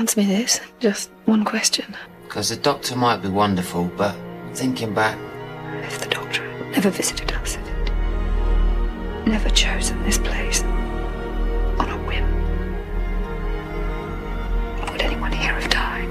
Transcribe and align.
Answer 0.00 0.20
me 0.20 0.26
this. 0.26 0.60
Just 0.78 1.10
one 1.26 1.44
question. 1.44 1.94
Because 2.22 2.48
the 2.48 2.56
doctor 2.56 2.96
might 2.96 3.18
be 3.18 3.28
wonderful, 3.28 3.84
but 3.98 4.16
thinking 4.54 4.94
back, 4.94 5.18
If 5.84 5.98
the 6.00 6.08
doctor 6.08 6.42
had 6.42 6.72
never 6.72 6.88
visited 6.88 7.30
us, 7.32 7.56
if 7.56 7.68
it 7.68 7.92
never 9.26 9.50
chosen 9.50 10.02
this 10.02 10.16
place 10.16 10.62
on 10.62 11.90
a 11.90 11.98
whim, 12.06 12.24
would 14.90 15.02
anyone 15.02 15.32
here 15.32 15.52
have 15.60 15.70
died? 15.70 16.08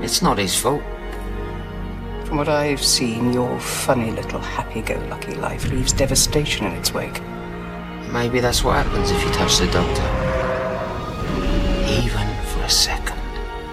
it's 0.00 0.22
not 0.22 0.38
his 0.38 0.54
fault. 0.54 0.82
From 2.26 2.36
what 2.36 2.48
I've 2.48 2.84
seen, 2.84 3.32
your 3.32 3.58
funny 3.58 4.12
little 4.12 4.38
happy-go-lucky 4.38 5.34
life 5.34 5.68
leaves 5.68 5.92
devastation 5.92 6.64
in 6.66 6.74
its 6.74 6.94
wake. 6.94 7.20
Maybe 8.12 8.38
that's 8.38 8.62
what 8.62 8.76
happens 8.86 9.10
if 9.10 9.20
you 9.24 9.32
touch 9.32 9.58
the 9.58 9.66
doctor. 9.72 10.17
Even 12.68 12.76
for 12.84 12.90
a 12.92 13.06
second. 13.08 13.18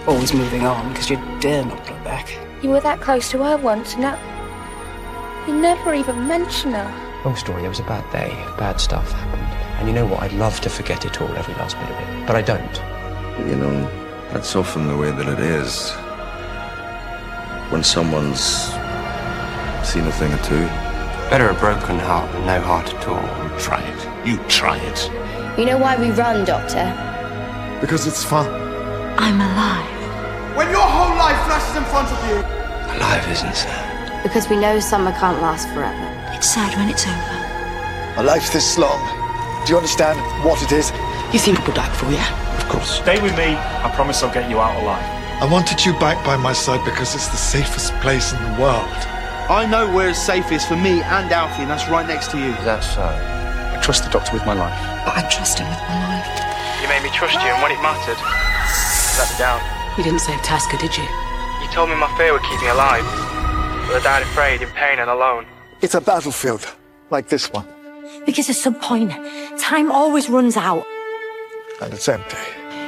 Always 0.07 0.33
moving 0.33 0.65
on, 0.65 0.89
because 0.89 1.09
you 1.09 1.17
dare 1.39 1.65
not 1.65 1.77
look 1.89 2.03
back. 2.03 2.37
You 2.61 2.69
were 2.69 2.81
that 2.81 3.01
close 3.01 3.29
to 3.31 3.43
her 3.43 3.57
once, 3.57 3.93
and 3.93 4.01
now 4.01 5.45
you 5.47 5.59
never 5.59 5.93
even 5.93 6.27
mention 6.27 6.71
her. 6.71 7.21
Long 7.25 7.35
story, 7.35 7.65
it 7.65 7.69
was 7.69 7.79
a 7.79 7.83
bad 7.83 8.09
day. 8.11 8.29
Bad 8.57 8.79
stuff 8.79 9.11
happened. 9.11 9.43
And 9.79 9.87
you 9.87 9.93
know 9.93 10.05
what? 10.05 10.21
I'd 10.21 10.33
love 10.33 10.61
to 10.61 10.69
forget 10.69 11.05
it 11.05 11.21
all, 11.21 11.35
every 11.35 11.53
last 11.55 11.75
bit 11.77 11.89
of 11.89 11.97
it. 11.99 12.27
But 12.27 12.35
I 12.35 12.41
don't. 12.41 12.75
You 13.47 13.55
know, 13.55 13.81
that's 14.31 14.55
often 14.55 14.87
the 14.87 14.95
way 14.95 15.11
that 15.11 15.27
it 15.27 15.39
is. 15.39 15.91
When 17.71 17.83
someone's 17.83 18.71
seen 19.83 20.05
a 20.05 20.11
thing 20.11 20.31
or 20.33 20.43
two. 20.43 20.65
Better 21.29 21.49
a 21.49 21.53
broken 21.55 21.99
heart 21.99 22.31
than 22.31 22.45
no 22.45 22.61
heart 22.61 22.93
at 22.93 23.07
all. 23.07 23.59
Try 23.59 23.81
it. 23.81 24.27
You 24.27 24.37
try 24.47 24.77
it. 24.77 25.59
You 25.59 25.65
know 25.65 25.77
why 25.77 25.97
we 25.97 26.11
run, 26.11 26.45
Doctor? 26.45 26.93
Because 27.81 28.07
it's 28.07 28.23
fun. 28.23 28.64
I'm 29.17 29.39
alive. 29.39 30.57
When 30.57 30.69
your 30.69 30.83
whole 30.83 31.15
life 31.15 31.39
flashes 31.47 31.75
in 31.75 31.83
front 31.85 32.11
of 32.11 32.19
you. 32.27 32.35
Alive 32.95 33.27
isn't 33.31 33.55
sad. 33.55 34.23
Because 34.23 34.49
we 34.49 34.57
know 34.57 34.79
summer 34.79 35.11
can't 35.13 35.41
last 35.41 35.69
forever. 35.69 36.07
It's 36.35 36.49
sad 36.49 36.75
when 36.75 36.89
it's 36.89 37.07
over. 37.07 38.19
A 38.19 38.23
life's 38.23 38.51
this 38.51 38.77
long. 38.77 38.99
Do 39.65 39.71
you 39.71 39.77
understand 39.77 40.19
what 40.43 40.61
it 40.63 40.71
is? 40.71 40.91
You 41.31 41.39
think 41.39 41.57
people 41.59 41.73
die 41.73 41.89
for 41.95 42.11
yeah? 42.11 42.27
Of 42.57 42.67
course. 42.67 42.99
Stay 42.99 43.21
with 43.21 43.35
me. 43.37 43.55
I 43.55 43.91
promise 43.95 44.21
I'll 44.21 44.33
get 44.33 44.49
you 44.49 44.59
out 44.59 44.75
alive. 44.83 45.03
I 45.41 45.47
wanted 45.51 45.85
you 45.85 45.93
back 45.99 46.23
by 46.25 46.37
my 46.37 46.53
side 46.53 46.83
because 46.83 47.15
it's 47.15 47.27
the 47.27 47.37
safest 47.37 47.93
place 47.99 48.33
in 48.33 48.39
the 48.43 48.61
world. 48.61 48.99
I 49.47 49.65
know 49.69 49.91
where 49.93 50.09
it's 50.09 50.19
safest 50.19 50.67
for 50.67 50.75
me 50.75 51.01
and 51.03 51.31
Alfie, 51.31 51.63
and 51.63 51.71
that's 51.71 51.87
right 51.89 52.07
next 52.07 52.31
to 52.31 52.37
you. 52.37 52.51
That's 52.63 52.95
so. 52.95 53.03
I 53.03 53.79
trust 53.81 54.03
the 54.03 54.09
doctor 54.09 54.33
with 54.33 54.45
my 54.45 54.53
life. 54.53 54.75
But 55.05 55.15
I 55.17 55.27
trust 55.29 55.59
him 55.59 55.69
with 55.69 55.79
my 55.87 56.19
life. 56.19 56.27
You 56.81 56.87
made 56.89 57.03
me 57.03 57.11
trust 57.15 57.35
you, 57.35 57.51
and 57.51 57.61
when 57.61 57.71
it 57.71 57.81
mattered, 57.81 58.17
you 59.15 59.21
let 59.21 59.31
me 59.31 59.37
down. 59.37 59.61
You 59.97 60.03
didn't 60.03 60.19
save 60.19 60.41
Tasker, 60.41 60.77
did 60.77 60.95
you? 60.97 61.03
You 61.61 61.67
told 61.71 61.89
me 61.89 61.95
my 61.95 62.11
fear 62.17 62.33
would 62.33 62.43
keep 62.43 62.61
me 62.61 62.67
alive, 62.67 63.03
but 63.87 63.95
I 63.95 64.01
died 64.03 64.23
afraid, 64.23 64.61
in 64.61 64.69
pain, 64.69 64.99
and 64.99 65.09
alone. 65.09 65.45
It's 65.81 65.95
a 65.95 66.01
battlefield 66.01 66.65
like 67.09 67.29
this 67.29 67.51
one, 67.51 67.65
Because 68.25 68.49
at 68.49 68.55
some 68.55 68.75
point, 68.75 69.11
time 69.57 69.91
always 69.91 70.29
runs 70.29 70.57
out. 70.57 70.85
and 71.81 71.93
it's 71.93 72.07
empty. 72.07 72.37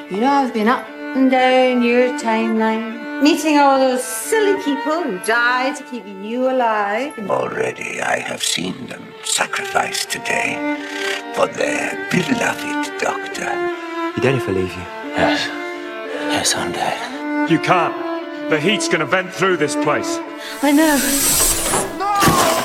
You 0.09 0.21
know, 0.21 0.31
I've 0.31 0.53
been 0.53 0.67
up 0.67 0.85
and 1.15 1.29
down 1.31 1.81
your 1.83 2.17
timeline, 2.19 3.21
meeting 3.21 3.57
all 3.57 3.77
those 3.79 4.03
silly 4.03 4.55
people 4.63 5.01
who 5.03 5.19
died 5.25 5.75
to 5.77 5.83
keep 5.83 6.05
you 6.05 6.49
alive. 6.49 7.17
Already 7.29 8.01
I 8.01 8.19
have 8.19 8.41
seen 8.43 8.87
them 8.87 9.03
sacrifice 9.23 10.05
today 10.05 10.55
for 11.35 11.47
their 11.47 12.07
beloved 12.11 12.99
doctor. 12.99 13.51
You 14.15 14.21
dead 14.23 14.35
if 14.35 14.47
I 14.47 14.51
leave 14.51 14.73
you? 14.73 14.85
Yes. 15.17 15.66
Yes, 16.29 16.55
I'm 16.55 16.71
dead. 16.71 17.49
You 17.49 17.59
can't. 17.59 17.95
The 18.49 18.59
heat's 18.59 18.87
gonna 18.87 19.05
vent 19.05 19.33
through 19.33 19.57
this 19.57 19.75
place. 19.75 20.19
I 20.61 20.71
know. 20.71 20.97
No! 21.97 22.13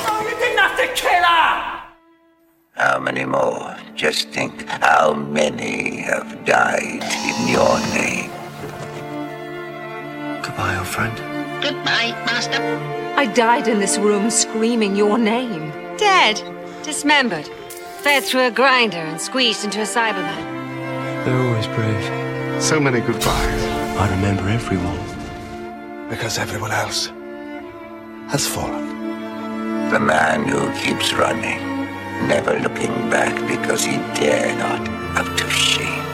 No, 0.07 0.29
you 0.29 0.35
didn't 0.37 0.59
have 0.59 0.77
to 0.77 0.87
kill 0.93 1.23
her! 1.23 1.83
How 2.75 2.99
many 2.99 3.25
more? 3.25 3.75
Just 3.95 4.29
think 4.29 4.67
how 4.67 5.13
many 5.13 6.01
have 6.01 6.45
died 6.45 7.03
in 7.29 7.47
your 7.47 7.79
name. 7.93 8.31
Goodbye, 10.41 10.77
old 10.77 10.87
friend. 10.87 11.15
Goodbye, 11.63 12.11
Master. 12.25 12.61
I 13.15 13.25
died 13.27 13.67
in 13.67 13.79
this 13.79 13.97
room 13.97 14.29
screaming 14.29 14.95
your 14.95 15.17
name. 15.17 15.71
Dead. 15.97 16.41
Dismembered. 16.83 17.47
Fed 18.01 18.23
through 18.23 18.47
a 18.47 18.51
grinder 18.51 18.97
and 18.97 19.21
squeezed 19.21 19.63
into 19.63 19.79
a 19.79 19.85
Cyberman. 19.85 21.23
They're 21.23 21.39
always 21.47 21.67
brave. 21.67 21.92
So 22.63 22.79
many 22.79 23.01
goodbyes. 23.01 23.63
I 23.99 24.09
remember 24.09 24.47
everyone. 24.47 24.97
Because 26.09 26.37
everyone 26.37 26.71
else 26.71 27.07
has 28.29 28.47
fallen. 28.47 28.87
The 29.91 29.99
man 29.99 30.47
who 30.47 30.71
keeps 30.79 31.13
running, 31.13 31.59
never 32.25 32.57
looking 32.61 32.93
back 33.09 33.35
because 33.49 33.83
he 33.83 33.97
dare 34.15 34.57
not 34.57 34.79
out 35.17 35.41
of 35.41 35.51
shame. 35.51 36.05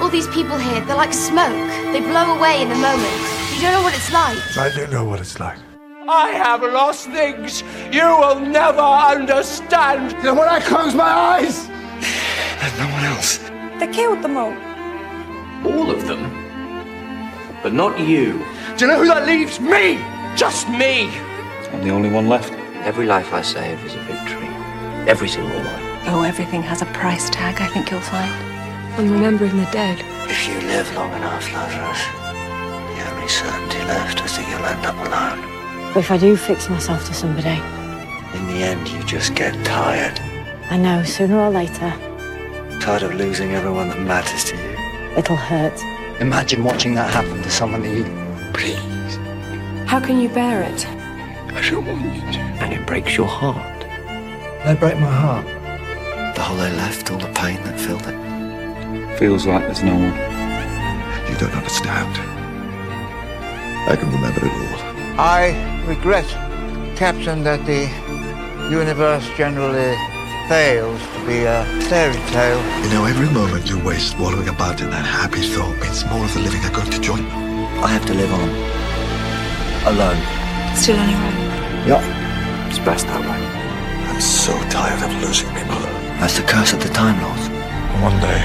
All 0.00 0.08
these 0.08 0.26
people 0.26 0.58
here, 0.58 0.80
they're 0.80 0.96
like 0.96 1.14
smoke. 1.14 1.54
They 1.92 2.00
blow 2.00 2.38
away 2.38 2.62
in 2.62 2.72
a 2.72 2.74
moment. 2.74 3.20
You 3.54 3.62
don't 3.62 3.74
know 3.74 3.82
what 3.82 3.94
it's 3.94 4.12
like. 4.12 4.36
I 4.58 4.74
don't 4.76 4.90
know 4.90 5.04
what 5.04 5.20
it's 5.20 5.38
like. 5.38 5.58
I 6.08 6.30
have 6.30 6.62
lost 6.62 7.06
things 7.10 7.62
you 7.92 8.02
will 8.02 8.40
never 8.40 8.80
understand. 8.80 10.10
You 10.16 10.24
know, 10.24 10.34
when 10.34 10.48
I 10.48 10.58
close 10.58 10.92
my 10.92 11.08
eyes, 11.08 11.68
There's 12.58 12.78
no 12.80 12.88
one 12.88 13.04
else. 13.04 13.38
They 13.78 13.86
killed 13.86 14.20
them 14.20 14.36
all. 14.36 14.73
All 15.64 15.90
of 15.90 16.06
them. 16.06 16.30
But 17.62 17.72
not 17.72 17.98
you. 17.98 18.44
Do 18.76 18.84
you 18.84 18.90
know 18.90 18.98
who 18.98 19.06
that 19.06 19.26
leaves? 19.26 19.58
Me! 19.60 19.96
Just 20.36 20.68
me! 20.68 21.08
I'm 21.72 21.82
the 21.82 21.90
only 21.90 22.10
one 22.10 22.28
left. 22.28 22.52
Every 22.84 23.06
life 23.06 23.32
I 23.32 23.42
save 23.42 23.82
is 23.84 23.94
a 23.94 24.00
victory. 24.00 24.48
Every 25.08 25.28
single 25.28 25.56
one. 25.56 25.80
Oh, 26.06 26.22
everything 26.22 26.62
has 26.62 26.82
a 26.82 26.86
price 26.86 27.30
tag, 27.30 27.60
I 27.60 27.66
think 27.68 27.90
you'll 27.90 28.00
find. 28.00 28.30
I'm 28.98 29.10
remembering 29.10 29.56
the 29.56 29.68
dead. 29.72 29.98
If 30.28 30.46
you 30.46 30.54
live 30.68 30.92
long 30.94 31.12
enough, 31.14 31.50
Lazarus, 31.52 32.02
the 32.94 33.10
only 33.10 33.28
certainty 33.28 33.78
left 33.86 34.24
is 34.24 34.36
that 34.36 34.48
you'll 34.48 34.64
end 34.66 34.84
up 34.84 34.96
alone. 35.06 35.92
But 35.94 36.00
If 36.00 36.10
I 36.10 36.18
do 36.18 36.36
fix 36.36 36.68
myself 36.68 37.06
to 37.06 37.14
somebody, 37.14 37.60
In 38.34 38.46
the 38.48 38.62
end, 38.64 38.88
you 38.88 39.02
just 39.04 39.34
get 39.34 39.54
tired. 39.64 40.20
I 40.70 40.76
know 40.76 41.02
sooner 41.04 41.38
or 41.38 41.50
later 41.50 41.92
Tired 42.80 43.02
of 43.02 43.14
losing 43.14 43.52
everyone 43.52 43.88
that 43.88 44.00
matters 44.00 44.44
to 44.44 44.56
you. 44.56 44.73
It'll 45.16 45.36
hurt. 45.36 45.80
Imagine 46.20 46.64
watching 46.64 46.94
that 46.94 47.12
happen 47.12 47.42
to 47.42 47.50
someone 47.50 47.82
that 47.82 47.96
you. 47.96 48.04
Please. 48.52 49.16
How 49.88 50.00
can 50.00 50.20
you 50.20 50.28
bear 50.28 50.62
it? 50.62 50.86
I 50.86 51.68
don't 51.70 51.86
want 51.86 52.02
you 52.02 52.20
to. 52.32 52.38
And 52.62 52.72
it 52.72 52.86
breaks 52.86 53.16
your 53.16 53.26
heart. 53.26 53.80
they 54.64 54.74
break 54.74 54.98
my 54.98 55.10
heart. 55.10 55.46
The 56.34 56.42
hole 56.42 56.58
I 56.58 56.70
left, 56.72 57.10
all 57.10 57.18
the 57.18 57.32
pain 57.32 57.62
that 57.64 57.78
filled 57.78 58.06
it. 58.06 59.18
Feels 59.18 59.46
like 59.46 59.62
there's 59.62 59.82
no 59.82 59.94
one. 59.94 60.14
You 61.30 61.36
don't 61.38 61.54
understand. 61.54 62.12
I 63.88 63.96
can 63.96 64.10
remember 64.10 64.46
it 64.46 64.52
all. 64.52 65.20
I 65.20 65.84
regret, 65.86 66.26
Captain, 66.96 67.44
that 67.44 67.64
the 67.66 67.88
universe 68.70 69.28
generally 69.36 69.94
fails 70.48 71.00
to 71.00 71.26
be 71.26 71.44
a 71.44 71.64
fairy 71.88 72.20
tale. 72.28 72.60
You 72.84 72.90
know, 72.90 73.04
every 73.06 73.30
moment 73.30 73.68
you 73.68 73.78
waste 73.82 74.18
wallowing 74.18 74.48
about 74.48 74.80
in 74.80 74.90
that 74.90 75.06
happy 75.06 75.40
thought 75.40 75.76
means 75.80 76.04
more 76.04 76.24
of 76.24 76.34
the 76.34 76.40
living 76.40 76.60
are 76.64 76.74
going 76.74 76.90
to 76.90 77.00
join 77.00 77.24
you. 77.24 77.64
I 77.80 77.88
have 77.88 78.04
to 78.06 78.14
live 78.14 78.32
on. 78.32 78.48
Alone. 79.88 80.20
Still 80.76 81.00
anyway. 81.00 81.32
Yeah. 81.88 82.68
It's 82.68 82.78
best 82.78 83.06
that 83.06 83.20
way. 83.24 83.40
I'm 84.08 84.20
so 84.20 84.52
tired 84.68 85.00
of 85.00 85.12
losing 85.24 85.48
people. 85.56 85.80
That's 86.20 86.36
the 86.36 86.44
curse 86.44 86.72
of 86.72 86.82
the 86.82 86.92
Time 86.92 87.16
Lords. 87.24 87.48
One 88.04 88.20
day, 88.20 88.42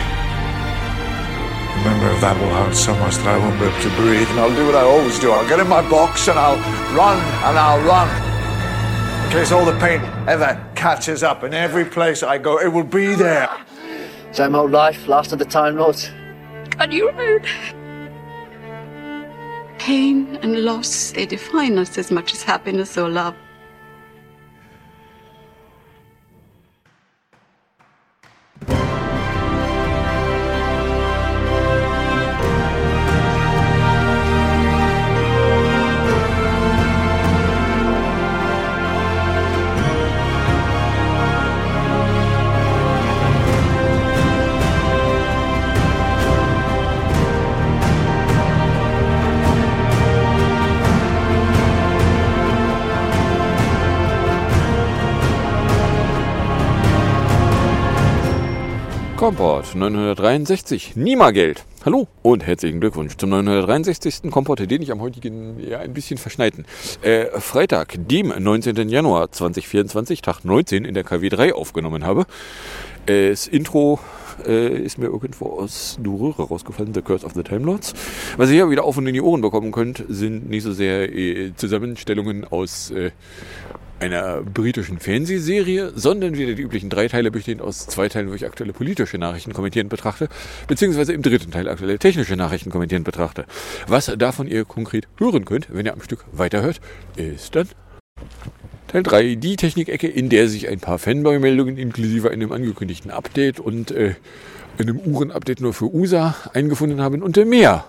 remember 1.83 2.15
that 2.23 2.35
will 2.39 2.53
hurt 2.63 2.75
so 2.75 2.95
much 2.95 3.15
that 3.17 3.27
I 3.27 3.37
won't 3.39 3.59
be 3.59 3.65
able 3.67 3.81
to 3.81 3.91
breathe, 3.99 4.29
and 4.29 4.39
I'll 4.39 4.55
do 4.55 4.65
what 4.67 4.75
I 4.75 4.83
always 4.87 5.19
do. 5.19 5.31
I'll 5.31 5.47
get 5.49 5.59
in 5.59 5.67
my 5.67 5.83
box 5.89 6.27
and 6.27 6.39
I'll 6.39 6.59
run 6.95 7.19
and 7.43 7.59
I'll 7.59 7.83
run. 7.83 8.28
In 9.29 9.35
case 9.35 9.51
all 9.51 9.63
the 9.63 9.77
pain 9.77 10.01
ever 10.27 10.59
catches 10.73 11.21
up, 11.21 11.43
in 11.43 11.53
every 11.53 11.85
place 11.85 12.23
I 12.23 12.39
go, 12.39 12.59
it 12.59 12.67
will 12.67 12.83
be 12.83 13.13
there. 13.13 13.47
Same 14.31 14.55
old 14.55 14.71
life, 14.71 15.07
last 15.07 15.31
of 15.31 15.37
the 15.37 15.45
Time 15.45 15.77
Lords. 15.77 16.09
God, 16.71 16.91
you're. 16.91 17.13
Pain 19.77 20.35
and 20.41 20.65
loss, 20.65 21.11
they 21.11 21.27
define 21.27 21.77
us 21.77 21.95
as 21.99 22.09
much 22.09 22.33
as 22.33 22.41
happiness 22.41 22.97
or 22.97 23.07
love. 23.07 23.35
Kompott 59.29 59.75
963. 59.75 60.95
Nima-Geld. 60.95 61.63
Hallo 61.85 62.07
und 62.23 62.47
herzlichen 62.47 62.79
Glückwunsch 62.79 63.15
zum 63.15 63.29
963. 63.29 64.31
Kompott, 64.31 64.59
den 64.59 64.81
ich 64.81 64.91
am 64.91 65.01
heutigen, 65.01 65.59
ja, 65.59 65.77
ein 65.77 65.93
bisschen 65.93 66.17
verschneiten. 66.17 66.65
Äh, 67.03 67.25
Freitag, 67.39 67.93
dem 67.95 68.33
19. 68.35 68.89
Januar 68.89 69.31
2024, 69.31 70.23
Tag 70.23 70.43
19 70.45 70.83
in 70.83 70.95
der 70.95 71.05
KW3 71.05 71.51
aufgenommen 71.51 72.05
habe. 72.05 72.25
Äh, 73.05 73.29
das 73.29 73.45
Intro 73.45 73.99
äh, 74.47 74.81
ist 74.81 74.97
mir 74.97 75.05
irgendwo 75.05 75.45
aus 75.59 75.99
Duröre 76.01 76.43
rausgefallen, 76.47 76.95
The 76.95 77.03
Curse 77.03 77.23
of 77.23 77.33
the 77.33 77.43
Time 77.43 77.65
Lords. 77.65 77.93
Was 78.37 78.49
ihr 78.49 78.55
hier 78.55 78.69
wieder 78.71 78.83
auf 78.83 78.97
und 78.97 79.05
in 79.05 79.13
die 79.13 79.21
Ohren 79.21 79.41
bekommen 79.41 79.71
könnt, 79.71 80.03
sind 80.09 80.49
nicht 80.49 80.63
so 80.63 80.71
sehr 80.71 81.13
äh, 81.13 81.53
Zusammenstellungen 81.55 82.45
aus 82.45 82.89
äh, 82.91 83.11
einer 83.99 84.41
britischen 84.41 84.99
Fernsehserie, 84.99 85.91
sondern 85.95 86.37
wieder 86.37 86.53
die 86.53 86.61
üblichen 86.61 86.89
drei 86.89 87.07
Teile 87.07 87.31
bestehend 87.31 87.61
aus 87.61 87.87
zwei 87.87 88.09
Teilen, 88.09 88.29
wo 88.29 88.33
ich 88.33 88.45
aktuelle 88.45 88.73
politische 88.73 89.17
Nachrichten 89.17 89.53
kommentierend 89.53 89.89
betrachte, 89.89 90.29
beziehungsweise 90.67 91.13
im 91.13 91.21
dritten 91.21 91.51
Teil 91.51 91.67
aktuelle 91.67 91.99
technische 91.99 92.35
Nachrichten 92.35 92.69
kommentierend 92.69 93.05
betrachte. 93.05 93.45
Was 93.87 94.11
davon 94.17 94.47
ihr 94.47 94.65
konkret 94.65 95.07
hören 95.17 95.45
könnt, 95.45 95.67
wenn 95.71 95.85
ihr 95.85 95.93
am 95.93 96.01
Stück 96.01 96.25
weiterhört, 96.31 96.79
ist 97.15 97.55
dann 97.55 97.67
Teil 98.87 99.03
3, 99.03 99.35
die 99.35 99.55
Technikecke, 99.55 100.07
in 100.07 100.29
der 100.29 100.47
sich 100.47 100.67
ein 100.67 100.79
paar 100.79 100.97
Fanboy-Meldungen 100.97 101.77
inklusive 101.77 102.31
einem 102.31 102.51
angekündigten 102.51 103.11
Update 103.11 103.59
und 103.59 103.91
äh, 103.91 104.15
einem 104.79 104.97
Uhren-Update 104.97 105.61
nur 105.61 105.73
für 105.73 105.93
USA 105.93 106.35
eingefunden 106.53 107.01
haben 107.01 107.21
und 107.21 107.37
mehr. 107.45 107.85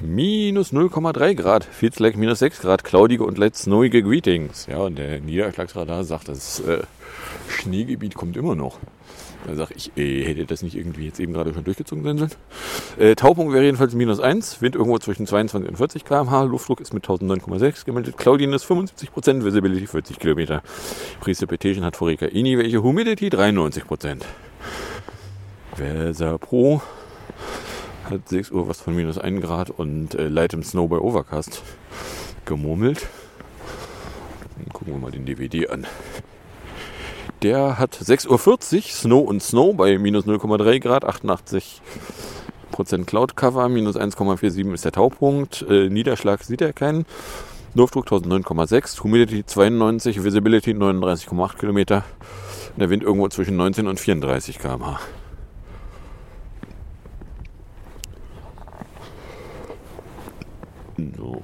Minus 0.00 0.72
0,3 0.72 1.34
Grad, 1.34 1.66
like 1.98 2.16
minus 2.16 2.38
6 2.38 2.60
Grad, 2.60 2.84
cloudige 2.84 3.24
und 3.24 3.36
let's 3.36 3.62
snowige 3.62 4.00
Greetings. 4.00 4.66
Ja, 4.66 4.78
und 4.78 4.96
der 4.96 5.20
Niederschlagsradar 5.20 6.04
sagt, 6.04 6.28
das 6.28 6.60
äh, 6.60 6.82
Schneegebiet 7.48 8.14
kommt 8.14 8.36
immer 8.36 8.54
noch. 8.54 8.78
Da 9.48 9.56
sage 9.56 9.74
ich, 9.76 9.90
äh, 9.96 10.24
hätte 10.24 10.46
das 10.46 10.62
nicht 10.62 10.76
irgendwie 10.76 11.06
jetzt 11.06 11.18
eben 11.18 11.32
gerade 11.32 11.52
schon 11.52 11.64
durchgezogen 11.64 12.04
sein 12.04 12.16
sollen? 12.16 12.30
Äh, 12.96 13.16
Taupunkt 13.16 13.52
wäre 13.52 13.64
jedenfalls 13.64 13.94
minus 13.94 14.20
1, 14.20 14.62
Wind 14.62 14.76
irgendwo 14.76 14.98
zwischen 14.98 15.26
22 15.26 15.68
und 15.68 15.76
40 15.76 16.04
km/h, 16.04 16.44
Luftdruck 16.44 16.80
ist 16.80 16.94
mit 16.94 17.04
1009,6 17.04 17.84
gemeldet, 17.84 18.16
Cloudiness 18.16 18.64
75%, 18.64 19.44
Visibility 19.44 19.88
40 19.88 20.20
Kilometer. 20.20 20.62
Precipitation 21.18 21.84
hat 21.84 21.96
Foreka 21.96 22.26
Ini, 22.26 22.56
welche 22.56 22.84
Humidity 22.84 23.30
93%. 23.30 24.22
Versa 25.74 26.38
Pro 26.38 26.82
hat 28.10 28.28
6 28.28 28.50
Uhr 28.50 28.68
was 28.68 28.80
von 28.80 28.94
minus 28.94 29.18
1 29.18 29.40
Grad 29.42 29.70
und 29.70 30.14
äh, 30.14 30.28
Light 30.28 30.52
im 30.52 30.62
Snow 30.62 30.88
bei 30.88 30.98
Overcast 30.98 31.62
gemurmelt. 32.44 33.06
Dann 34.56 34.72
gucken 34.72 34.94
wir 34.94 34.98
mal 34.98 35.10
den 35.10 35.26
DVD 35.26 35.68
an. 35.68 35.86
Der 37.42 37.78
hat 37.78 37.94
6.40 37.94 38.28
Uhr 38.30 38.82
Snow 38.82 39.28
und 39.28 39.42
Snow 39.42 39.76
bei 39.76 39.96
minus 39.98 40.24
0,3 40.24 40.80
Grad, 40.80 41.04
88% 41.04 41.80
Cloud 43.06 43.36
Cover, 43.36 43.68
minus 43.68 43.96
1,47 43.96 44.74
ist 44.74 44.84
der 44.84 44.92
Taupunkt. 44.92 45.64
Äh, 45.68 45.88
Niederschlag 45.88 46.42
sieht 46.42 46.60
er 46.60 46.72
keinen. 46.72 47.06
Luftdruck 47.74 48.06
1009,6, 48.06 49.04
Humidity 49.04 49.46
92, 49.46 50.24
Visibility 50.24 50.72
39,8 50.72 51.58
Kilometer. 51.58 52.04
Der 52.76 52.90
Wind 52.90 53.02
irgendwo 53.04 53.28
zwischen 53.28 53.56
19 53.56 53.86
und 53.86 54.00
34 54.00 54.58
km/h. 54.58 54.98
So. 60.98 61.42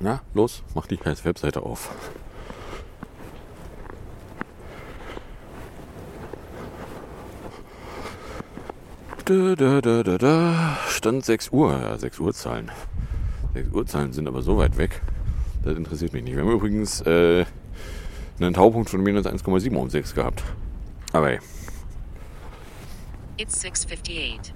Na, 0.00 0.20
los, 0.34 0.64
mach 0.74 0.86
die 0.86 0.96
scheiß 0.96 1.24
Webseite 1.24 1.62
auf. 1.62 1.88
Da, 9.24 9.54
da, 9.54 9.80
da, 9.80 10.02
da, 10.02 10.18
da. 10.18 10.78
Stand 10.88 11.24
6 11.24 11.50
Uhr. 11.50 11.72
Ja, 11.72 11.96
6 11.96 12.18
Uhr 12.18 12.34
Zahlen. 12.34 12.70
6 13.54 13.72
Uhr 13.72 13.86
Zahlen 13.86 14.12
sind 14.12 14.26
aber 14.26 14.42
so 14.42 14.58
weit 14.58 14.76
weg. 14.76 15.00
Das 15.62 15.76
interessiert 15.76 16.12
mich 16.12 16.24
nicht. 16.24 16.34
Wir 16.34 16.42
haben 16.42 16.50
übrigens 16.50 17.00
äh, 17.02 17.46
einen 18.40 18.52
Taupunkt 18.52 18.90
von 18.90 19.00
minus 19.00 19.26
1,7 19.26 19.74
um 19.76 19.88
6 19.88 20.14
gehabt. 20.14 20.42
Aber 21.12 21.28
hey. 21.28 21.38
It's 23.38 23.60
658. 23.60 24.52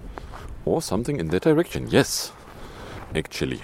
Or 0.69 0.83
something 0.83 1.19
in 1.19 1.29
that 1.29 1.45
direction. 1.45 1.89
Yes. 1.89 2.31
Actually. 3.15 3.63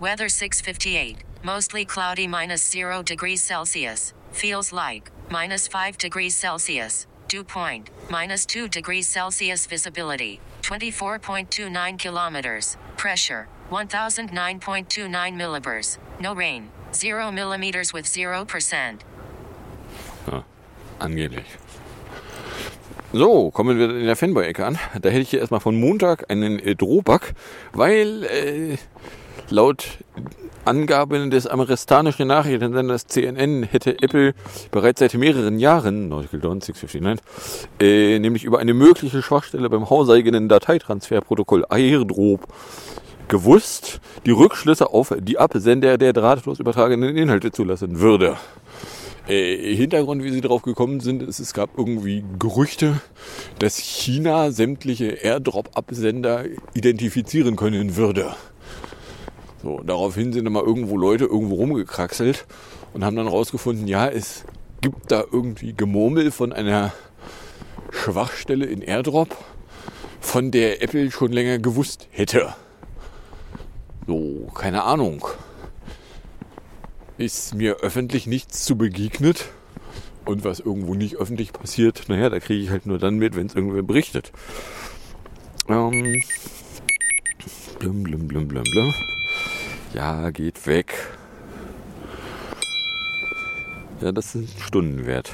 Weather 0.00 0.30
658. 0.30 1.18
Mostly 1.42 1.84
cloudy 1.84 2.26
minus 2.26 2.62
0 2.70 3.02
degrees 3.02 3.42
Celsius. 3.42 4.14
Feels 4.32 4.72
like 4.72 5.10
minus 5.30 5.68
5 5.68 5.98
degrees 5.98 6.34
Celsius. 6.34 7.06
Dew 7.28 7.44
point 7.44 7.90
minus 8.10 8.46
2 8.46 8.68
degrees 8.68 9.08
Celsius. 9.08 9.66
Visibility 9.66 10.40
24.29 10.62 11.98
kilometers. 11.98 12.76
Pressure 12.96 13.48
1009.29 13.70 15.36
millibars. 15.36 15.98
No 16.20 16.34
rain. 16.34 16.70
0 16.92 17.32
millimeters 17.32 17.92
with 17.92 18.06
0%. 18.06 19.00
Ja, 20.30 20.44
angeblich. 20.98 21.46
So, 23.12 23.50
kommen 23.50 23.78
wir 23.78 23.90
in 23.90 24.06
der 24.06 24.16
Fanboy-Ecke 24.16 24.64
an. 24.64 24.78
Da 25.00 25.08
hätte 25.08 25.20
ich 25.22 25.30
hier 25.30 25.40
erstmal 25.40 25.60
von 25.60 25.78
Montag 25.78 26.30
einen 26.30 26.58
äh, 26.58 26.74
Drohback, 26.74 27.34
weil 27.72 28.24
äh, 28.24 28.76
laut 29.50 29.98
Angaben 30.64 31.30
des 31.30 31.46
amerikanischen 31.46 32.26
Nachrichtensenders 32.26 33.06
CNN 33.06 33.62
hätte 33.62 34.02
Apple 34.02 34.34
bereits 34.72 34.98
seit 34.98 35.14
mehreren 35.14 35.60
Jahren, 35.60 36.08
Nautical 36.08 36.40
Dawn 36.40 36.60
659, 36.60 37.24
äh, 37.80 38.18
nämlich 38.18 38.42
über 38.42 38.58
eine 38.58 38.74
mögliche 38.74 39.22
Schwachstelle 39.22 39.70
beim 39.70 39.88
hauseigenen 39.88 40.48
Dateitransferprotokoll 40.48 41.64
AirDrop 41.70 42.48
gewusst, 43.28 44.00
die 44.24 44.32
Rückschlüsse 44.32 44.90
auf 44.90 45.14
die 45.20 45.38
Absender 45.38 45.98
der 45.98 46.12
drahtlos 46.12 46.58
übertragenen 46.58 47.16
Inhalte 47.16 47.52
zulassen 47.52 48.00
würde. 48.00 48.36
Äh, 49.28 49.74
Hintergrund, 49.74 50.22
wie 50.22 50.30
sie 50.30 50.40
drauf 50.40 50.62
gekommen 50.62 51.00
sind, 51.00 51.22
ist, 51.22 51.40
es 51.40 51.52
gab 51.52 51.76
irgendwie 51.76 52.24
Gerüchte, 52.38 53.00
dass 53.58 53.76
China 53.76 54.52
sämtliche 54.52 55.06
Airdrop-Absender 55.06 56.44
identifizieren 56.74 57.56
können 57.56 57.96
würde. 57.96 58.34
So, 59.66 59.80
daraufhin 59.84 60.32
sind 60.32 60.46
immer 60.46 60.62
irgendwo 60.62 60.96
Leute 60.96 61.24
irgendwo 61.24 61.56
rumgekraxelt 61.56 62.46
und 62.94 63.04
haben 63.04 63.16
dann 63.16 63.26
rausgefunden, 63.26 63.88
ja, 63.88 64.06
es 64.06 64.44
gibt 64.80 65.10
da 65.10 65.24
irgendwie 65.32 65.74
Gemurmel 65.76 66.30
von 66.30 66.52
einer 66.52 66.92
Schwachstelle 67.90 68.66
in 68.66 68.80
Airdrop, 68.80 69.36
von 70.20 70.52
der 70.52 70.84
Apple 70.84 71.10
schon 71.10 71.32
länger 71.32 71.58
gewusst 71.58 72.06
hätte. 72.12 72.54
So, 74.06 74.48
keine 74.54 74.84
Ahnung. 74.84 75.26
Ist 77.18 77.56
mir 77.56 77.78
öffentlich 77.80 78.28
nichts 78.28 78.64
zu 78.64 78.78
begegnet. 78.78 79.46
Und 80.26 80.44
was 80.44 80.60
irgendwo 80.60 80.94
nicht 80.94 81.16
öffentlich 81.16 81.52
passiert, 81.52 82.04
naja, 82.06 82.30
da 82.30 82.38
kriege 82.38 82.62
ich 82.62 82.70
halt 82.70 82.86
nur 82.86 83.00
dann 83.00 83.16
mit, 83.16 83.34
wenn 83.34 83.48
es 83.48 83.56
irgendwer 83.56 83.82
berichtet. 83.82 84.30
Ähm, 85.68 86.22
blum, 87.80 88.04
blum, 88.04 88.28
blum, 88.28 88.46
blum, 88.46 88.62
blum. 88.62 88.94
Ja, 89.94 90.30
geht 90.30 90.66
weg. 90.66 90.94
Ja, 94.00 94.12
das 94.12 94.32
sind 94.32 94.48
Stunden 94.60 95.06
wert. 95.06 95.32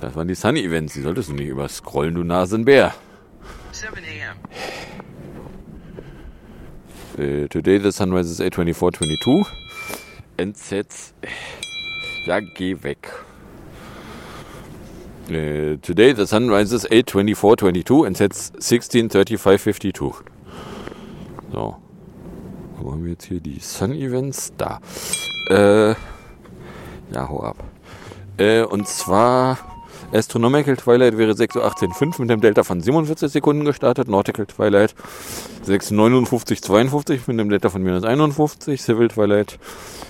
Das 0.00 0.14
waren 0.14 0.28
die 0.28 0.34
Sunny 0.34 0.60
Events. 0.60 0.94
Die 0.94 1.02
solltest 1.02 1.28
du 1.28 1.34
nicht 1.34 1.48
überscrollen, 1.48 2.14
du 2.14 2.24
Nasenbär. 2.24 2.94
7 3.72 3.94
a.m. 3.98 4.36
Uh, 7.18 7.48
today 7.48 7.78
the 7.78 7.92
sunrise 7.92 8.30
is 8.30 8.40
8.24.22 8.40 9.46
and 10.38 10.56
sets... 10.56 11.12
Ja, 12.24 12.40
geh 12.40 12.82
weg. 12.82 13.12
Uh, 15.28 15.76
today 15.82 16.12
the 16.12 16.26
sun 16.26 16.48
rises 16.50 16.86
8.24.22 16.86 18.06
and 18.06 18.16
sets 18.16 18.52
16.35.52. 18.52 20.14
So. 21.52 21.89
Wo 22.80 22.92
haben 22.92 23.04
wir 23.04 23.12
jetzt 23.12 23.24
hier 23.24 23.40
die 23.40 23.58
Sun 23.60 23.92
Events? 23.92 24.52
Da. 24.56 24.80
Äh, 25.48 25.90
ja, 27.12 27.28
hau 27.28 27.42
ab. 27.42 27.56
Äh, 28.38 28.62
und 28.62 28.88
zwar 28.88 29.58
Astronomical 30.12 30.76
Twilight 30.76 31.18
wäre 31.18 31.32
6.18.5 31.32 32.20
mit 32.20 32.30
einem 32.30 32.40
Delta 32.40 32.64
von 32.64 32.80
47 32.80 33.30
Sekunden 33.30 33.64
gestartet. 33.64 34.08
Nautical 34.08 34.46
Twilight 34.46 34.94
6.59.52 35.66 37.12
mit 37.26 37.28
einem 37.28 37.48
Delta 37.48 37.68
von 37.68 37.82
minus 37.82 38.02
51. 38.02 38.80
Civil 38.80 39.08
Twilight 39.08 39.58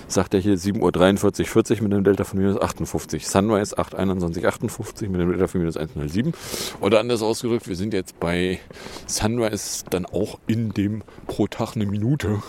sagt 0.07 0.33
er 0.33 0.39
hier 0.39 0.55
7.43.40 0.55 1.83
mit 1.83 1.93
einem 1.93 2.03
Delta 2.03 2.23
von 2.23 2.39
minus 2.39 2.59
58. 2.59 3.27
Sunrise 3.27 3.77
8.21.58 3.77 5.09
mit 5.09 5.21
einem 5.21 5.29
Delta 5.29 5.47
von 5.47 5.61
minus 5.61 5.77
107. 5.77 6.33
Oder 6.79 6.99
anders 6.99 7.21
ausgedrückt, 7.21 7.67
wir 7.67 7.75
sind 7.75 7.93
jetzt 7.93 8.19
bei 8.19 8.59
Sunrise 9.05 9.83
dann 9.89 10.07
auch 10.07 10.39
in 10.47 10.71
dem 10.71 11.03
pro 11.27 11.45
Tag 11.47 11.75
eine 11.75 11.85
Minute 11.85 12.41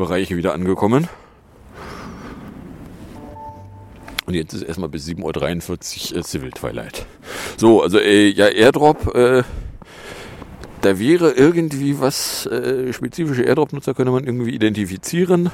Bereich 0.00 0.34
wieder 0.34 0.54
angekommen. 0.54 1.08
Und 4.26 4.34
jetzt 4.34 4.52
ist 4.52 4.62
erstmal 4.62 4.88
bis 4.88 5.06
7.43 5.06 6.12
Uhr 6.12 6.18
äh, 6.18 6.22
Civil 6.22 6.50
Twilight. 6.50 7.06
So, 7.56 7.82
also 7.82 7.98
äh, 7.98 8.28
ja, 8.28 8.46
Airdrop, 8.46 9.14
äh, 9.14 9.42
da 10.80 10.98
wäre 10.98 11.32
irgendwie 11.32 12.00
was, 12.00 12.46
äh, 12.46 12.92
spezifische 12.92 13.42
Airdrop-Nutzer 13.42 13.94
könnte 13.94 14.12
man 14.12 14.24
irgendwie 14.24 14.50
identifizieren 14.54 15.50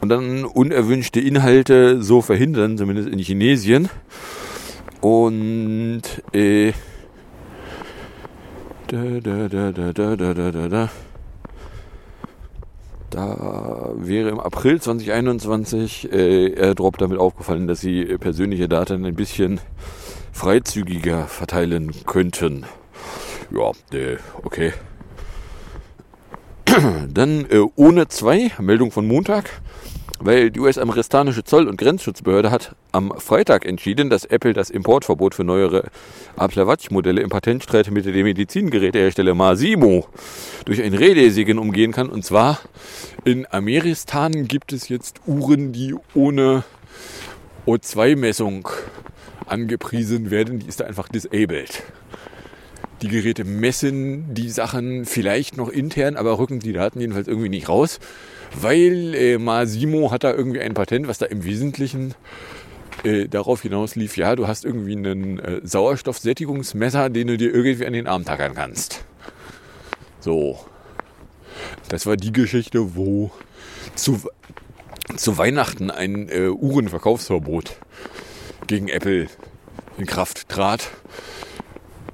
und 0.00 0.08
dann 0.08 0.44
unerwünschte 0.44 1.20
Inhalte 1.20 2.02
so 2.02 2.22
verhindern, 2.22 2.78
zumindest 2.78 3.08
in 3.08 3.18
Chinesien. 3.18 3.88
Und 5.00 6.02
äh, 6.32 6.72
da, 8.86 9.02
da, 9.20 9.48
da, 9.48 9.72
da, 9.72 9.92
da, 9.92 10.16
da, 10.16 10.34
da, 10.34 10.68
da, 10.68 10.90
da. 13.14 13.92
Wäre 13.96 14.28
im 14.30 14.40
April 14.40 14.80
2021 14.80 16.12
äh, 16.12 16.52
AirDrop 16.52 16.98
damit 16.98 17.18
aufgefallen, 17.18 17.66
dass 17.66 17.80
sie 17.80 18.04
persönliche 18.18 18.68
Daten 18.68 19.04
ein 19.04 19.14
bisschen 19.14 19.60
freizügiger 20.32 21.26
verteilen 21.26 21.92
könnten. 22.06 22.64
Ja, 23.50 23.70
äh, 23.96 24.16
okay. 24.42 24.72
Dann 27.08 27.46
äh, 27.50 27.60
ohne 27.76 28.08
zwei, 28.08 28.50
Meldung 28.58 28.90
von 28.90 29.06
Montag 29.06 29.60
weil 30.20 30.50
die 30.50 30.60
US-amerikanische 30.60 31.44
Zoll- 31.44 31.68
und 31.68 31.76
Grenzschutzbehörde 31.76 32.50
hat 32.50 32.74
am 32.92 33.12
Freitag 33.18 33.64
entschieden, 33.64 34.10
dass 34.10 34.24
Apple 34.24 34.52
das 34.52 34.70
Importverbot 34.70 35.34
für 35.34 35.44
neuere 35.44 35.90
Apple 36.38 36.66
Watch-Modelle 36.66 37.20
im 37.20 37.30
Patentstreit 37.30 37.90
mit 37.90 38.06
dem 38.06 38.24
Medizingerätehersteller 38.24 39.34
Masimo 39.34 40.06
durch 40.64 40.82
ein 40.82 40.94
Rehdesigen 40.94 41.58
umgehen 41.58 41.92
kann. 41.92 42.08
Und 42.08 42.24
zwar 42.24 42.60
in 43.24 43.46
Ameristan 43.50 44.46
gibt 44.46 44.72
es 44.72 44.88
jetzt 44.88 45.20
Uhren, 45.26 45.72
die 45.72 45.94
ohne 46.14 46.64
O2-Messung 47.66 48.68
angepriesen 49.46 50.30
werden. 50.30 50.58
Die 50.58 50.68
ist 50.68 50.80
da 50.80 50.84
einfach 50.84 51.08
disabled. 51.08 51.82
Die 53.02 53.08
Geräte 53.08 53.44
messen 53.44 54.34
die 54.34 54.48
Sachen 54.48 55.04
vielleicht 55.04 55.56
noch 55.56 55.68
intern, 55.68 56.16
aber 56.16 56.38
rücken 56.38 56.60
die 56.60 56.72
Daten 56.72 57.00
jedenfalls 57.00 57.28
irgendwie 57.28 57.48
nicht 57.48 57.68
raus 57.68 57.98
weil 58.60 59.14
äh, 59.14 59.38
Masimo 59.38 60.10
hat 60.10 60.24
da 60.24 60.32
irgendwie 60.32 60.60
ein 60.60 60.74
Patent, 60.74 61.08
was 61.08 61.18
da 61.18 61.26
im 61.26 61.44
Wesentlichen 61.44 62.14
äh, 63.02 63.28
darauf 63.28 63.62
hinaus 63.62 63.96
lief, 63.96 64.16
ja, 64.16 64.34
du 64.36 64.48
hast 64.48 64.64
irgendwie 64.64 64.96
einen 64.96 65.38
äh, 65.38 65.60
Sauerstoffsättigungsmesser, 65.62 67.10
den 67.10 67.26
du 67.26 67.36
dir 67.36 67.52
irgendwie 67.54 67.86
an 67.86 67.92
den 67.92 68.06
Arm 68.06 68.24
tackern 68.24 68.54
kannst. 68.54 69.04
So. 70.20 70.58
Das 71.88 72.06
war 72.06 72.16
die 72.16 72.32
Geschichte, 72.32 72.96
wo 72.96 73.30
zu, 73.94 74.20
zu 75.16 75.36
Weihnachten 75.36 75.90
ein 75.90 76.28
äh, 76.30 76.48
Uhrenverkaufsverbot 76.48 77.76
gegen 78.66 78.88
Apple 78.88 79.28
in 79.98 80.06
Kraft 80.06 80.48
trat, 80.48 80.88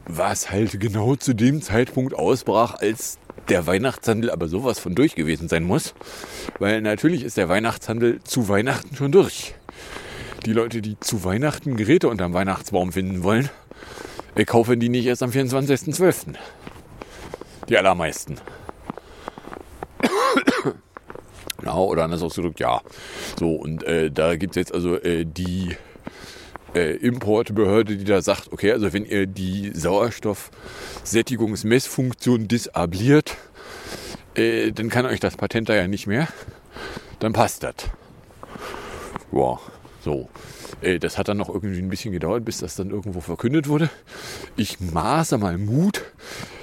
was 0.07 0.51
halt 0.51 0.81
genau 0.81 1.15
zu 1.15 1.35
dem 1.35 1.63
Zeitpunkt 1.63 2.15
ausbrach, 2.15 2.75
als 2.75 3.20
der 3.51 3.67
Weihnachtshandel 3.67 4.31
aber 4.31 4.49
sowas 4.49 4.79
von 4.79 4.95
durch 4.95 5.15
gewesen 5.15 5.49
sein 5.49 5.65
muss. 5.65 5.95
Weil 6.59 6.81
natürlich 6.81 7.25
ist 7.25 7.37
der 7.37 7.49
Weihnachtshandel 7.49 8.21
zu 8.23 8.49
Weihnachten 8.49 8.97
schon 8.97 9.13
durch. 9.13 9.55
Die 10.47 10.53
Leute, 10.53 10.81
die 10.81 10.99
zu 11.01 11.25
Weihnachten 11.25 11.77
Geräte 11.77 12.09
unterm 12.09 12.33
Weihnachtsbaum 12.33 12.93
finden 12.93 13.23
wollen, 13.23 13.51
kaufen 14.47 14.81
die 14.81 14.89
nicht 14.89 15.07
erst 15.07 15.23
am 15.23 15.31
24.12. 15.31 16.35
Die 17.69 17.77
allermeisten. 17.77 18.37
Genau, 21.59 21.85
oder 21.89 22.05
anders 22.05 22.23
ausgedrückt, 22.23 22.59
ja. 22.59 22.81
So, 23.39 23.53
und 23.53 23.83
äh, 23.83 24.11
da 24.11 24.37
gibt 24.37 24.53
es 24.53 24.57
jetzt 24.57 24.75
also 24.75 24.97
äh, 24.97 25.27
die 25.27 25.77
äh, 26.75 26.97
Importbehörde, 26.97 27.97
die 27.97 28.05
da 28.05 28.23
sagt, 28.23 28.53
okay, 28.53 28.73
also 28.73 28.93
wenn 28.93 29.05
ihr 29.05 29.27
die 29.27 29.73
Sauerstoffsättigungsmessfunktion 29.75 32.49
disabliert, 32.49 33.37
äh, 34.35 34.73
dann 34.73 34.89
kann 34.89 35.07
euch 35.07 35.21
das 35.21 35.37
Patent 35.37 35.69
da 35.69 35.75
ja 35.75 35.89
nicht 35.89 36.07
mehr. 36.07 36.29
Dann 37.19 37.33
passt 37.33 37.63
das. 37.63 37.75
Ja, 39.33 39.59
so. 40.03 40.29
Äh, 40.81 40.99
das 40.99 41.19
hat 41.19 41.29
dann 41.29 41.37
noch 41.37 41.49
irgendwie 41.49 41.81
ein 41.81 41.89
bisschen 41.89 42.13
gedauert, 42.13 42.45
bis 42.45 42.59
das 42.59 42.77
dann 42.77 42.91
irgendwo 42.91 43.21
verkündet 43.21 43.69
wurde. 43.69 43.91
Ich 44.57 44.81
maße 44.81 45.39
mal 45.39 45.59
Mut. 45.59 46.03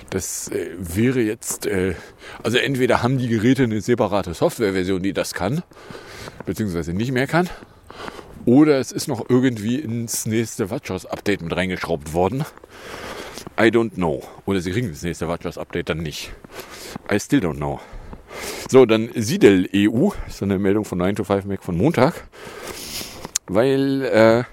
Das 0.09 0.47
äh, 0.49 0.69
wäre 0.77 1.19
jetzt, 1.19 1.65
äh, 1.65 1.95
also 2.41 2.57
entweder 2.57 3.03
haben 3.03 3.17
die 3.17 3.27
Geräte 3.27 3.63
eine 3.63 3.81
separate 3.81 4.33
Softwareversion, 4.33 5.03
die 5.03 5.13
das 5.13 5.33
kann, 5.33 5.63
beziehungsweise 6.45 6.93
nicht 6.93 7.11
mehr 7.11 7.27
kann, 7.27 7.49
oder 8.47 8.79
es 8.79 8.93
ist 8.93 9.09
noch 9.09 9.29
irgendwie 9.29 9.75
ins 9.75 10.25
nächste 10.25 10.69
WatchOS-Update 10.69 11.41
mit 11.41 11.53
reingeschraubt 11.53 12.13
worden. 12.13 12.45
I 13.59 13.63
don't 13.63 13.95
know. 13.95 14.23
Oder 14.45 14.61
sie 14.61 14.71
kriegen 14.71 14.89
das 14.89 15.03
nächste 15.03 15.27
WatchOS-Update 15.27 15.89
dann 15.89 15.97
nicht. 15.97 16.31
I 17.11 17.19
still 17.19 17.41
don't 17.41 17.57
know. 17.57 17.81
So, 18.69 18.85
dann 18.85 19.09
Siedel 19.15 19.67
EU. 19.75 20.11
Das 20.25 20.35
ist 20.35 20.43
eine 20.43 20.59
Meldung 20.59 20.85
von 20.85 20.97
9 20.97 21.17
to 21.17 21.25
5 21.25 21.43
Mac 21.43 21.61
von 21.61 21.75
Montag. 21.75 22.25
Weil 23.47 24.03
äh, 24.03 24.43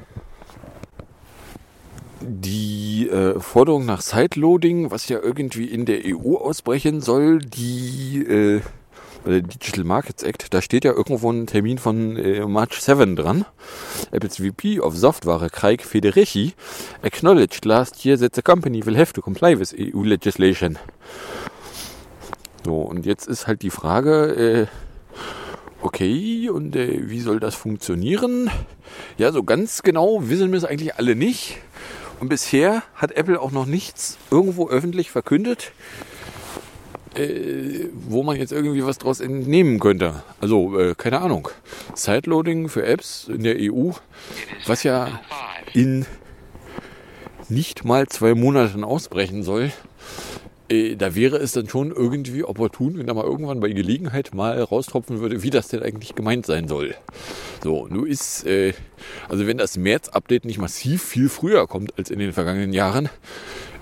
die 2.21 3.09
äh, 3.09 3.39
Forderung 3.39 3.87
nach 3.87 4.01
Sideloading, 4.01 4.91
was 4.91 5.09
ja 5.09 5.21
irgendwie 5.23 5.67
in 5.67 5.85
der 5.85 6.01
EU 6.05 6.35
ausbrechen 6.37 7.01
soll, 7.01 7.39
die 7.39 8.25
äh, 8.27 8.61
oder 9.25 9.41
Digital 9.41 9.85
Markets 9.85 10.23
Act, 10.23 10.53
da 10.53 10.61
steht 10.61 10.85
ja 10.85 10.93
irgendwo 10.93 11.31
ein 11.31 11.47
Termin 11.47 11.79
von 11.79 12.17
äh, 12.17 12.47
March 12.47 12.81
7 12.81 13.17
dran. 13.17 13.45
Apple's 14.13 14.37
VP 14.37 14.81
of 14.81 14.97
Software, 14.97 15.49
Craig 15.51 15.83
Federici, 15.83 16.55
acknowledged 17.03 17.65
last 17.65 18.05
year 18.05 18.19
that 18.19 18.35
the 18.35 18.43
company 18.43 18.85
will 18.85 18.97
have 18.97 19.13
to 19.13 19.21
comply 19.21 19.59
with 19.59 19.75
EU 19.79 20.03
legislation. 20.03 20.79
So, 22.65 22.81
und 22.81 23.07
jetzt 23.07 23.27
ist 23.27 23.47
halt 23.47 23.63
die 23.63 23.71
Frage, 23.71 24.25
äh, 24.63 24.67
okay, 25.83 26.49
und 26.49 26.77
äh, 26.77 27.09
wie 27.09 27.21
soll 27.21 27.41
das 27.41 27.55
funktionieren? 27.55 28.51
Ja, 29.19 29.33
so 29.33 29.43
ganz 29.43 29.83
genau 29.83 30.29
wissen 30.29 30.51
wir 30.51 30.59
es 30.59 30.65
eigentlich 30.65 30.97
alle 30.97 31.15
nicht. 31.15 31.59
Und 32.21 32.29
bisher 32.29 32.83
hat 32.95 33.13
Apple 33.13 33.41
auch 33.41 33.51
noch 33.51 33.67
nichts 33.67 34.17
irgendwo 34.31 34.69
öffentlich 34.69 35.11
verkündet, 35.11 35.73
äh, 37.15 37.89
wo 38.09 38.23
man 38.23 38.37
jetzt 38.37 38.53
irgendwie 38.53 38.85
was 38.85 38.99
draus 38.99 39.21
entnehmen 39.21 39.81
könnte. 39.81 40.23
Also, 40.41 40.79
äh, 40.79 40.95
keine 40.97 41.21
Ahnung. 41.21 41.49
Sideloading 41.95 42.69
für 42.69 42.85
Apps 42.85 43.29
in 43.29 43.43
der 43.43 43.57
EU, 43.59 43.91
was 44.67 44.83
ja 44.83 45.21
in 45.73 46.07
nicht 47.49 47.85
mal 47.85 48.07
zwei 48.09 48.35
Monaten 48.35 48.85
ausbrechen 48.85 49.43
soll. 49.43 49.73
Äh, 50.69 50.97
da 50.97 51.15
wäre 51.15 51.37
es 51.37 51.53
dann 51.53 51.69
schon 51.69 51.93
irgendwie 51.93 52.43
opportun, 52.43 52.99
wenn 52.99 53.07
da 53.07 53.15
mal 53.15 53.25
irgendwann 53.25 53.61
bei 53.61 53.69
Gelegenheit 53.69 54.35
mal 54.35 54.63
raustropfen 54.63 55.21
würde, 55.21 55.43
wie 55.43 55.51
das 55.51 55.69
denn 55.69 55.83
eigentlich 55.83 56.15
gemeint 56.15 56.47
sein 56.47 56.69
soll. 56.69 56.95
So, 57.63 57.87
nun 57.87 58.07
ist, 58.07 58.47
äh, 58.47 58.73
also 59.29 59.47
wenn 59.47 59.59
das 59.59 59.77
März-Update 59.77 60.47
nicht 60.47 60.59
massiv 60.59 61.03
viel 61.03 61.29
früher 61.29 61.67
kommt 61.67 61.97
als 61.99 62.11
in 62.11 62.19
den 62.19 62.33
vergangenen 62.33 62.73
Jahren, 62.73 63.09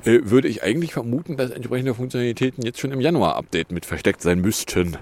äh, 0.04 0.20
würde 0.24 0.48
ich 0.48 0.62
eigentlich 0.62 0.92
vermuten, 0.92 1.36
dass 1.36 1.50
entsprechende 1.50 1.94
Funktionalitäten 1.94 2.64
jetzt 2.64 2.80
schon 2.80 2.92
im 2.92 3.00
Januar-Update 3.00 3.72
mit 3.72 3.86
versteckt 3.86 4.22
sein 4.22 4.40
müssten. 4.40 4.96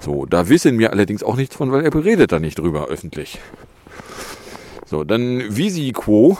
So, 0.00 0.26
da 0.26 0.48
wissen 0.48 0.78
wir 0.78 0.92
allerdings 0.92 1.22
auch 1.22 1.36
nichts 1.36 1.56
von, 1.56 1.72
weil 1.72 1.84
Apple 1.86 2.04
redet 2.04 2.32
da 2.32 2.38
nicht 2.38 2.58
drüber 2.58 2.88
öffentlich. 2.88 3.38
So, 4.86 5.02
dann 5.02 5.40
VisiQuo 5.40 6.36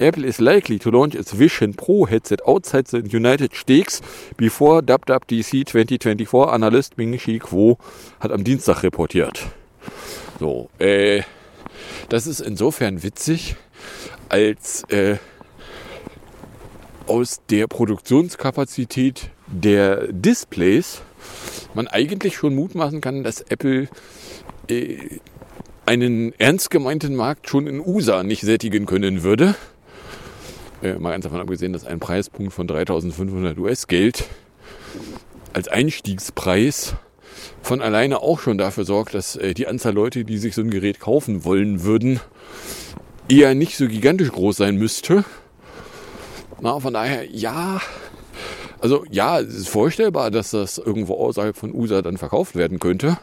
Apple 0.00 0.24
is 0.26 0.40
likely 0.40 0.78
to 0.78 0.90
launch 0.90 1.14
its 1.14 1.38
Vision 1.38 1.74
Pro 1.74 2.06
headset 2.06 2.42
outside 2.46 2.88
the 2.88 3.02
United 3.02 3.54
States 3.54 4.00
before 4.36 4.82
WWDC 4.82 5.66
2024. 5.66 6.50
Analyst 6.50 6.96
Ming 6.96 7.18
Chi 7.18 7.38
Kuo 7.38 7.76
hat 8.18 8.32
am 8.32 8.42
Dienstag 8.42 8.82
reportiert. 8.82 9.46
So, 10.38 10.70
äh, 10.78 11.22
das 12.08 12.26
ist 12.26 12.40
insofern 12.40 13.02
witzig, 13.02 13.56
als 14.30 14.84
äh, 14.84 15.16
aus 17.10 17.40
der 17.50 17.66
Produktionskapazität 17.66 19.30
der 19.48 20.12
Displays 20.12 21.02
man 21.74 21.88
eigentlich 21.88 22.36
schon 22.36 22.54
mutmaßen 22.54 23.00
kann, 23.00 23.24
dass 23.24 23.40
Apple 23.40 23.88
äh, 24.68 25.18
einen 25.86 26.32
ernst 26.38 26.70
gemeinten 26.70 27.16
Markt 27.16 27.48
schon 27.48 27.66
in 27.66 27.80
USA 27.80 28.22
nicht 28.22 28.42
sättigen 28.42 28.86
können 28.86 29.24
würde. 29.24 29.56
Äh, 30.82 30.94
mal 30.94 31.10
ganz 31.10 31.24
davon 31.24 31.40
abgesehen, 31.40 31.72
dass 31.72 31.84
ein 31.84 31.98
Preispunkt 31.98 32.52
von 32.52 32.68
3500 32.68 33.58
US-Geld 33.58 34.24
als 35.52 35.66
Einstiegspreis 35.66 36.94
von 37.60 37.82
alleine 37.82 38.22
auch 38.22 38.38
schon 38.38 38.56
dafür 38.56 38.84
sorgt, 38.84 39.14
dass 39.14 39.34
äh, 39.34 39.52
die 39.52 39.66
Anzahl 39.66 39.94
Leute, 39.94 40.24
die 40.24 40.38
sich 40.38 40.54
so 40.54 40.62
ein 40.62 40.70
Gerät 40.70 41.00
kaufen 41.00 41.44
wollen 41.44 41.82
würden, 41.82 42.20
eher 43.28 43.56
nicht 43.56 43.76
so 43.76 43.88
gigantisch 43.88 44.30
groß 44.30 44.56
sein 44.56 44.76
müsste. 44.76 45.24
Na, 46.62 46.78
von 46.78 46.92
daher, 46.92 47.24
ja, 47.30 47.80
also 48.80 49.04
ja, 49.10 49.40
es 49.40 49.54
ist 49.54 49.68
vorstellbar, 49.68 50.30
dass 50.30 50.50
das 50.50 50.78
irgendwo 50.78 51.14
außerhalb 51.14 51.56
von 51.56 51.74
USA 51.74 52.02
dann 52.02 52.18
verkauft 52.18 52.54
werden 52.54 52.78
könnte. 52.78 53.18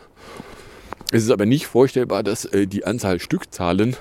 Es 1.11 1.23
ist 1.23 1.29
aber 1.29 1.45
nicht 1.45 1.67
vorstellbar, 1.67 2.23
dass 2.23 2.45
äh, 2.45 2.65
die 2.67 2.85
Anzahl 2.85 3.19
Stückzahlen 3.19 3.95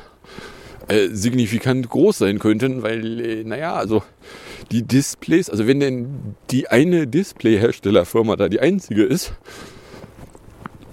äh, 0.88 1.08
signifikant 1.08 1.88
groß 1.88 2.18
sein 2.18 2.38
könnten, 2.38 2.82
weil, 2.82 3.20
äh, 3.20 3.44
naja, 3.44 3.74
also 3.74 4.02
die 4.72 4.82
Displays, 4.82 5.50
also 5.50 5.66
wenn 5.66 5.80
denn 5.80 6.34
die 6.50 6.68
eine 6.68 7.06
Displayherstellerfirma 7.06 8.36
da 8.36 8.48
die 8.48 8.60
einzige 8.60 9.04
ist 9.04 9.34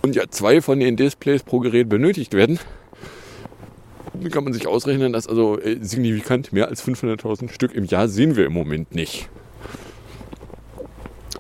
und 0.02 0.16
ja 0.16 0.24
zwei 0.30 0.62
von 0.62 0.80
den 0.80 0.98
Displays 0.98 1.44
pro 1.44 1.60
Gerät 1.60 1.90
benötigt 1.90 2.34
werden, 2.34 2.60
kann 4.32 4.44
man 4.44 4.54
sich 4.54 4.68
ausrechnen, 4.68 5.14
dass 5.14 5.28
also 5.28 5.60
äh, 5.60 5.78
signifikant 5.82 6.54
mehr 6.54 6.68
als 6.68 6.86
500.000 6.86 7.50
Stück 7.52 7.74
im 7.74 7.86
Jahr 7.86 8.08
sehen 8.08 8.36
wir 8.36 8.46
im 8.46 8.54
Moment 8.54 8.94
nicht. 8.94 9.30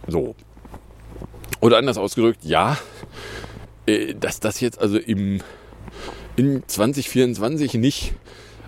So. 0.08 0.36
Oder 1.60 1.78
anders 1.78 1.98
ausgedrückt, 1.98 2.44
ja, 2.44 2.78
äh, 3.86 4.16
dass 4.16 4.40
das 4.40 4.60
jetzt 4.60 4.80
also 4.80 4.98
im, 4.98 5.42
in 6.36 6.64
2024 6.68 7.76
nicht 7.76 8.14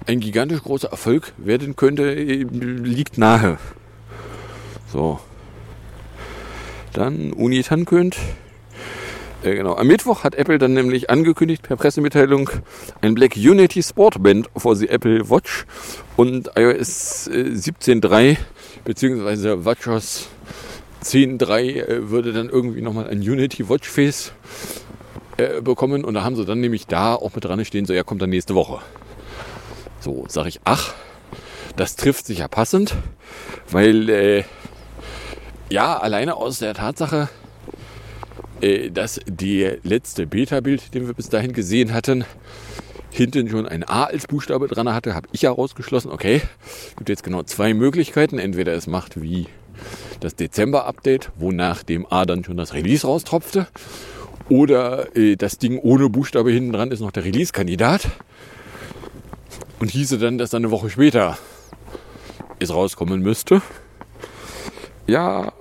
ein 0.07 0.19
gigantisch 0.19 0.61
großer 0.61 0.89
Erfolg 0.89 1.33
werden 1.37 1.75
könnte, 1.75 2.13
äh, 2.13 2.43
liegt 2.43 3.17
nahe. 3.17 3.57
So. 4.91 5.19
Dann 6.93 7.33
Uni 7.33 7.63
Tankönd. 7.63 8.15
Äh, 9.45 9.55
genau. 9.55 9.75
Am 9.75 9.85
Mittwoch 9.85 10.23
hat 10.23 10.33
Apple 10.33 10.57
dann 10.57 10.73
nämlich 10.73 11.11
angekündigt 11.11 11.61
per 11.61 11.77
Pressemitteilung 11.77 12.49
ein 13.01 13.13
Black 13.13 13.35
Unity 13.35 13.83
Sportband 13.83 14.49
for 14.57 14.75
the 14.75 14.89
Apple 14.89 15.29
Watch 15.29 15.65
und 16.17 16.49
iOS 16.55 17.27
äh, 17.27 17.51
17.3 17.53 18.37
beziehungsweise 18.85 19.63
WatchOS 19.63 20.29
10.3 21.03 21.59
äh, 21.59 22.09
würde 22.09 22.33
dann 22.33 22.49
irgendwie 22.49 22.81
nochmal 22.81 23.07
ein 23.07 23.19
Unity 23.19 23.69
Watch 23.69 23.87
Face 23.87 24.31
äh, 25.37 25.61
bekommen 25.61 26.03
und 26.03 26.15
da 26.15 26.23
haben 26.23 26.35
sie 26.35 26.45
dann 26.45 26.59
nämlich 26.59 26.87
da 26.87 27.13
auch 27.13 27.35
mit 27.35 27.45
dran 27.45 27.63
stehen, 27.65 27.85
so 27.85 27.93
er 27.93 28.03
kommt 28.03 28.23
dann 28.23 28.31
nächste 28.31 28.55
Woche. 28.55 28.79
So, 29.99 30.25
sage 30.27 30.49
ich, 30.49 30.59
ach, 30.63 30.95
das 31.75 31.95
trifft 31.95 32.25
sich 32.25 32.39
ja 32.39 32.47
passend, 32.47 32.95
weil 33.69 34.09
äh, 34.09 34.43
ja, 35.69 35.97
alleine 35.97 36.35
aus 36.35 36.59
der 36.59 36.73
Tatsache, 36.73 37.29
äh, 37.33 37.44
dass 38.91 39.19
die 39.27 39.71
letzte 39.83 40.27
Beta-Bild, 40.27 40.93
den 40.93 41.07
wir 41.07 41.13
bis 41.13 41.29
dahin 41.29 41.53
gesehen 41.53 41.93
hatten, 41.93 42.25
hinten 43.11 43.49
schon 43.49 43.65
ein 43.65 43.87
A 43.87 44.05
als 44.05 44.27
Buchstabe 44.27 44.67
dran 44.67 44.93
hatte, 44.93 45.15
habe 45.15 45.27
ich 45.31 45.43
ja 45.43 45.51
rausgeschlossen, 45.51 46.11
okay, 46.11 46.41
gibt 46.97 47.09
jetzt 47.09 47.23
genau 47.23 47.43
zwei 47.43 47.73
Möglichkeiten. 47.73 48.39
Entweder 48.39 48.73
es 48.73 48.87
macht 48.87 49.21
wie 49.21 49.47
das 50.19 50.35
Dezember-Update, 50.35 51.31
wonach 51.37 51.83
dem 51.83 52.05
A 52.09 52.25
dann 52.25 52.43
schon 52.43 52.57
das 52.57 52.73
Release 52.73 53.07
raustropfte. 53.07 53.67
Oder 54.49 55.15
äh, 55.15 55.35
das 55.37 55.57
Ding 55.57 55.79
ohne 55.79 56.09
Buchstabe 56.09 56.51
hinten 56.51 56.73
dran 56.73 56.91
ist 56.91 56.99
noch 56.99 57.11
der 57.11 57.23
Release-Kandidat. 57.23 58.09
Und 59.79 59.91
hieße 59.91 60.17
dann, 60.17 60.37
dass 60.37 60.49
dann 60.49 60.63
eine 60.63 60.71
Woche 60.71 60.89
später 60.89 61.37
es 62.59 62.73
rauskommen 62.73 63.21
müsste. 63.21 63.61
Ja, 65.07 65.53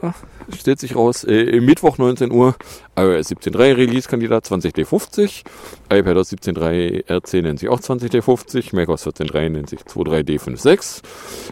stellt 0.52 0.80
sich 0.80 0.96
raus, 0.96 1.24
äh, 1.24 1.60
Mittwoch 1.60 1.98
19 1.98 2.30
Uhr, 2.30 2.54
iOS 2.96 3.30
17.3 3.30 3.76
Release-Kandidat 3.76 4.46
20D50, 4.46 5.44
iPadOS 5.90 6.32
17.3 6.32 7.10
RC 7.10 7.42
nennt 7.42 7.60
sich 7.60 7.68
auch 7.68 7.80
20D50, 7.80 8.74
macOS 8.74 9.06
14.3 9.06 9.48
nennt 9.48 9.70
sich 9.70 9.80
23D56, 9.80 11.02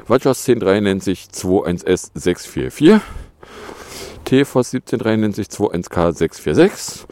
WatchOS 0.07 0.47
10.3 0.47 0.81
nennt 0.81 1.03
sich 1.03 1.29
21S644, 1.33 3.01
TFOS 4.25 4.75
17.3 4.75 5.17
nennt 5.17 5.37
sich 5.37 5.49
21K646, 5.49 7.07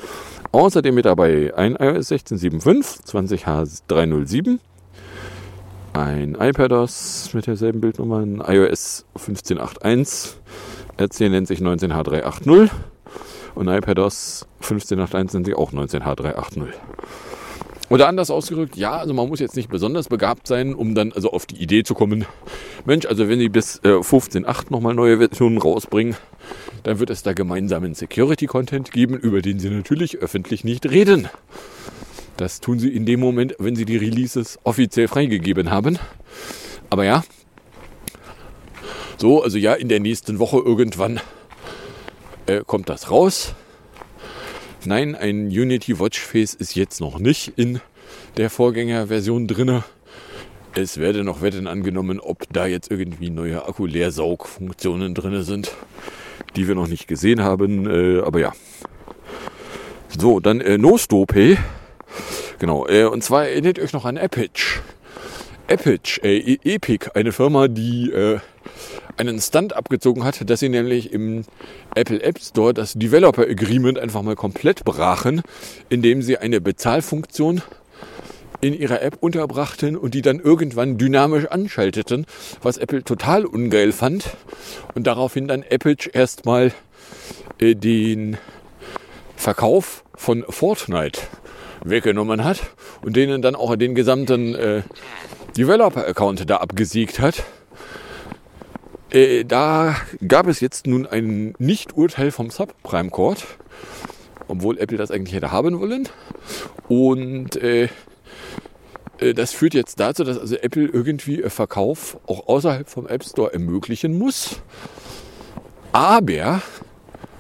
außerdem 0.53 0.95
mit 0.95 1.05
dabei 1.05 1.53
ein 1.57 1.77
iOS 1.77 2.11
16.7.5, 2.11 3.05
20H307, 3.89 4.59
ein 5.93 6.37
iPadOS 6.39 7.31
mit 7.35 7.47
derselben 7.47 7.81
Bildnummer, 7.81 8.19
ein 8.19 8.43
iOS 8.47 9.07
15.8.1, 9.17 10.35
RC 11.01 11.31
nennt 11.31 11.49
sich 11.49 11.61
19H380 11.61 12.69
und 13.55 13.69
iPadOS 13.69 14.47
15.8.1 14.63 15.35
nennt 15.35 15.47
sich 15.47 15.57
auch 15.57 15.73
19H380. 15.73 16.65
Oder 17.89 18.07
anders 18.07 18.31
ausgedrückt, 18.31 18.77
ja, 18.77 18.93
also 18.93 19.15
man 19.15 19.29
muss 19.29 19.41
jetzt 19.41 19.57
nicht 19.57 19.69
besonders 19.69 20.09
begabt 20.09 20.47
sein, 20.47 20.75
um 20.75 20.95
dann 20.95 21.13
also 21.13 21.33
auf 21.33 21.47
die 21.47 21.57
Idee 21.57 21.83
zu 21.83 21.95
kommen, 21.95 22.25
Mensch, 22.85 23.07
also 23.07 23.29
wenn 23.29 23.41
die 23.41 23.49
bis 23.49 23.79
äh, 23.79 23.89
15.8 23.89 24.67
nochmal 24.71 24.95
neue 24.95 25.19
Versionen 25.19 25.59
rausbringen, 25.59 26.17
dann 26.85 27.01
wird 27.01 27.11
es 27.11 27.25
da 27.25 27.33
gemeinsamen 27.33 27.95
Security-Content 27.95 28.93
geben, 28.93 29.17
über 29.17 29.43
den 29.43 29.59
sie 29.59 29.71
natürlich 29.71 30.19
öffentlich 30.19 30.63
nicht 30.63 30.89
reden. 30.89 31.29
Das 32.37 32.61
tun 32.61 32.79
sie 32.79 32.95
in 32.95 33.07
dem 33.07 33.21
Moment, 33.21 33.57
wenn 33.59 33.75
sie 33.75 33.85
die 33.85 33.97
Releases 33.97 34.59
offiziell 34.63 35.09
freigegeben 35.09 35.71
haben. 35.71 35.99
Aber 36.91 37.05
ja, 37.05 37.25
so, 39.21 39.43
also 39.43 39.59
ja, 39.59 39.75
in 39.75 39.89
der 39.89 40.01
nächsten 40.01 40.39
Woche 40.39 40.59
irgendwann 40.59 41.21
äh, 42.47 42.63
kommt 42.67 42.89
das 42.89 43.11
raus. 43.11 43.55
Nein, 44.87 45.15
ein 45.15 45.49
Unity 45.49 46.01
Watch 46.01 46.19
Face 46.19 46.55
ist 46.55 46.75
jetzt 46.75 47.01
noch 47.01 47.19
nicht 47.19 47.53
in 47.57 47.81
der 48.39 48.49
Vorgängerversion 48.49 49.47
drinne. 49.47 49.85
Es 50.75 50.99
werde 50.99 51.23
noch 51.23 51.43
Wetten 51.43 51.67
angenommen, 51.67 52.19
ob 52.19 52.45
da 52.51 52.67
jetzt 52.67 52.91
irgendwie 52.91 53.29
neue 53.29 53.69
Akku-Leersaugfunktionen 53.69 55.15
drin 55.15 55.43
sind, 55.43 55.73
die 56.57 56.67
wir 56.67 56.75
noch 56.75 56.89
nicht 56.89 57.07
gesehen 57.07 57.43
haben. 57.43 57.91
Äh, 57.91 58.21
aber 58.21 58.41
ja. 58.41 58.53
So, 60.19 60.41
dann 60.41 60.63
äh, 60.63 60.79
Nostope. 60.79 61.59
Genau, 62.59 62.87
äh, 62.87 63.05
und 63.05 63.23
zwar 63.23 63.49
erinnert 63.49 63.79
euch 63.79 63.93
noch 63.93 64.07
an 64.07 64.17
Epic. 64.17 64.81
Epic, 65.71 66.21
äh, 66.25 66.59
Epic, 66.65 67.13
eine 67.15 67.31
Firma, 67.31 67.69
die 67.69 68.11
äh, 68.11 68.41
einen 69.17 69.41
Stunt 69.41 69.73
abgezogen 69.73 70.25
hat, 70.25 70.51
dass 70.51 70.59
sie 70.59 70.69
nämlich 70.69 71.13
im 71.13 71.45
Apple 71.95 72.21
App 72.25 72.41
Store 72.41 72.75
das 72.75 72.95
Developer 72.95 73.43
Agreement 73.43 73.97
einfach 73.97 74.23
mal 74.23 74.35
komplett 74.35 74.85
brachen, 74.85 75.43
indem 75.89 76.23
sie 76.23 76.39
eine 76.39 76.61
Bezahlfunktion 76.61 77.63
in 78.61 78.75
ihrer 78.75 79.01
App 79.01 79.19
unterbrachten 79.21 79.97
und 79.97 80.15
die 80.15 80.23
dann 80.23 80.41
irgendwann 80.41 80.99
dynamisch 80.99 81.47
anschalteten, 81.47 82.27
was 82.63 82.77
Apple 82.77 83.05
total 83.05 83.47
ungeil 83.47 83.93
fand. 83.93 84.25
Und 84.97 85.07
daraufhin 85.07 85.47
dann 85.47 85.63
Epic 85.63 86.11
erstmal 86.13 86.73
äh, 87.61 87.77
den 87.77 88.39
Verkauf 89.37 90.03
von 90.17 90.45
Fortnite 90.49 91.21
weggenommen 91.85 92.43
hat 92.43 92.61
und 93.03 93.15
denen 93.15 93.41
dann 93.41 93.55
auch 93.55 93.77
den 93.77 93.95
gesamten 93.95 94.57
äh, 94.57 94.83
Developer-Account 95.57 96.49
da 96.49 96.57
abgesiegt 96.57 97.19
hat. 97.21 97.45
Äh, 99.11 99.45
da 99.45 99.97
gab 100.27 100.47
es 100.47 100.61
jetzt 100.61 100.87
nun 100.87 101.07
ein 101.07 101.55
Nicht-Urteil 101.59 102.31
vom 102.31 102.51
Subprime 102.51 103.11
Court, 103.11 103.45
obwohl 104.47 104.79
Apple 104.79 104.99
das 104.99 105.11
eigentlich 105.11 105.35
hätte 105.35 105.51
haben 105.51 105.81
wollen. 105.81 106.09
Und 106.89 107.57
äh, 107.57 107.89
äh 109.19 109.35
das 109.35 109.53
führt 109.53 109.75
jetzt 109.75 109.99
dazu, 109.99 110.23
dass 110.23 110.39
also 110.39 110.57
Apple 110.57 110.87
irgendwie 110.87 111.43
Verkauf 111.49 112.19
auch 112.27 112.47
außerhalb 112.47 112.89
vom 112.89 113.09
App 113.09 113.25
Store 113.25 113.53
ermöglichen 113.53 114.17
muss. 114.17 114.61
Aber 115.93 116.63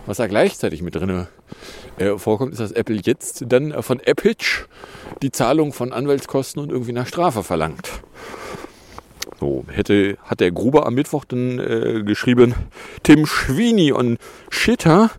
was 0.06 0.16
da 0.16 0.26
gleichzeitig 0.26 0.82
mit 0.82 0.96
drin 0.96 1.28
äh, 1.98 2.16
vorkommt, 2.18 2.52
ist, 2.52 2.60
dass 2.60 2.72
Apple 2.72 3.00
jetzt 3.02 3.44
dann 3.48 3.72
äh, 3.72 3.82
von 3.82 4.00
Epic 4.00 4.66
die 5.22 5.32
Zahlung 5.32 5.72
von 5.72 5.92
Anwaltskosten 5.92 6.62
und 6.62 6.70
irgendwie 6.70 6.92
nach 6.92 7.06
Strafe 7.06 7.42
verlangt. 7.42 7.90
So, 9.38 9.64
hätte, 9.70 10.18
hat 10.24 10.40
der 10.40 10.50
Gruber 10.50 10.86
am 10.86 10.94
Mittwoch 10.94 11.24
dann 11.24 11.58
äh, 11.58 12.02
geschrieben, 12.04 12.54
Tim 13.02 13.26
Schwini 13.26 13.92
und 13.92 14.18
Shitter 14.50 15.10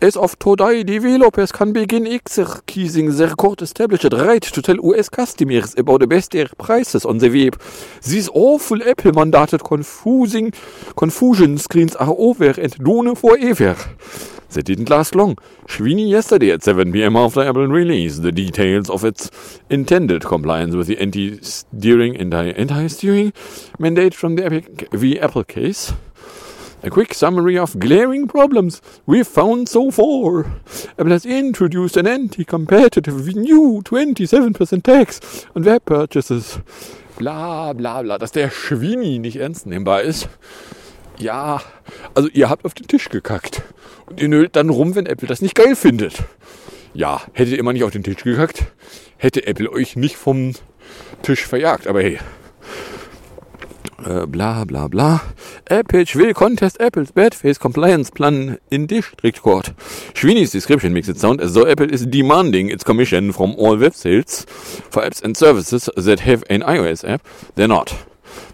As 0.00 0.16
of 0.16 0.38
today, 0.38 0.84
developers 0.84 1.50
can 1.50 1.72
begin 1.72 2.06
executing 2.06 3.16
their 3.16 3.34
court 3.34 3.60
established 3.62 4.04
right 4.12 4.42
to 4.42 4.62
tell 4.62 4.76
US 4.80 5.08
customers 5.08 5.74
about 5.76 5.98
the 5.98 6.06
best 6.06 6.30
their 6.30 6.46
prices 6.56 7.04
on 7.04 7.18
the 7.18 7.28
web. 7.28 7.60
These 8.04 8.28
awful 8.32 8.80
Apple 8.88 9.10
mandated 9.10 9.64
confusing 9.64 10.52
confusion 10.96 11.58
screens 11.58 11.96
are 11.96 12.14
over 12.16 12.54
and 12.60 12.78
done 12.78 13.16
forever. 13.16 13.74
That 14.50 14.64
didn't 14.64 14.88
last 14.88 15.14
long. 15.14 15.36
Sweeney 15.68 16.08
yesterday 16.10 16.50
at 16.52 16.62
7 16.62 16.90
p.m. 16.90 17.16
after 17.16 17.42
Apple 17.42 17.66
released 17.66 18.22
the 18.22 18.32
details 18.32 18.88
of 18.88 19.04
its 19.04 19.30
intended 19.68 20.24
compliance 20.24 20.74
with 20.74 20.86
the 20.86 20.98
anti-steering 20.98 22.16
anti- 22.16 22.52
anti-steering 22.52 23.32
mandate 23.78 24.14
from 24.14 24.36
the, 24.36 24.46
Epic, 24.46 24.88
the 24.90 25.20
Apple 25.20 25.44
case. 25.44 25.92
A 26.82 26.90
quick 26.90 27.12
summary 27.12 27.58
of 27.58 27.78
glaring 27.78 28.26
problems 28.26 28.80
we've 29.04 29.26
found 29.26 29.68
so 29.68 29.90
far. 29.90 30.46
Apple 30.98 31.10
has 31.10 31.26
introduced 31.26 31.96
an 31.96 32.06
anti-competitive 32.06 33.34
new 33.36 33.82
27% 33.84 34.82
tax 34.82 35.46
on 35.54 35.64
web 35.64 35.84
purchases. 35.84 36.60
Bla 37.18 37.72
bla 37.74 38.02
bla, 38.02 38.16
dass 38.16 38.30
der 38.32 38.48
Schwini 38.48 39.18
nicht 39.18 39.36
ernst 39.36 39.66
nehmbar 39.66 40.02
ist. 40.02 40.28
Ja, 41.18 41.60
also 42.14 42.28
ihr 42.32 42.48
habt 42.48 42.64
auf 42.64 42.74
den 42.74 42.86
Tisch 42.86 43.08
gekackt. 43.08 43.62
Ihr 44.16 44.28
nölt 44.28 44.56
dann 44.56 44.70
rum, 44.70 44.94
wenn 44.94 45.06
Apple 45.06 45.28
das 45.28 45.42
nicht 45.42 45.54
geil 45.54 45.76
findet. 45.76 46.24
Ja, 46.94 47.22
hättet 47.32 47.56
ihr 47.56 47.62
mal 47.62 47.72
nicht 47.72 47.84
auf 47.84 47.92
den 47.92 48.02
Tisch 48.02 48.24
gekackt, 48.24 48.64
hätte 49.16 49.46
Apple 49.46 49.70
euch 49.70 49.96
nicht 49.96 50.16
vom 50.16 50.54
Tisch 51.22 51.46
verjagt. 51.46 51.86
Aber 51.86 52.02
hey, 52.02 52.18
äh, 54.04 54.26
bla 54.26 54.64
bla 54.64 54.88
bla. 54.88 55.20
Apple 55.66 56.04
will 56.14 56.32
contest 56.32 56.80
Apple's 56.80 57.12
bad 57.12 57.34
face 57.34 57.58
compliance 57.58 58.10
plan 58.10 58.58
in 58.70 58.86
district 58.86 59.42
court. 59.42 59.74
Sweeney's 60.14 60.50
description 60.50 60.92
makes 60.92 61.08
it 61.08 61.18
sound 61.18 61.40
as 61.40 61.54
though 61.54 61.66
Apple 61.66 61.92
is 61.92 62.06
demanding 62.06 62.70
its 62.70 62.84
commission 62.84 63.32
from 63.32 63.54
all 63.56 63.76
web 63.76 63.94
sales 63.94 64.46
for 64.90 65.02
apps 65.02 65.22
and 65.22 65.36
services 65.36 65.90
that 65.96 66.20
have 66.20 66.42
an 66.48 66.62
iOS 66.62 67.04
app. 67.04 67.22
They're 67.56 67.68
not. 67.68 67.94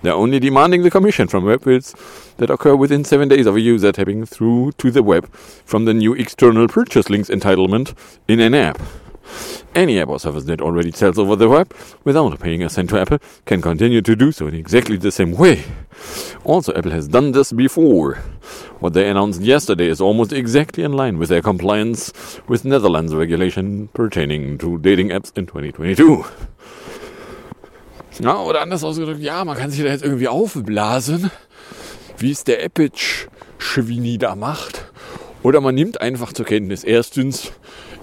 They're 0.02 0.12
only 0.12 0.38
demanding 0.38 0.82
the 0.82 0.90
commission 0.90 1.28
from 1.28 1.44
web 1.44 1.64
sales 1.64 1.94
that 2.36 2.50
occur 2.50 2.76
within 2.76 3.04
seven 3.04 3.28
days 3.28 3.46
of 3.46 3.56
a 3.56 3.60
user 3.60 3.92
tapping 3.92 4.26
through 4.26 4.72
to 4.78 4.90
the 4.90 5.02
web 5.02 5.30
from 5.32 5.84
the 5.84 5.94
new 5.94 6.14
external 6.14 6.68
purchase 6.68 7.08
links 7.08 7.28
entitlement 7.28 7.94
in 8.28 8.40
an 8.40 8.54
app. 8.54 8.80
Any 9.74 9.98
app 10.00 10.08
or 10.08 10.20
service 10.20 10.44
that 10.44 10.60
already 10.60 10.92
sells 10.92 11.18
over 11.18 11.34
the 11.34 11.48
web 11.48 11.74
without 12.04 12.38
paying 12.38 12.62
a 12.62 12.68
cent 12.68 12.90
to 12.90 13.00
Apple 13.00 13.18
can 13.44 13.60
continue 13.60 14.02
to 14.02 14.14
do 14.14 14.30
so 14.30 14.46
in 14.46 14.54
exactly 14.54 14.96
the 14.96 15.10
same 15.10 15.32
way. 15.32 15.64
Also, 16.44 16.72
Apple 16.74 16.92
has 16.92 17.08
done 17.08 17.32
this 17.32 17.52
before. 17.52 18.16
What 18.78 18.92
they 18.92 19.08
announced 19.08 19.40
yesterday 19.40 19.88
is 19.88 20.00
almost 20.00 20.32
exactly 20.32 20.84
in 20.84 20.92
line 20.92 21.18
with 21.18 21.30
their 21.30 21.42
compliance 21.42 22.12
with 22.46 22.64
Netherlands 22.64 23.14
regulation 23.14 23.88
pertaining 23.88 24.58
to 24.58 24.78
dating 24.78 25.08
apps 25.08 25.36
in 25.36 25.46
2022. 25.46 26.24
Ja, 28.20 28.40
oder 28.40 28.60
anders 28.60 28.84
ausgedrückt, 28.84 29.20
ja, 29.20 29.44
man 29.44 29.56
kann 29.56 29.70
sich 29.70 29.82
da 29.82 29.88
jetzt 29.88 30.04
irgendwie 30.04 30.28
aufblasen, 30.28 31.30
wie 32.18 32.30
es 32.30 32.44
der 32.44 32.62
Epic-Schwini 32.62 34.18
da 34.18 34.36
macht. 34.36 34.84
Oder 35.42 35.60
man 35.60 35.74
nimmt 35.74 36.00
einfach 36.00 36.32
zur 36.32 36.46
Kenntnis, 36.46 36.84
erstens, 36.84 37.52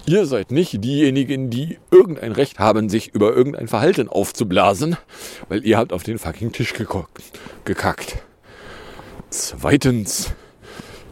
Ihr 0.08 0.26
seid 0.26 0.52
nicht 0.52 0.84
diejenigen, 0.84 1.50
die 1.52 1.78
irgendein 1.92 2.32
Recht 2.32 2.58
haben, 2.58 2.90
sich 2.90 3.14
über 3.14 3.36
irgendein 3.36 3.68
Verhalten 3.68 4.10
aufzublasen, 4.10 4.98
weil 5.48 5.64
ihr 5.64 5.78
habt 5.78 5.94
auf 5.94 6.02
den 6.04 6.18
fucking 6.18 6.52
Tisch 6.52 6.74
gekackt. 6.74 8.18
Zweitens, 9.30 10.32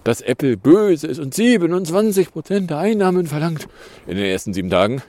dass 0.04 0.22
Apple 0.22 0.58
böse 0.58 1.06
ist 1.06 1.20
und 1.20 1.36
27% 1.36 2.66
der 2.66 2.80
Einnahmen 2.80 3.28
verlangt 3.28 3.68
in 4.08 4.18
den 4.18 4.26
ersten 4.26 4.54
sieben 4.54 4.72
Tagen. 4.72 5.04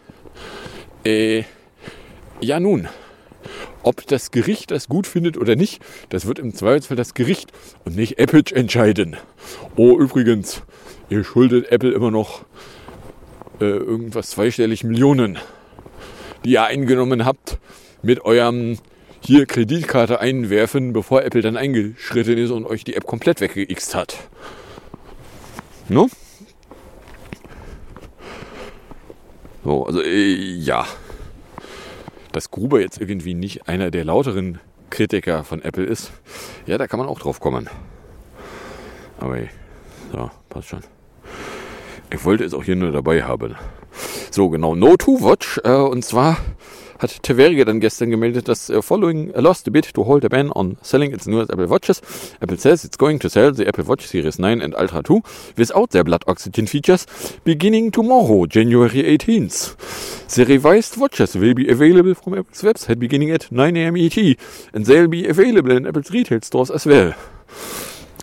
Äh, 1.05 1.44
ja 2.42 2.61
nun, 2.61 2.87
ob 3.83 4.07
das 4.07 4.31
Gericht 4.31 4.71
das 4.71 4.88
gut 4.88 5.07
findet 5.07 5.37
oder 5.37 5.57
nicht, 5.57 5.83
das 6.09 6.27
wird 6.27 6.38
im 6.38 6.55
Zweifelsfall 6.55 6.97
das 6.97 7.14
Gericht 7.14 7.53
und 7.85 7.97
nicht 7.97 8.19
Apple 8.19 8.43
entscheiden. 8.53 9.16
Oh, 9.77 9.99
übrigens, 9.99 10.62
ihr 11.09 11.25
schuldet 11.25 11.71
Apple 11.71 11.93
immer 11.93 12.11
noch 12.11 12.45
äh, 13.61 13.64
irgendwas 13.64 14.31
zweistellig 14.31 14.85
Millionen, 14.85 15.38
die 16.45 16.53
ihr 16.53 16.64
eingenommen 16.64 17.25
habt 17.25 17.59
mit 18.03 18.25
eurem 18.25 18.79
hier 19.23 19.47
Kreditkarte 19.47 20.21
einwerfen, 20.21 20.93
bevor 20.93 21.23
Apple 21.23 21.43
dann 21.43 21.57
eingeschritten 21.57 22.38
ist 22.38 22.51
und 22.51 22.64
euch 22.64 22.85
die 22.85 22.97
App 22.97 23.07
komplett 23.07 23.40
weggeixt 23.40 23.95
hat. 23.95 24.16
No? 25.88 26.09
So, 29.62 29.85
also 29.85 30.03
äh, 30.03 30.35
ja. 30.35 30.87
Dass 32.33 32.51
Gruber 32.51 32.81
jetzt 32.81 33.01
irgendwie 33.01 33.35
nicht 33.35 33.69
einer 33.69 33.90
der 33.90 34.05
lauteren 34.05 34.61
Kritiker 34.90 35.45
von 35.45 35.62
Apple 35.62 35.85
ist, 35.85 36.12
ja, 36.66 36.79
da 36.79 36.87
kann 36.87 36.99
man 36.99 37.09
auch 37.09 37.19
drauf 37.19 37.40
kommen. 37.40 37.69
Aber 39.19 39.38
so, 40.12 40.31
passt 40.49 40.69
schon. 40.69 40.81
Ich 42.12 42.25
wollte 42.25 42.45
es 42.45 42.55
auch 42.55 42.64
hier 42.64 42.77
nur 42.77 42.90
dabei 42.93 43.23
haben. 43.23 43.57
So, 44.31 44.49
genau, 44.49 44.75
No 44.75 44.97
to 44.97 45.21
Watch. 45.21 45.61
Äh, 45.64 45.71
und 45.71 46.05
zwar 46.05 46.38
hat 47.01 47.23
Teverge 47.23 47.65
dann 47.65 47.81
gestern 47.81 48.11
gemeldet, 48.11 48.47
dass 48.49 48.71
uh, 48.71 48.83
following 48.83 49.35
a 49.35 49.41
lost 49.41 49.71
bid 49.73 49.95
to 49.95 50.05
hold 50.05 50.25
a 50.25 50.29
ban 50.29 50.53
on 50.53 50.77
selling 50.83 51.13
its 51.13 51.27
newest 51.27 51.51
Apple 51.51 51.69
Watches, 51.69 52.01
Apple 52.41 52.59
says 52.59 52.85
it's 52.85 52.99
going 52.99 53.19
to 53.19 53.29
sell 53.29 53.53
the 53.53 53.67
Apple 53.67 53.85
Watch 53.89 54.07
Series 54.07 54.39
9 54.39 54.61
and 54.61 54.75
Ultra 54.75 55.03
2 55.03 55.23
without 55.57 55.91
their 55.91 56.05
blood 56.05 56.23
oxygen 56.27 56.67
features 56.67 57.07
beginning 57.45 57.91
tomorrow, 57.91 58.47
January 58.47 59.03
18th. 59.03 59.77
The 60.35 60.45
revised 60.45 60.99
watches 60.99 61.35
will 61.35 61.55
be 61.55 61.69
available 61.69 62.15
from 62.15 62.35
Apple's 62.39 62.63
website 62.63 62.99
beginning 62.99 63.31
at 63.31 63.51
9 63.51 63.77
a.m. 63.77 63.97
ET 63.97 64.17
and 64.75 64.85
they'll 64.85 65.09
be 65.09 65.27
available 65.27 65.73
in 65.73 65.87
Apple's 65.87 66.11
retail 66.11 66.41
stores 66.43 66.71
as 66.71 66.87
well. 66.87 67.15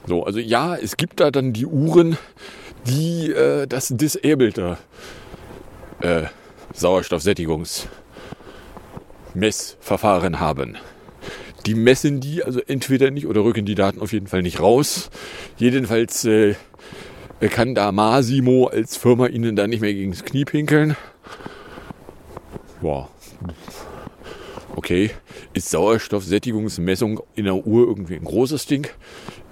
So, 0.07 0.23
also 0.23 0.39
ja, 0.39 0.75
es 0.75 0.95
gibt 0.95 1.19
da 1.19 1.31
dann 1.31 1.51
die 1.51 1.65
Uhren, 1.65 2.17
die 2.85 3.31
äh, 3.31 3.67
das 3.67 3.89
disablete 3.89 4.77
äh, 5.99 6.27
Sauerstoffsättigungsmessverfahren 9.37 10.39
haben. 10.39 10.77
Die 11.65 11.75
messen 11.75 12.19
die 12.19 12.43
also 12.43 12.61
entweder 12.61 13.11
nicht 13.11 13.27
oder 13.27 13.43
rücken 13.43 13.65
die 13.65 13.75
Daten 13.75 13.99
auf 13.99 14.13
jeden 14.13 14.27
Fall 14.27 14.41
nicht 14.41 14.59
raus. 14.59 15.09
Jedenfalls 15.57 16.23
äh, 16.25 16.55
kann 17.39 17.75
da 17.75 17.91
Masimo 17.91 18.67
als 18.67 18.95
Firma 18.95 19.27
ihnen 19.27 19.55
da 19.55 19.67
nicht 19.67 19.81
mehr 19.81 19.93
gegen 19.93 20.11
das 20.11 20.23
Knie 20.23 20.45
pinkeln. 20.45 20.95
Boah. 22.81 23.09
Okay, 24.75 25.09
ist 25.53 25.69
Sauerstoffsättigungsmessung 25.71 27.21
in 27.35 27.45
der 27.45 27.55
Uhr 27.55 27.87
irgendwie 27.87 28.15
ein 28.15 28.23
großes 28.23 28.67
Ding? 28.67 28.87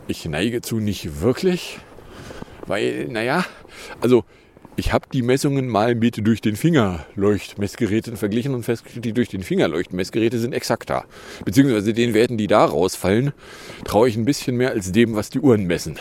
Ich 0.08 0.26
neige 0.26 0.62
zu 0.62 0.78
nicht 0.78 1.22
wirklich. 1.22 1.80
Weil, 2.68 3.08
naja, 3.08 3.44
also 4.02 4.24
ich 4.78 4.92
habe 4.92 5.08
die 5.12 5.22
Messungen 5.22 5.68
mal 5.68 5.96
mit 5.96 6.26
durch 6.26 6.42
den 6.42 6.56
Fingerleuchtmessgeräten 6.56 8.18
verglichen 8.18 8.54
und 8.54 8.64
festgestellt, 8.64 9.06
die 9.06 9.14
durch 9.14 9.30
den 9.30 9.44
Fingerleuchtmessgeräte 9.44 10.40
sind 10.40 10.54
exakter. 10.54 11.06
Beziehungsweise 11.46 11.94
den 11.94 12.14
Werten, 12.14 12.38
die 12.38 12.48
da 12.48 12.66
rausfallen, 12.66 13.32
traue 13.86 14.10
ich 14.10 14.18
ein 14.18 14.26
bisschen 14.26 14.58
mehr 14.58 14.72
als 14.72 14.92
dem, 14.92 15.16
was 15.16 15.30
die 15.30 15.40
Uhren 15.40 15.66
messen. 15.66 15.98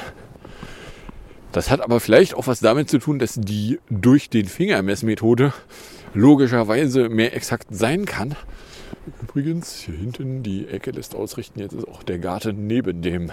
Das 1.53 1.71
hat 1.71 1.81
aber 1.81 2.01
vielleicht 2.01 2.35
auch 2.35 2.49
was 2.49 2.61
damit 2.61 2.91
zu 2.91 2.99
tun, 2.99 3.21
dass 3.21 3.35
die 3.35 3.79
durch 3.89 4.29
den 4.29 4.47
Fingermessmethode 4.47 5.53
logischerweise 6.13 7.09
mehr 7.09 7.37
exakt 7.37 7.69
sein 7.71 8.07
kann. 8.07 8.35
Übrigens, 9.23 9.81
hier 9.81 9.95
hinten 9.95 10.43
die 10.43 10.67
Ecke 10.67 10.91
lässt 10.91 11.15
ausrichten, 11.15 11.61
jetzt 11.61 11.75
ist 11.75 11.87
auch 11.87 12.03
der 12.03 12.19
Garten 12.19 12.67
neben 12.67 13.03
dem 13.03 13.31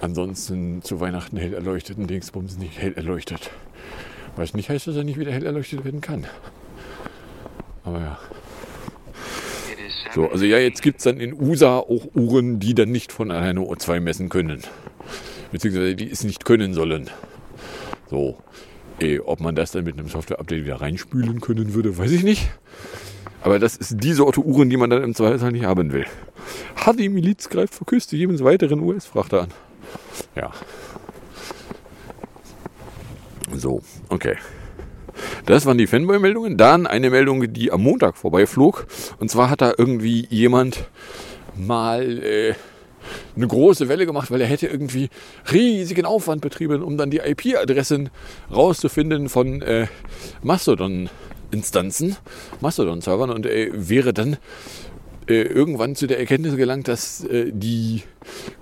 ansonsten 0.00 0.82
zu 0.82 1.00
Weihnachten 1.00 1.36
hell 1.36 1.54
erleuchteten 1.54 2.06
Dingsbums 2.06 2.58
nicht 2.58 2.78
hell 2.78 2.92
erleuchtet. 2.92 3.50
Was 4.36 4.54
nicht 4.54 4.68
heißt, 4.68 4.86
dass 4.86 4.96
er 4.96 5.04
nicht 5.04 5.18
wieder 5.18 5.32
hell 5.32 5.46
erleuchtet 5.46 5.84
werden 5.84 6.00
kann. 6.00 6.26
Aber 7.84 8.00
ja. 8.00 8.18
So, 10.14 10.28
also 10.30 10.44
ja, 10.44 10.58
jetzt 10.58 10.82
gibt 10.82 10.98
es 10.98 11.04
dann 11.04 11.18
in 11.18 11.40
USA 11.40 11.78
auch 11.78 12.06
Uhren, 12.14 12.60
die 12.60 12.74
dann 12.74 12.90
nicht 12.90 13.12
von 13.12 13.30
alleine 13.30 13.60
O2 13.60 14.00
messen 14.00 14.28
können. 14.28 14.62
Beziehungsweise 15.50 15.94
die 15.96 16.10
es 16.10 16.24
nicht 16.24 16.44
können 16.44 16.74
sollen. 16.74 17.10
So. 18.10 18.38
Eh, 19.00 19.18
ob 19.18 19.40
man 19.40 19.56
das 19.56 19.72
dann 19.72 19.84
mit 19.84 19.98
einem 19.98 20.08
Software-Update 20.08 20.64
wieder 20.64 20.80
reinspülen 20.80 21.40
können 21.40 21.74
würde, 21.74 21.98
weiß 21.98 22.12
ich 22.12 22.22
nicht. 22.22 22.48
Aber 23.42 23.58
das 23.58 23.76
ist 23.76 24.02
die 24.02 24.12
Sorte 24.12 24.40
Uhren, 24.40 24.70
die 24.70 24.76
man 24.76 24.88
dann 24.88 25.02
im 25.02 25.14
Zweifelsfall 25.14 25.52
nicht 25.52 25.64
haben 25.64 25.92
will. 25.92 26.06
Hat 26.76 26.98
die 26.98 27.08
Miliz 27.08 27.48
greift 27.48 27.74
vor 27.74 27.86
Küste 27.86 28.16
jeweils 28.16 28.44
weiteren 28.44 28.80
US-Frachter 28.80 29.42
an. 29.42 29.48
Ja. 30.36 30.52
So, 33.52 33.82
okay. 34.08 34.36
Das 35.46 35.66
waren 35.66 35.78
die 35.78 35.86
Fanboy-Meldungen. 35.86 36.56
Dann 36.56 36.86
eine 36.86 37.10
Meldung, 37.10 37.52
die 37.52 37.70
am 37.70 37.82
Montag 37.82 38.16
vorbeiflog. 38.16 38.86
Und 39.18 39.30
zwar 39.30 39.50
hat 39.50 39.60
da 39.60 39.72
irgendwie 39.76 40.26
jemand 40.28 40.88
mal 41.56 42.22
äh, 42.22 42.54
eine 43.36 43.46
große 43.46 43.88
Welle 43.88 44.06
gemacht, 44.06 44.30
weil 44.30 44.40
er 44.40 44.46
hätte 44.46 44.66
irgendwie 44.66 45.08
riesigen 45.52 46.04
Aufwand 46.04 46.40
betrieben, 46.40 46.82
um 46.82 46.96
dann 46.96 47.10
die 47.10 47.18
IP-Adressen 47.18 48.10
rauszufinden 48.50 49.28
von 49.28 49.62
äh, 49.62 49.86
Mastodon-Instanzen, 50.42 52.16
Mastodon-Servern 52.60 53.30
und 53.30 53.46
er 53.46 53.88
wäre 53.88 54.12
dann 54.12 54.38
äh, 55.28 55.42
irgendwann 55.42 55.96
zu 55.96 56.06
der 56.06 56.18
Erkenntnis 56.18 56.56
gelangt, 56.56 56.88
dass 56.88 57.24
äh, 57.24 57.50
die 57.52 58.02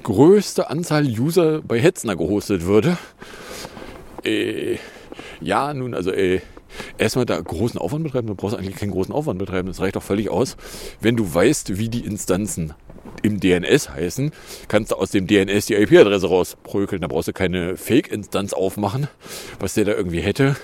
größte 0.03 0.71
Anzahl 0.71 1.07
User 1.07 1.61
bei 1.63 1.81
Hetzner 1.81 2.17
gehostet 2.17 2.67
würde. 2.67 2.99
Äh, 4.25 4.79
ja, 5.41 5.75
nun, 5.75 5.95
also 5.95 6.13
äh, 6.13 6.41
erstmal 6.99 7.27
da 7.27 7.41
großen 7.41 7.79
Aufwand 7.79 8.05
betreiben, 8.05 8.29
du 8.29 8.35
brauchst 8.35 8.57
eigentlich 8.57 8.77
keinen 8.77 8.93
großen 8.93 9.15
Aufwand 9.15 9.39
betreiben, 9.39 9.69
das 9.69 9.81
reicht 9.81 9.97
doch 9.97 10.03
völlig 10.03 10.31
aus. 10.31 10.57
Wenn 11.01 11.17
du 11.17 11.33
weißt, 11.33 11.79
wie 11.79 11.89
die 11.89 12.05
Instanzen 12.05 12.75
im 13.23 13.41
DNS 13.41 13.91
heißen, 13.91 14.33
kannst 14.69 14.93
du 14.93 14.97
aus 14.97 15.11
dem 15.11 15.27
DNS 15.27 15.67
die 15.67 15.75
IP-Adresse 15.75 16.29
rausprökeln. 16.29 17.03
Da 17.03 17.09
brauchst 17.09 17.29
du 17.29 17.33
keine 17.33 17.77
Fake-Instanz 17.77 18.53
aufmachen, 18.53 19.09
was 19.61 19.75
der 19.75 19.85
da 19.85 19.93
irgendwie 19.93 20.21
hätte, 20.21 20.57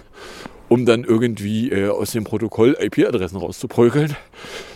um 0.68 0.84
dann 0.84 1.04
irgendwie 1.04 1.70
äh, 1.70 1.88
aus 1.88 2.12
dem 2.12 2.24
Protokoll 2.24 2.76
IP-Adressen 2.78 3.36
rauszuprökeln. 3.36 4.16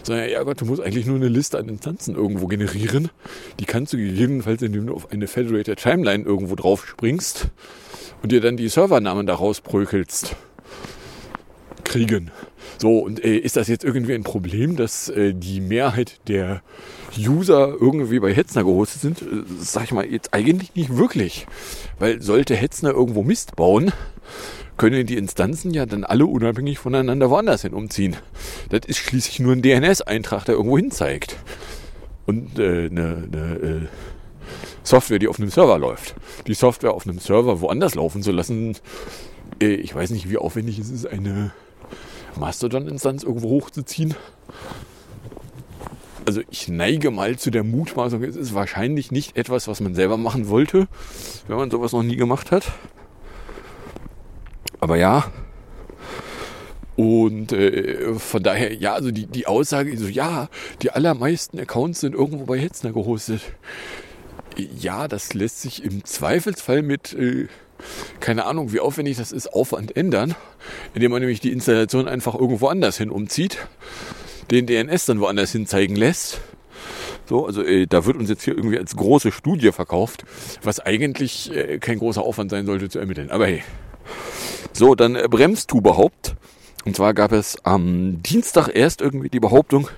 Sondern 0.02 0.28
ja 0.28 0.42
Gott, 0.42 0.60
du 0.60 0.64
musst 0.64 0.82
eigentlich 0.82 1.06
nur 1.06 1.16
eine 1.16 1.28
Liste 1.28 1.58
an 1.58 1.68
Instanzen 1.68 2.14
irgendwo 2.14 2.46
generieren. 2.46 3.10
Die 3.60 3.64
kannst 3.64 3.92
du 3.92 3.96
gegebenenfalls, 3.96 4.62
indem 4.62 4.86
du 4.86 4.94
auf 4.94 5.12
eine 5.12 5.26
Federated 5.26 5.78
Timeline 5.78 6.24
irgendwo 6.24 6.54
drauf 6.54 6.86
springst 6.86 7.48
und 8.22 8.32
dir 8.32 8.40
dann 8.40 8.56
die 8.56 8.68
Servernamen 8.68 9.26
da 9.26 9.34
rausprökelst, 9.34 10.36
kriegen. 11.84 12.30
So, 12.78 12.98
und 12.98 13.22
äh, 13.24 13.36
ist 13.36 13.56
das 13.56 13.68
jetzt 13.68 13.84
irgendwie 13.84 14.14
ein 14.14 14.24
Problem, 14.24 14.76
dass 14.76 15.08
äh, 15.08 15.34
die 15.34 15.60
Mehrheit 15.60 16.20
der 16.28 16.62
User 17.16 17.76
irgendwie 17.80 18.18
bei 18.18 18.34
Hetzner 18.34 18.64
gehostet 18.64 19.02
sind? 19.02 19.22
Äh, 19.22 19.44
sag 19.60 19.84
ich 19.84 19.92
mal, 19.92 20.06
jetzt 20.06 20.32
eigentlich 20.34 20.74
nicht 20.74 20.96
wirklich. 20.96 21.46
Weil 21.98 22.22
sollte 22.22 22.56
Hetzner 22.56 22.90
irgendwo 22.90 23.22
Mist 23.22 23.56
bauen, 23.56 23.92
können 24.82 25.06
die 25.06 25.16
Instanzen 25.16 25.72
ja 25.72 25.86
dann 25.86 26.02
alle 26.02 26.26
unabhängig 26.26 26.80
voneinander 26.80 27.30
woanders 27.30 27.62
hin 27.62 27.72
umziehen. 27.72 28.16
Das 28.68 28.80
ist 28.84 28.98
schließlich 28.98 29.38
nur 29.38 29.52
ein 29.52 29.62
DNS-Eintrag, 29.62 30.44
der 30.44 30.56
irgendwo 30.56 30.76
hin 30.76 30.90
zeigt. 30.90 31.36
Und 32.26 32.58
äh, 32.58 32.86
eine, 32.86 33.28
eine 33.32 33.54
äh, 33.60 33.86
Software, 34.82 35.20
die 35.20 35.28
auf 35.28 35.38
einem 35.38 35.50
Server 35.50 35.78
läuft. 35.78 36.16
Die 36.48 36.54
Software 36.54 36.94
auf 36.94 37.06
einem 37.06 37.20
Server 37.20 37.60
woanders 37.60 37.94
laufen 37.94 38.24
zu 38.24 38.32
lassen, 38.32 38.76
äh, 39.62 39.66
ich 39.66 39.94
weiß 39.94 40.10
nicht, 40.10 40.28
wie 40.28 40.36
aufwendig 40.36 40.80
es 40.80 40.90
ist, 40.90 41.06
eine 41.06 41.52
Mastodon-Instanz 42.34 43.22
irgendwo 43.22 43.50
hochzuziehen. 43.50 44.16
Also 46.26 46.40
ich 46.50 46.66
neige 46.66 47.12
mal 47.12 47.38
zu 47.38 47.52
der 47.52 47.62
Mutmaßung, 47.62 48.24
es 48.24 48.34
ist 48.34 48.52
wahrscheinlich 48.52 49.12
nicht 49.12 49.36
etwas, 49.36 49.68
was 49.68 49.80
man 49.80 49.94
selber 49.94 50.16
machen 50.16 50.48
wollte, 50.48 50.88
wenn 51.46 51.56
man 51.56 51.70
sowas 51.70 51.92
noch 51.92 52.02
nie 52.02 52.16
gemacht 52.16 52.50
hat. 52.50 52.64
Aber 54.82 54.96
ja. 54.96 55.30
Und 56.96 57.52
äh, 57.52 58.14
von 58.14 58.42
daher, 58.42 58.74
ja, 58.74 58.94
also 58.94 59.12
die, 59.12 59.26
die 59.26 59.46
Aussage, 59.46 59.96
so 59.96 60.08
ja, 60.08 60.48
die 60.82 60.90
allermeisten 60.90 61.60
Accounts 61.60 62.00
sind 62.00 62.16
irgendwo 62.16 62.46
bei 62.46 62.58
Hetzner 62.58 62.92
gehostet. 62.92 63.42
Ja, 64.56 65.06
das 65.06 65.34
lässt 65.34 65.62
sich 65.62 65.84
im 65.84 66.04
Zweifelsfall 66.04 66.82
mit 66.82 67.12
äh, 67.12 67.46
keine 68.18 68.44
Ahnung, 68.44 68.72
wie 68.72 68.80
aufwendig 68.80 69.18
das 69.18 69.30
ist, 69.30 69.54
Aufwand 69.54 69.96
ändern, 69.96 70.34
indem 70.94 71.12
man 71.12 71.20
nämlich 71.20 71.38
die 71.38 71.52
Installation 71.52 72.08
einfach 72.08 72.34
irgendwo 72.34 72.66
anders 72.66 72.98
hin 72.98 73.10
umzieht, 73.10 73.58
den 74.50 74.66
DNS 74.66 75.06
dann 75.06 75.20
woanders 75.20 75.52
hin 75.52 75.68
zeigen 75.68 75.94
lässt. 75.94 76.40
So, 77.28 77.46
also 77.46 77.62
äh, 77.62 77.86
da 77.86 78.04
wird 78.04 78.16
uns 78.16 78.28
jetzt 78.28 78.42
hier 78.42 78.56
irgendwie 78.56 78.78
als 78.78 78.96
große 78.96 79.30
Studie 79.30 79.70
verkauft, 79.70 80.24
was 80.62 80.80
eigentlich 80.80 81.54
äh, 81.54 81.78
kein 81.78 82.00
großer 82.00 82.22
Aufwand 82.22 82.50
sein 82.50 82.66
sollte 82.66 82.88
zu 82.88 82.98
ermitteln. 82.98 83.30
Aber 83.30 83.46
hey. 83.46 83.62
So, 84.72 84.94
dann 84.94 85.16
äh, 85.16 85.28
bremst 85.28 85.70
du 85.72 85.78
überhaupt. 85.78 86.34
Und 86.84 86.96
zwar 86.96 87.14
gab 87.14 87.30
es 87.30 87.64
am 87.64 88.22
Dienstag 88.22 88.68
erst 88.74 89.02
irgendwie 89.02 89.28
die 89.28 89.38
Behauptung, 89.38 89.88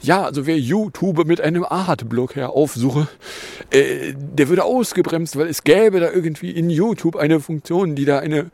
ja, 0.00 0.24
also 0.24 0.46
wer 0.46 0.58
YouTube 0.58 1.26
mit 1.26 1.40
einem 1.40 1.64
Art-Block 1.64 2.34
her 2.34 2.50
aufsuche, 2.50 3.08
äh, 3.70 4.14
der 4.16 4.48
würde 4.48 4.64
ausgebremst, 4.64 5.36
weil 5.36 5.48
es 5.48 5.64
gäbe 5.64 6.00
da 6.00 6.10
irgendwie 6.10 6.50
in 6.50 6.70
YouTube 6.70 7.16
eine 7.16 7.40
Funktion, 7.40 7.94
die 7.94 8.06
da 8.06 8.20
eine 8.20 8.50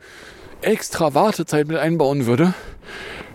extra 0.61 1.13
Wartezeit 1.13 1.67
mit 1.67 1.77
einbauen 1.77 2.25
würde. 2.25 2.53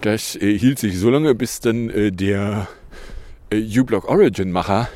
Das 0.03 0.37
äh, 0.37 0.59
hielt 0.59 0.79
sich 0.79 0.99
so 0.99 1.09
lange, 1.09 1.35
bis 1.35 1.61
dann 1.61 1.89
äh, 1.89 2.11
der 2.11 2.69
äh, 3.51 3.81
uBlock 3.81 4.07
Origin-Macher 4.07 4.89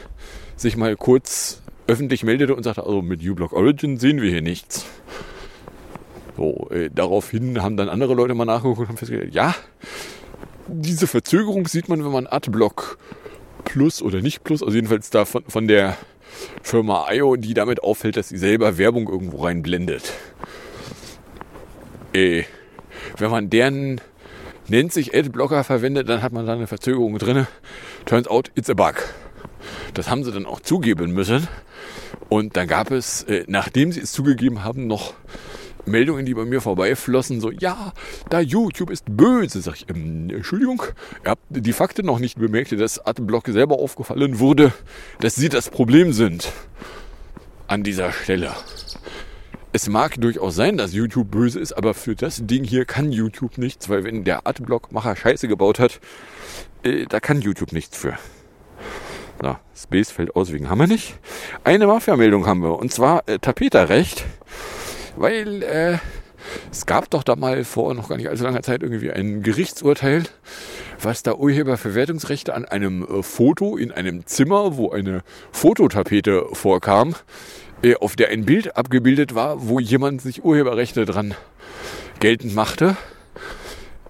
sich 0.57 0.77
mal 0.77 0.97
kurz 0.97 1.63
öffentlich 1.87 2.25
meldete 2.25 2.55
und 2.55 2.63
sagte, 2.63 2.83
also 2.83 3.01
mit 3.01 3.27
uBlock 3.27 3.53
Origin 3.53 3.99
sehen 3.99 4.21
wir 4.21 4.31
hier 4.31 4.43
nichts. 4.43 4.85
So, 6.37 6.69
äh, 6.71 6.91
daraufhin 6.95 7.63
haben 7.63 7.77
dann 7.77 7.89
andere 7.89 8.15
Leute 8.15 8.35
mal 8.35 8.45
nachgeguckt 8.45 8.81
und 8.81 8.89
haben 8.89 8.97
festgestellt, 8.97 9.35
ja, 9.35 9.55
diese 10.69 11.07
Verzögerung 11.07 11.67
sieht 11.67 11.89
man, 11.89 12.05
wenn 12.05 12.13
man 12.13 12.27
Adblock 12.27 12.99
Plus 13.65 14.03
oder 14.03 14.21
nicht 14.21 14.45
Plus, 14.45 14.63
also 14.63 14.75
jedenfalls 14.75 15.11
da 15.11 15.25
von, 15.25 15.45
von 15.49 15.67
der 15.67 15.97
Firma 16.63 17.07
IO, 17.11 17.37
die 17.37 17.55
damit 17.55 17.83
auffällt, 17.83 18.17
dass 18.17 18.29
sie 18.29 18.39
selber 18.39 18.77
Werbung 18.79 19.09
irgendwo 19.09 19.45
reinblendet. 19.45 20.13
Äh, 22.13 22.45
wenn 23.17 23.31
man 23.31 23.49
deren 23.49 24.01
nennt 24.69 24.93
sich 24.93 25.17
Adblocker 25.17 25.65
verwendet, 25.65 26.09
dann 26.09 26.23
hat 26.23 26.33
man 26.33 26.47
da 26.47 26.53
eine 26.53 26.67
Verzögerung 26.67 27.19
drin. 27.19 27.47
Turns 28.05 28.29
out, 28.29 28.51
it's 28.55 28.69
a 28.69 28.75
bug. 28.75 28.97
Das 29.95 30.11
haben 30.11 30.25
sie 30.25 30.33
dann 30.33 30.47
auch 30.47 30.61
zugeben 30.61 31.13
müssen. 31.13 31.49
Und 32.29 32.57
dann 32.57 32.67
gab 32.67 32.91
es, 32.91 33.23
äh, 33.25 33.45
nachdem 33.47 33.93
sie 33.93 34.01
es 34.01 34.13
zugegeben 34.13 34.65
haben, 34.65 34.87
noch 34.87 35.15
Meldungen, 35.87 36.27
die 36.27 36.35
bei 36.35 36.45
mir 36.45 36.61
vorbeiflossen, 36.61 37.41
so, 37.41 37.51
ja, 37.51 37.93
da 38.31 38.41
YouTube 38.41 38.91
ist 38.91 39.05
böse. 39.09 39.61
Sag 39.61 39.77
ich, 39.77 39.87
ähm, 39.89 40.31
Entschuldigung, 40.31 40.83
ihr 41.25 41.31
habt 41.31 41.43
die 41.49 41.73
Fakten 41.73 42.07
noch 42.07 42.19
nicht 42.19 42.39
bemerkt, 42.39 42.73
dass 42.79 43.05
Adblock 43.05 43.47
selber 43.49 43.79
aufgefallen 43.79 44.39
wurde, 44.39 44.73
dass 45.21 45.35
sie 45.35 45.49
das 45.49 45.71
Problem 45.71 46.13
sind. 46.13 46.53
An 47.69 47.83
dieser 47.83 48.13
Stelle. 48.13 48.53
Es 49.73 49.89
mag 49.89 50.21
durchaus 50.21 50.55
sein, 50.55 50.79
dass 50.79 50.95
YouTube 50.95 51.31
böse 51.31 51.61
ist, 51.61 51.73
aber 51.73 51.95
für 51.95 52.15
das 52.15 52.47
Ding 52.47 52.65
hier 52.65 52.85
kann 52.85 53.13
YouTube 53.13 53.59
nichts, 53.59 53.89
weil 53.89 54.05
wenn 54.05 54.25
der 54.25 54.47
Adblock-Macher 54.47 55.17
Scheiße 55.17 55.49
gebaut 55.49 55.79
hat, 55.79 56.01
äh, 56.83 57.05
da 57.07 57.21
kann 57.21 57.41
YouTube 57.41 57.73
nichts 57.73 57.99
für. 57.99 58.17
So, 59.43 59.57
Space 59.75 60.11
fällt 60.11 60.35
aus 60.35 60.53
wegen 60.53 60.71
haben 60.71 60.79
wir 60.79 60.87
nicht. 60.87 61.19
Eine 61.63 61.87
Mafia-Meldung 61.87 62.47
haben 62.47 62.63
wir, 62.63 62.79
und 62.79 62.93
zwar 62.93 63.29
äh, 63.29 63.39
Tapeterrecht. 63.39 64.25
Weil 65.17 65.63
äh, 65.63 65.99
es 66.71 66.87
gab 66.87 67.11
doch 67.11 67.23
da 67.23 67.37
mal 67.37 67.65
vor 67.65 67.95
noch 67.95 68.09
gar 68.09 68.17
nicht 68.17 68.29
allzu 68.29 68.45
langer 68.45 68.63
Zeit 68.63 68.83
irgendwie 68.83 69.11
ein 69.11 69.43
Gerichtsurteil, 69.43 70.25
was 71.01 71.23
da 71.23 71.35
Urheberverwertungsrechte 71.35 72.55
an 72.55 72.65
einem 72.65 73.03
äh, 73.03 73.23
Foto 73.23 73.77
in 73.77 73.93
einem 73.93 74.27
Zimmer, 74.27 74.77
wo 74.77 74.91
eine 74.91 75.23
Fototapete 75.53 76.47
vorkam, 76.53 77.15
äh, 77.83 77.97
auf 77.97 78.17
der 78.17 78.29
ein 78.29 78.45
Bild 78.45 78.77
abgebildet 78.77 79.35
war, 79.35 79.69
wo 79.69 79.81
jemand 79.81 80.23
sich 80.23 80.45
Urheberrechte 80.45 81.05
dran 81.05 81.35
geltend 82.21 82.55
machte, 82.55 82.97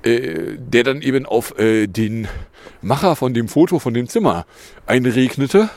äh, 0.03 0.57
der 0.59 0.85
dann 0.85 1.03
eben 1.03 1.27
auf 1.27 1.59
äh, 1.59 1.87
den 1.87 2.29
Macher 2.83 3.17
von 3.17 3.35
dem 3.35 3.49
Foto 3.49 3.79
von 3.79 3.95
dem 3.95 4.09
Zimmer 4.09 4.47
einregnete. 4.87 5.71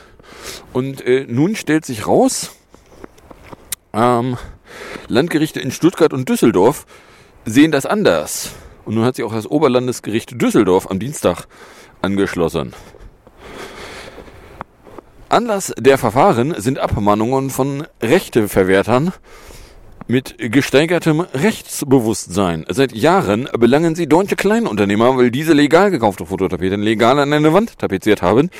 Und 0.72 1.02
nun 1.28 1.56
stellt 1.56 1.84
sich 1.84 2.06
raus, 2.06 2.52
ähm, 3.92 4.38
Landgerichte 5.08 5.60
in 5.60 5.70
Stuttgart 5.70 6.12
und 6.12 6.28
Düsseldorf 6.28 6.86
sehen 7.44 7.72
das 7.72 7.86
anders. 7.86 8.52
Und 8.84 8.94
nun 8.94 9.04
hat 9.04 9.16
sich 9.16 9.24
auch 9.24 9.32
das 9.32 9.46
Oberlandesgericht 9.46 10.40
Düsseldorf 10.40 10.90
am 10.90 10.98
Dienstag 10.98 11.46
angeschlossen. 12.02 12.72
Anlass 15.28 15.72
der 15.78 15.96
Verfahren 15.96 16.54
sind 16.58 16.80
Abmahnungen 16.80 17.50
von 17.50 17.86
Rechteverwertern 18.02 19.12
mit 20.08 20.34
gesteigertem 20.38 21.20
Rechtsbewusstsein. 21.20 22.64
Seit 22.68 22.92
Jahren 22.92 23.48
belangen 23.56 23.94
sie 23.94 24.08
deutsche 24.08 24.34
Kleinunternehmer, 24.34 25.16
weil 25.16 25.30
diese 25.30 25.52
legal 25.52 25.92
gekaufte 25.92 26.26
Fototapeten 26.26 26.82
legal 26.82 27.20
an 27.20 27.32
eine 27.32 27.52
Wand 27.52 27.78
tapeziert 27.78 28.22
haben, 28.22 28.50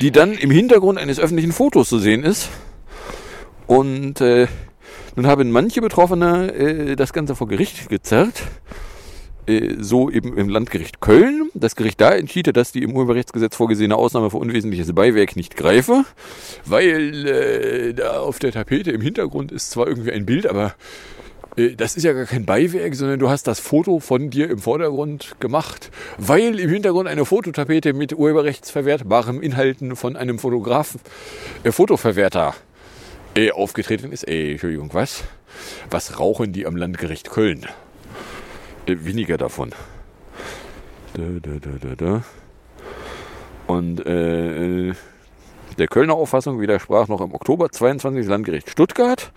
die 0.00 0.10
dann 0.10 0.32
im 0.32 0.50
Hintergrund 0.50 0.98
eines 0.98 1.18
öffentlichen 1.18 1.52
Fotos 1.52 1.88
zu 1.88 1.98
sehen 1.98 2.22
ist. 2.22 2.50
Und 3.66 4.20
äh, 4.20 4.46
nun 5.16 5.26
haben 5.26 5.50
manche 5.50 5.80
Betroffene 5.80 6.52
äh, 6.52 6.96
das 6.96 7.12
Ganze 7.12 7.34
vor 7.34 7.48
Gericht 7.48 7.88
gezerrt. 7.88 8.42
Äh, 9.46 9.76
so 9.78 10.10
eben 10.10 10.36
im 10.36 10.48
Landgericht 10.48 11.00
Köln. 11.00 11.50
Das 11.54 11.76
Gericht 11.76 12.00
da 12.00 12.12
entschied, 12.12 12.54
dass 12.56 12.72
die 12.72 12.82
im 12.82 12.96
Urheberrechtsgesetz 12.96 13.56
vorgesehene 13.56 13.96
Ausnahme 13.96 14.30
für 14.30 14.38
unwesentliches 14.38 14.92
Beiwerk 14.94 15.36
nicht 15.36 15.56
greife, 15.56 16.04
weil 16.64 17.26
äh, 17.26 17.94
da 17.94 18.20
auf 18.20 18.38
der 18.38 18.52
Tapete 18.52 18.90
im 18.90 19.00
Hintergrund 19.00 19.52
ist 19.52 19.70
zwar 19.70 19.86
irgendwie 19.86 20.12
ein 20.12 20.24
Bild, 20.24 20.46
aber 20.46 20.74
äh, 21.56 21.74
das 21.74 21.96
ist 21.96 22.04
ja 22.04 22.14
gar 22.14 22.24
kein 22.24 22.46
Beiwerk, 22.46 22.94
sondern 22.94 23.18
du 23.18 23.28
hast 23.28 23.46
das 23.46 23.60
Foto 23.60 24.00
von 24.00 24.30
dir 24.30 24.48
im 24.48 24.58
Vordergrund 24.58 25.36
gemacht, 25.40 25.90
weil 26.16 26.58
im 26.58 26.70
Hintergrund 26.70 27.08
eine 27.08 27.26
Fototapete 27.26 27.92
mit 27.92 28.16
urheberrechtsverwertbarem 28.16 29.42
Inhalten 29.42 29.94
von 29.94 30.16
einem 30.16 30.38
Fotografen, 30.38 31.00
äh, 31.64 31.72
Fotoverwerter 31.72 32.54
äh, 33.34 33.50
aufgetreten 33.50 34.12
ist. 34.12 34.24
Ey, 34.24 34.52
Entschuldigung, 34.52 34.90
was? 34.92 35.24
Was 35.90 36.18
rauchen 36.18 36.52
die 36.52 36.66
am 36.66 36.76
Landgericht 36.76 37.30
Köln? 37.30 37.66
Äh, 38.86 38.96
weniger 39.00 39.36
davon. 39.36 39.70
Da, 41.14 41.22
da, 41.40 41.52
da, 41.60 41.70
da, 41.80 41.94
da. 41.94 42.24
Und 43.66 44.04
äh, 44.06 44.92
der 45.78 45.88
Kölner 45.88 46.14
Auffassung 46.14 46.60
widersprach 46.60 47.08
noch 47.08 47.20
im 47.20 47.34
Oktober 47.34 47.70
22 47.70 48.26
Landgericht 48.26 48.70
Stuttgart. 48.70 49.32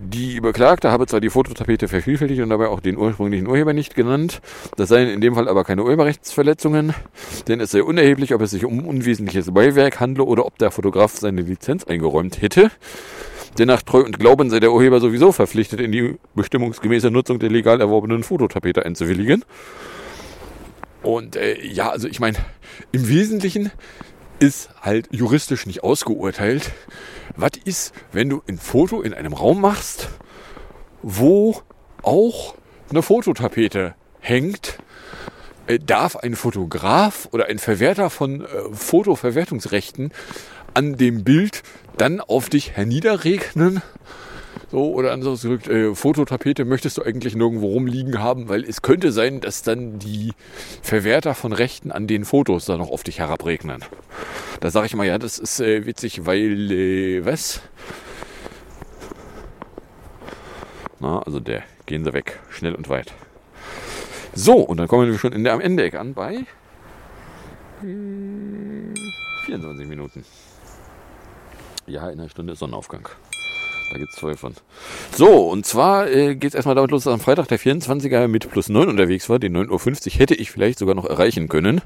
Die 0.00 0.40
Beklagte 0.40 0.92
habe 0.92 1.06
zwar 1.06 1.20
die 1.20 1.28
Fototapete 1.28 1.88
vervielfältigt 1.88 2.40
und 2.40 2.50
dabei 2.50 2.68
auch 2.68 2.78
den 2.78 2.96
ursprünglichen 2.96 3.48
Urheber 3.48 3.72
nicht 3.72 3.96
genannt. 3.96 4.40
Das 4.76 4.90
seien 4.90 5.08
in 5.08 5.20
dem 5.20 5.34
Fall 5.34 5.48
aber 5.48 5.64
keine 5.64 5.82
Urheberrechtsverletzungen, 5.82 6.94
denn 7.48 7.60
es 7.60 7.72
sei 7.72 7.82
unerheblich, 7.82 8.32
ob 8.32 8.40
es 8.40 8.52
sich 8.52 8.64
um 8.64 8.86
unwesentliches 8.86 9.52
Beiwerk 9.52 9.98
handle 9.98 10.24
oder 10.24 10.46
ob 10.46 10.56
der 10.58 10.70
Fotograf 10.70 11.16
seine 11.16 11.40
Lizenz 11.42 11.82
eingeräumt 11.82 12.40
hätte. 12.40 12.70
Denn 13.58 13.66
nach 13.66 13.82
Treu 13.82 14.04
und 14.04 14.20
Glauben 14.20 14.50
sei 14.50 14.60
der 14.60 14.72
Urheber 14.72 15.00
sowieso 15.00 15.32
verpflichtet, 15.32 15.80
in 15.80 15.90
die 15.90 16.16
bestimmungsgemäße 16.36 17.10
Nutzung 17.10 17.40
der 17.40 17.50
legal 17.50 17.80
erworbenen 17.80 18.22
Fototapete 18.22 18.86
einzuwilligen. 18.86 19.44
Und 21.02 21.34
äh, 21.34 21.60
ja, 21.66 21.90
also 21.90 22.06
ich 22.06 22.20
meine, 22.20 22.38
im 22.92 23.08
Wesentlichen 23.08 23.72
ist 24.38 24.70
halt 24.80 25.08
juristisch 25.10 25.66
nicht 25.66 25.82
ausgeurteilt. 25.82 26.70
Was 27.36 27.52
ist, 27.64 27.94
wenn 28.12 28.28
du 28.28 28.42
ein 28.48 28.58
Foto 28.58 29.02
in 29.02 29.14
einem 29.14 29.32
Raum 29.32 29.60
machst, 29.60 30.08
wo 31.02 31.60
auch 32.02 32.54
eine 32.90 33.02
Fototapete 33.02 33.94
hängt? 34.20 34.78
Äh, 35.66 35.78
darf 35.78 36.16
ein 36.16 36.34
Fotograf 36.34 37.28
oder 37.32 37.46
ein 37.46 37.58
Verwerter 37.58 38.10
von 38.10 38.42
äh, 38.42 38.46
Fotoverwertungsrechten 38.72 40.12
an 40.74 40.96
dem 40.96 41.24
Bild 41.24 41.62
dann 41.96 42.20
auf 42.20 42.48
dich 42.48 42.72
herniederregnen? 42.72 43.82
So, 44.70 44.92
oder 44.92 45.12
anders 45.12 45.40
gesagt, 45.40 45.66
äh, 45.68 45.94
Fototapete 45.94 46.66
möchtest 46.66 46.98
du 46.98 47.02
eigentlich 47.02 47.34
nirgendwo 47.34 47.68
rumliegen 47.68 48.18
haben, 48.18 48.50
weil 48.50 48.64
es 48.64 48.82
könnte 48.82 49.12
sein, 49.12 49.40
dass 49.40 49.62
dann 49.62 49.98
die 49.98 50.32
Verwerter 50.82 51.34
von 51.34 51.52
Rechten 51.52 51.90
an 51.90 52.06
den 52.06 52.26
Fotos 52.26 52.66
da 52.66 52.76
noch 52.76 52.90
auf 52.90 53.02
dich 53.02 53.18
herabregnen. 53.18 53.82
Da 54.60 54.70
sage 54.70 54.86
ich 54.86 54.94
mal, 54.94 55.06
ja, 55.06 55.18
das 55.18 55.38
ist 55.38 55.60
äh, 55.60 55.86
witzig, 55.86 56.26
weil, 56.26 56.70
äh, 56.70 57.24
was? 57.24 57.62
Na, 61.00 61.22
also 61.22 61.40
der, 61.40 61.62
gehen 61.86 62.04
sie 62.04 62.12
weg, 62.12 62.38
schnell 62.50 62.74
und 62.74 62.90
weit. 62.90 63.14
So, 64.34 64.56
und 64.56 64.76
dann 64.76 64.88
kommen 64.88 65.10
wir 65.10 65.18
schon 65.18 65.32
in 65.32 65.44
der 65.44 65.54
am 65.54 65.60
Ende 65.60 65.98
an 65.98 66.12
bei 66.12 66.44
24 67.80 69.86
Minuten. 69.86 70.24
Ja, 71.86 72.10
in 72.10 72.20
einer 72.20 72.28
Stunde 72.28 72.52
ist 72.52 72.58
Sonnenaufgang. 72.58 73.08
Da 73.90 73.98
gibt 73.98 74.12
es 74.12 74.18
zwei 74.18 74.34
von. 74.34 74.54
So, 75.16 75.48
und 75.48 75.64
zwar 75.64 76.10
äh, 76.10 76.34
geht 76.34 76.50
es 76.50 76.54
erstmal 76.54 76.74
damit 76.74 76.90
los, 76.90 77.04
dass 77.04 77.12
am 77.12 77.20
Freitag 77.20 77.48
der 77.48 77.58
24er 77.58 78.28
mit 78.28 78.50
plus 78.50 78.68
9 78.68 78.88
unterwegs 78.88 79.28
war. 79.28 79.38
Den 79.38 79.56
9.50 79.56 80.06
Uhr 80.06 80.18
hätte 80.20 80.34
ich 80.34 80.50
vielleicht 80.50 80.78
sogar 80.78 80.94
noch 80.94 81.06
erreichen 81.06 81.48
können. 81.48 81.80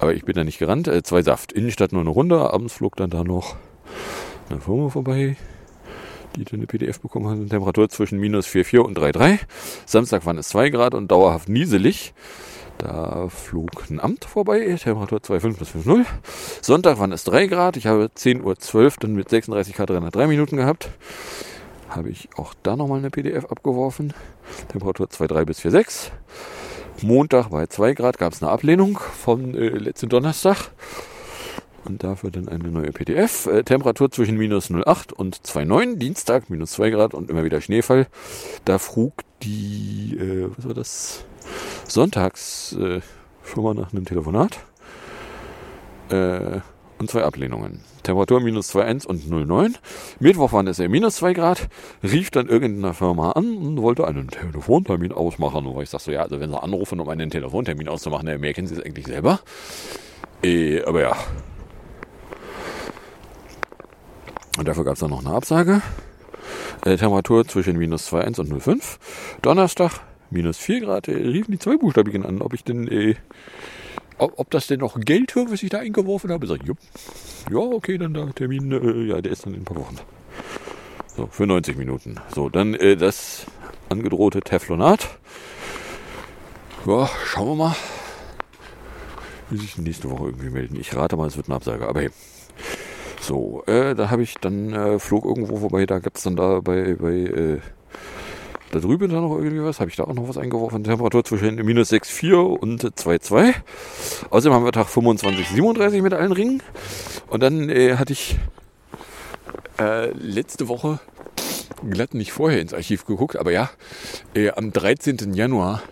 Aber 0.00 0.14
ich 0.14 0.24
bin 0.24 0.34
da 0.34 0.44
nicht 0.44 0.58
gerannt. 0.58 0.88
Äh, 0.88 1.02
zwei 1.02 1.22
Saft. 1.22 1.52
Innenstadt 1.52 1.92
nur 1.92 2.02
eine 2.02 2.10
Runde. 2.10 2.52
Abends 2.52 2.74
flog 2.74 2.96
dann 2.96 3.10
da 3.10 3.24
noch 3.24 3.56
eine 4.50 4.60
Firma 4.60 4.88
vorbei, 4.88 5.36
die 6.36 6.44
dann 6.44 6.60
eine 6.60 6.66
PDF 6.66 7.00
bekommen 7.00 7.28
hat. 7.28 7.50
Temperatur 7.50 7.88
zwischen 7.88 8.18
minus 8.18 8.46
4,4 8.46 8.78
und 8.80 8.98
3,3. 8.98 9.38
Samstag 9.86 10.26
waren 10.26 10.38
es 10.38 10.48
2 10.48 10.70
Grad 10.70 10.94
und 10.94 11.10
dauerhaft 11.10 11.48
nieselig. 11.48 12.12
Da 12.78 13.28
flog 13.28 13.70
ein 13.90 14.00
Amt 14.00 14.24
vorbei, 14.24 14.76
Temperatur 14.82 15.18
2,5 15.18 15.58
bis 15.58 15.68
5,0. 15.68 16.04
Sonntag 16.60 16.98
waren 16.98 17.12
es 17.12 17.24
3 17.24 17.46
Grad. 17.46 17.76
Ich 17.76 17.86
habe 17.86 18.10
10.12 18.16 18.74
Uhr 18.84 18.90
dann 18.98 19.14
mit 19.14 19.28
36 19.28 19.74
Grad 19.74 19.90
303 19.90 20.26
Minuten 20.26 20.56
gehabt. 20.56 20.90
Habe 21.88 22.08
ich 22.08 22.28
auch 22.36 22.54
da 22.62 22.74
nochmal 22.74 22.98
eine 22.98 23.10
PDF 23.10 23.44
abgeworfen. 23.44 24.14
Temperatur 24.68 25.06
2,3 25.06 25.44
bis 25.44 25.60
4,6. 25.60 26.10
Montag 27.02 27.48
bei 27.50 27.66
2 27.66 27.94
Grad 27.94 28.18
gab 28.18 28.32
es 28.32 28.42
eine 28.42 28.50
Ablehnung 28.50 28.98
von 28.98 29.54
äh, 29.54 29.68
letzten 29.68 30.08
Donnerstag. 30.08 30.70
Und 31.84 32.04
dafür 32.04 32.30
dann 32.30 32.48
eine 32.48 32.70
neue 32.70 32.92
PDF. 32.92 33.46
Äh, 33.46 33.64
Temperatur 33.64 34.10
zwischen 34.10 34.36
minus 34.36 34.70
0,8 34.70 35.12
und 35.12 35.36
2,9. 35.36 35.96
Dienstag 35.96 36.48
minus 36.48 36.72
2 36.72 36.90
Grad 36.90 37.14
und 37.14 37.30
immer 37.30 37.44
wieder 37.44 37.60
Schneefall. 37.60 38.06
Da 38.64 38.78
frug 38.78 39.14
die, 39.42 40.16
äh, 40.18 40.48
was 40.56 40.66
war 40.66 40.74
das? 40.74 41.24
Sonntags 41.92 42.72
äh, 42.74 43.00
schon 43.44 43.64
mal 43.64 43.74
nach 43.74 43.92
einem 43.92 44.04
Telefonat. 44.04 44.58
Äh, 46.10 46.60
und 46.98 47.10
zwei 47.10 47.24
Ablehnungen. 47.24 47.80
Temperatur 48.04 48.40
minus 48.40 48.74
2,1 48.74 49.06
und 49.06 49.22
0,9. 49.24 49.74
Mittwoch 50.20 50.52
waren 50.52 50.68
es 50.68 50.78
ja 50.78 50.88
minus 50.88 51.16
2 51.16 51.32
Grad. 51.34 51.68
Rief 52.02 52.30
dann 52.30 52.48
irgendeine 52.48 52.94
Firma 52.94 53.32
an 53.32 53.56
und 53.56 53.82
wollte 53.82 54.06
einen 54.06 54.28
Telefontermin 54.28 55.12
ausmachen. 55.12 55.66
Und 55.66 55.82
ich 55.82 55.90
sagte 55.90 56.06
so, 56.06 56.12
ja, 56.12 56.22
also 56.22 56.38
wenn 56.38 56.50
sie 56.50 56.62
anrufen, 56.62 57.00
um 57.00 57.08
einen 57.08 57.30
Telefontermin 57.30 57.88
auszumachen, 57.88 58.26
dann 58.26 58.40
merken 58.40 58.66
sie 58.66 58.76
es 58.76 58.84
eigentlich 58.84 59.06
selber. 59.06 59.40
Äh, 60.44 60.82
aber 60.84 61.00
ja. 61.00 61.16
Und 64.58 64.68
dafür 64.68 64.84
gab 64.84 64.94
es 64.94 65.00
dann 65.00 65.10
noch 65.10 65.24
eine 65.24 65.34
Absage. 65.34 65.82
Äh, 66.84 66.96
Temperatur 66.96 67.46
zwischen 67.46 67.76
minus 67.78 68.12
2,1 68.12 68.40
und 68.40 68.52
0,5. 68.52 68.98
Donnerstag 69.42 70.00
minus 70.32 70.58
4 70.58 70.80
Grad. 70.80 71.08
Äh, 71.08 71.12
riefen 71.12 71.52
die 71.52 71.58
Zweibuchstabigen 71.58 72.24
an, 72.24 72.42
ob 72.42 72.54
ich 72.54 72.64
denn, 72.64 72.88
äh, 72.88 73.14
ob, 74.18 74.38
ob, 74.38 74.50
das 74.50 74.66
denn 74.66 74.80
noch 74.80 74.98
Geld 75.00 75.34
wird, 75.36 75.50
was 75.50 75.62
ich 75.62 75.70
da 75.70 75.78
eingeworfen 75.78 76.30
habe. 76.30 76.46
Sag 76.46 76.60
ich, 76.62 76.68
ja 77.50 77.58
okay, 77.58 77.98
dann 77.98 78.14
der 78.14 78.34
Termin, 78.34 78.72
äh, 78.72 79.04
ja, 79.04 79.20
der 79.20 79.32
ist 79.32 79.46
dann 79.46 79.54
in 79.54 79.60
ein 79.60 79.64
paar 79.64 79.76
Wochen. 79.76 79.96
So, 81.16 81.26
für 81.26 81.46
90 81.46 81.76
Minuten. 81.76 82.16
So, 82.34 82.48
dann 82.48 82.74
äh, 82.74 82.96
das 82.96 83.46
angedrohte 83.88 84.40
Teflonat. 84.40 85.18
Ja, 86.86 87.08
schauen 87.26 87.48
wir 87.48 87.54
mal, 87.54 87.76
wie 89.50 89.58
sich 89.58 89.78
nächste 89.78 90.10
Woche 90.10 90.26
irgendwie 90.26 90.50
melden. 90.50 90.76
Ich 90.80 90.96
rate 90.96 91.16
mal, 91.16 91.28
es 91.28 91.36
wird 91.36 91.48
eine 91.48 91.56
Absage, 91.56 91.86
aber 91.86 92.00
hey. 92.00 92.10
So, 93.20 93.62
äh, 93.66 93.94
da 93.94 94.10
habe 94.10 94.24
ich 94.24 94.34
dann 94.34 94.72
äh, 94.72 94.98
flog 94.98 95.24
irgendwo 95.24 95.58
vorbei, 95.58 95.86
da 95.86 96.00
gibt 96.00 96.16
es 96.16 96.24
dann 96.24 96.34
da 96.34 96.58
bei, 96.58 96.94
bei 96.94 97.12
äh, 97.12 97.60
da 98.72 98.80
drüben 98.80 99.10
dann 99.10 99.20
noch 99.20 99.36
irgendwie 99.36 99.62
was, 99.62 99.80
habe 99.80 99.90
ich 99.90 99.96
da 99.96 100.04
auch 100.04 100.14
noch 100.14 100.28
was 100.28 100.38
eingeworfen. 100.38 100.82
Temperatur 100.82 101.22
zwischen 101.24 101.56
minus 101.56 101.92
6,4 101.92 102.34
und 102.34 102.82
2,2. 102.82 103.54
Außerdem 104.30 104.54
haben 104.54 104.64
wir 104.64 104.72
Tag 104.72 104.88
25, 104.88 105.46
37 105.48 106.00
mit 106.00 106.14
allen 106.14 106.32
Ringen. 106.32 106.62
Und 107.28 107.42
dann 107.42 107.68
äh, 107.68 107.96
hatte 107.96 108.14
ich 108.14 108.38
äh, 109.78 110.10
letzte 110.12 110.68
Woche 110.68 111.00
glatt 111.88 112.14
nicht 112.14 112.32
vorher 112.32 112.60
ins 112.60 112.72
Archiv 112.72 113.04
geguckt, 113.04 113.36
aber 113.36 113.52
ja, 113.52 113.70
äh, 114.34 114.50
am 114.50 114.72
13. 114.72 115.34
Januar 115.34 115.82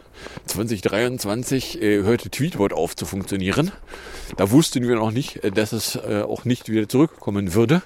2023 0.47 1.81
äh, 1.81 2.03
hörte 2.03 2.31
Tweetbot 2.31 2.73
auf 2.73 2.97
zu 2.97 3.07
funktionieren. 3.07 3.73
Da 4.37 4.51
wussten 4.51 4.87
wir 4.87 4.97
noch 4.97 5.11
nicht, 5.11 5.45
äh, 5.45 5.51
dass 5.51 5.73
es 5.73 5.97
äh, 5.97 6.23
auch 6.23 6.45
nicht 6.45 6.69
wieder 6.69 6.89
zurückkommen 6.89 7.55
würde, 7.55 7.83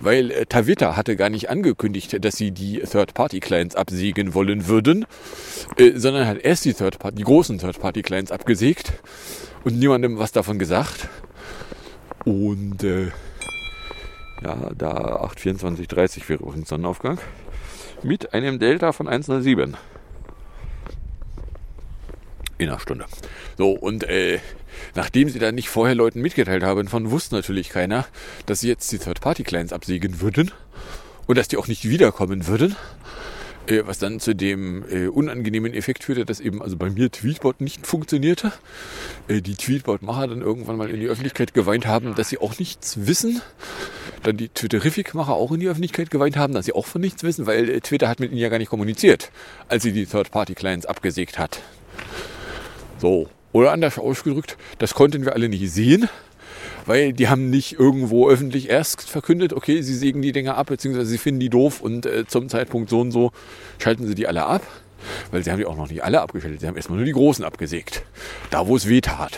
weil 0.00 0.30
äh, 0.30 0.46
Tavita 0.46 0.96
hatte 0.96 1.16
gar 1.16 1.30
nicht 1.30 1.50
angekündigt, 1.50 2.24
dass 2.24 2.36
sie 2.36 2.50
die 2.50 2.80
Third-Party-Clients 2.80 3.76
absägen 3.76 4.34
wollen 4.34 4.66
würden, 4.66 5.06
äh, 5.76 5.92
sondern 5.98 6.26
hat 6.26 6.38
erst 6.38 6.64
die, 6.64 6.74
Third 6.74 6.96
-Party, 6.96 7.14
die 7.14 7.24
großen 7.24 7.58
Third-Party-Clients 7.58 8.32
abgesägt 8.32 8.92
und 9.64 9.78
niemandem 9.78 10.18
was 10.18 10.32
davon 10.32 10.58
gesagt. 10.58 11.08
Und 12.24 12.84
äh, 12.84 13.10
ja, 14.42 14.70
da 14.76 15.20
82430 15.22 16.28
wäre 16.28 16.42
übrigens 16.42 16.68
Sonnenaufgang. 16.68 17.18
Mit 18.02 18.34
einem 18.34 18.58
Delta 18.58 18.92
von 18.92 19.06
107. 19.06 19.76
In 22.62 22.68
einer 22.68 22.78
Stunde. 22.78 23.06
So, 23.58 23.72
und 23.72 24.04
äh, 24.04 24.38
nachdem 24.94 25.28
sie 25.28 25.40
dann 25.40 25.56
nicht 25.56 25.68
vorher 25.68 25.96
Leuten 25.96 26.20
mitgeteilt 26.20 26.62
haben, 26.62 26.86
von 26.86 27.10
wusste 27.10 27.34
natürlich 27.34 27.70
keiner, 27.70 28.06
dass 28.46 28.60
sie 28.60 28.68
jetzt 28.68 28.92
die 28.92 28.98
Third-Party-Clients 28.98 29.72
absägen 29.72 30.20
würden 30.20 30.52
und 31.26 31.36
dass 31.36 31.48
die 31.48 31.56
auch 31.56 31.66
nicht 31.66 31.88
wiederkommen 31.88 32.46
würden. 32.46 32.76
Äh, 33.66 33.82
was 33.84 33.98
dann 33.98 34.20
zu 34.20 34.34
dem 34.34 34.84
äh, 34.88 35.08
unangenehmen 35.08 35.74
Effekt 35.74 36.04
führte, 36.04 36.24
dass 36.24 36.38
eben 36.38 36.62
also 36.62 36.76
bei 36.76 36.88
mir 36.88 37.10
Tweetbot 37.10 37.60
nicht 37.60 37.84
funktionierte. 37.84 38.52
Äh, 39.26 39.40
die 39.40 39.56
Tweetbot-Macher 39.56 40.28
dann 40.28 40.40
irgendwann 40.40 40.76
mal 40.76 40.88
in 40.88 41.00
die 41.00 41.08
Öffentlichkeit 41.08 41.54
geweint 41.54 41.86
haben, 41.86 42.14
dass 42.14 42.28
sie 42.28 42.38
auch 42.38 42.60
nichts 42.60 43.06
wissen. 43.08 43.40
Dann 44.22 44.36
die 44.36 44.50
Twitterific-Macher 44.50 45.34
auch 45.34 45.50
in 45.50 45.58
die 45.58 45.68
Öffentlichkeit 45.68 46.10
geweint 46.12 46.36
haben, 46.36 46.54
dass 46.54 46.66
sie 46.66 46.74
auch 46.74 46.86
von 46.86 47.00
nichts 47.00 47.24
wissen, 47.24 47.46
weil 47.46 47.68
äh, 47.68 47.80
Twitter 47.80 48.08
hat 48.08 48.20
mit 48.20 48.30
ihnen 48.30 48.40
ja 48.40 48.48
gar 48.48 48.58
nicht 48.58 48.70
kommuniziert, 48.70 49.32
als 49.68 49.82
sie 49.82 49.92
die 49.92 50.06
Third-Party-Clients 50.06 50.86
abgesägt 50.86 51.38
hat. 51.40 51.60
So. 53.02 53.28
Oder 53.50 53.72
anders 53.72 53.98
ausgedrückt, 53.98 54.56
das 54.78 54.94
konnten 54.94 55.24
wir 55.24 55.34
alle 55.34 55.48
nicht 55.48 55.72
sehen, 55.72 56.08
weil 56.86 57.12
die 57.12 57.28
haben 57.28 57.50
nicht 57.50 57.72
irgendwo 57.72 58.30
öffentlich 58.30 58.70
erst 58.70 59.10
verkündet, 59.10 59.52
okay, 59.52 59.82
sie 59.82 59.96
sägen 59.96 60.22
die 60.22 60.30
Dinger 60.30 60.56
ab, 60.56 60.68
beziehungsweise 60.68 61.10
sie 61.10 61.18
finden 61.18 61.40
die 61.40 61.50
doof 61.50 61.80
und 61.80 62.06
äh, 62.06 62.26
zum 62.28 62.48
Zeitpunkt 62.48 62.90
so 62.90 63.00
und 63.00 63.10
so 63.10 63.32
schalten 63.78 64.06
sie 64.06 64.14
die 64.14 64.28
alle 64.28 64.44
ab. 64.44 64.62
Weil 65.32 65.42
sie 65.42 65.50
haben 65.50 65.58
die 65.58 65.66
auch 65.66 65.76
noch 65.76 65.90
nicht 65.90 66.04
alle 66.04 66.20
abgeschaltet, 66.20 66.60
sie 66.60 66.68
haben 66.68 66.76
erstmal 66.76 66.96
nur 66.96 67.04
die 67.04 67.12
großen 67.12 67.44
abgesägt. 67.44 68.04
Da, 68.50 68.68
wo 68.68 68.76
es 68.76 68.88
weh 68.88 69.00
tat. 69.00 69.36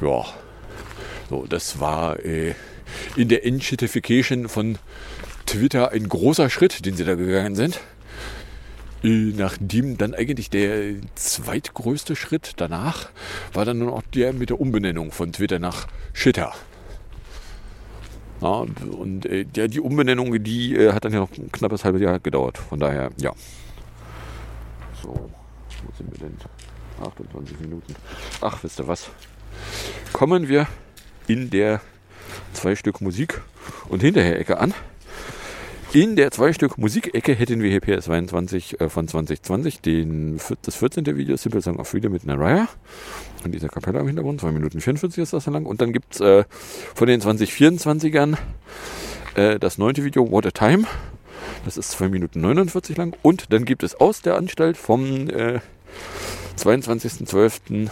Ja. 0.00 0.24
So, 1.30 1.46
das 1.48 1.78
war 1.78 2.18
äh, 2.24 2.54
in 3.14 3.28
der 3.28 3.46
Enshittification 3.46 4.48
von 4.48 4.76
Twitter 5.46 5.92
ein 5.92 6.08
großer 6.08 6.50
Schritt, 6.50 6.84
den 6.84 6.96
sie 6.96 7.04
da 7.04 7.14
gegangen 7.14 7.54
sind. 7.54 7.78
Nachdem 9.06 9.98
dann 9.98 10.14
eigentlich 10.14 10.48
der 10.48 10.94
zweitgrößte 11.14 12.16
Schritt 12.16 12.54
danach 12.56 13.10
war 13.52 13.66
dann 13.66 13.80
noch 13.80 14.00
der 14.14 14.32
mit 14.32 14.48
der 14.48 14.58
Umbenennung 14.58 15.12
von 15.12 15.30
Twitter 15.30 15.58
nach 15.58 15.88
Shitter. 16.14 16.54
Ja, 18.40 18.64
und 18.98 19.26
äh, 19.26 19.44
ja, 19.54 19.68
die 19.68 19.80
Umbenennung, 19.80 20.42
die 20.42 20.74
äh, 20.74 20.92
hat 20.92 21.04
dann 21.04 21.12
ja 21.12 21.20
noch 21.20 21.30
ein 21.36 21.52
knappes 21.52 21.84
halbes 21.84 22.00
Jahr 22.00 22.18
gedauert. 22.18 22.56
Von 22.56 22.80
daher, 22.80 23.10
ja. 23.18 23.32
So, 25.02 25.08
wo 25.08 25.92
sind 25.98 26.10
wir 26.12 26.26
denn? 26.26 26.38
28 27.02 27.60
Minuten. 27.60 27.94
Ach, 28.40 28.62
wisst 28.62 28.80
ihr 28.80 28.88
was? 28.88 29.10
Kommen 30.14 30.48
wir 30.48 30.66
in 31.26 31.50
der 31.50 31.82
zwei 32.54 32.74
Stück 32.74 33.02
Musik 33.02 33.42
und 33.88 34.00
hinterher 34.00 34.38
Ecke 34.38 34.58
an. 34.58 34.72
In 35.94 36.16
der 36.16 36.32
zwei 36.32 36.52
Stück 36.52 36.76
Musikecke 36.76 37.34
hätten 37.34 37.62
wir 37.62 37.70
hier 37.70 37.80
PS22 37.80 38.80
äh, 38.80 38.88
von 38.88 39.06
2020 39.06 39.80
den, 39.80 40.40
das 40.62 40.74
14. 40.74 41.06
Video 41.06 41.36
Simple 41.36 41.62
Song 41.62 41.76
of 41.78 41.86
Freedom 41.86 42.10
mit 42.10 42.26
Naraya 42.26 42.66
und 43.44 43.54
dieser 43.54 43.68
Kapelle 43.68 44.00
im 44.00 44.08
Hintergrund. 44.08 44.40
2 44.40 44.50
Minuten 44.50 44.80
44 44.80 45.22
ist 45.22 45.32
das 45.32 45.44
so 45.44 45.52
lang. 45.52 45.66
Und 45.66 45.80
dann 45.80 45.92
gibt 45.92 46.16
es 46.16 46.20
äh, 46.20 46.44
von 46.96 47.06
den 47.06 47.20
2024ern 47.20 48.36
äh, 49.36 49.60
das 49.60 49.78
neunte 49.78 50.02
Video 50.02 50.28
What 50.32 50.46
a 50.46 50.50
Time. 50.50 50.82
Das 51.64 51.76
ist 51.76 51.92
2 51.92 52.08
Minuten 52.08 52.40
49 52.40 52.96
lang. 52.96 53.16
Und 53.22 53.52
dann 53.52 53.64
gibt 53.64 53.84
es 53.84 53.94
aus 53.94 54.20
der 54.20 54.36
Anstalt 54.36 54.76
vom 54.76 55.30
äh, 55.30 55.60
22.12 56.58 57.88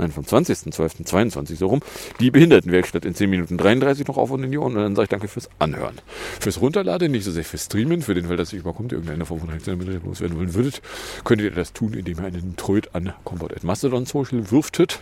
nein, 0.00 0.10
vom 0.10 0.24
20.12.22 0.24 1.56
so 1.56 1.68
rum, 1.68 1.80
die 2.18 2.30
Behindertenwerkstatt 2.30 3.04
in 3.04 3.14
10 3.14 3.30
Minuten 3.30 3.56
33 3.56 4.06
noch 4.06 4.16
auf 4.16 4.30
und 4.30 4.42
in 4.44 4.50
die 4.50 4.58
Ohren. 4.58 4.76
Und 4.76 4.82
dann 4.82 4.96
sage 4.96 5.04
ich 5.04 5.10
danke 5.10 5.28
fürs 5.28 5.48
Anhören. 5.58 5.96
Fürs 6.40 6.60
Runterladen, 6.60 7.12
nicht 7.12 7.24
so 7.24 7.30
sehr 7.30 7.44
fürs 7.44 7.66
Streamen, 7.66 8.02
für 8.02 8.14
den 8.14 8.26
Fall, 8.26 8.36
dass 8.36 8.52
ihr 8.52 8.60
überkommt, 8.60 8.92
irgendeine 8.92 9.26
Form 9.26 9.40
von 9.40 9.50
mit 9.50 10.04
loswerden 10.04 10.36
wollen 10.36 10.54
würdet, 10.54 10.82
könntet 11.24 11.50
ihr 11.50 11.56
das 11.56 11.72
tun, 11.72 11.94
indem 11.94 12.18
ihr 12.18 12.24
einen 12.24 12.56
Tröd 12.56 12.94
an 12.94 13.12
Combat 13.24 13.62
Mastodon 13.62 14.06
Social 14.06 14.50
wirftet 14.50 15.00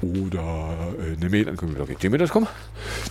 oder 0.00 0.94
äh, 1.00 1.16
eine 1.16 1.30
Mail 1.30 1.48
an 1.48 1.56
computer.gmail.com. 1.56 2.46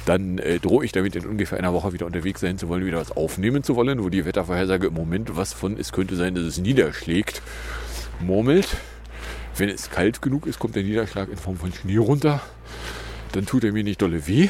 Dann 0.05 0.37
äh, 0.37 0.59
drohe 0.59 0.85
ich 0.85 0.91
damit 0.91 1.15
in 1.15 1.25
ungefähr 1.25 1.57
einer 1.57 1.73
Woche 1.73 1.93
wieder 1.93 2.05
unterwegs 2.05 2.41
sein 2.41 2.57
zu 2.57 2.69
wollen, 2.69 2.85
wieder 2.85 2.99
was 2.99 3.11
aufnehmen 3.11 3.63
zu 3.63 3.75
wollen, 3.75 4.03
wo 4.03 4.09
die 4.09 4.25
Wettervorhersage 4.25 4.87
im 4.87 4.93
Moment 4.93 5.35
was 5.35 5.53
von, 5.53 5.77
es 5.77 5.91
könnte 5.91 6.15
sein, 6.15 6.35
dass 6.35 6.45
es 6.45 6.57
niederschlägt, 6.57 7.41
murmelt. 8.19 8.77
Wenn 9.57 9.69
es 9.69 9.89
kalt 9.89 10.21
genug 10.21 10.45
ist, 10.45 10.59
kommt 10.59 10.75
der 10.75 10.83
Niederschlag 10.83 11.29
in 11.29 11.37
Form 11.37 11.57
von 11.57 11.73
Schnee 11.73 11.97
runter. 11.97 12.41
Dann 13.31 13.47
tut 13.47 13.63
er 13.63 13.71
mir 13.71 13.83
nicht 13.83 14.01
dolle 14.01 14.27
weh. 14.27 14.49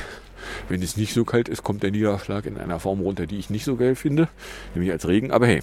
Wenn 0.68 0.82
es 0.82 0.98
nicht 0.98 1.14
so 1.14 1.24
kalt 1.24 1.48
ist, 1.48 1.64
kommt 1.64 1.82
der 1.84 1.92
Niederschlag 1.92 2.46
in 2.46 2.58
einer 2.58 2.80
Form 2.80 3.00
runter, 3.00 3.26
die 3.26 3.38
ich 3.38 3.50
nicht 3.50 3.64
so 3.64 3.78
geil 3.78 3.96
finde, 3.96 4.28
nämlich 4.76 4.92
als 4.92 5.08
Regen. 5.08 5.32
Aber 5.32 5.48
hey, 5.48 5.62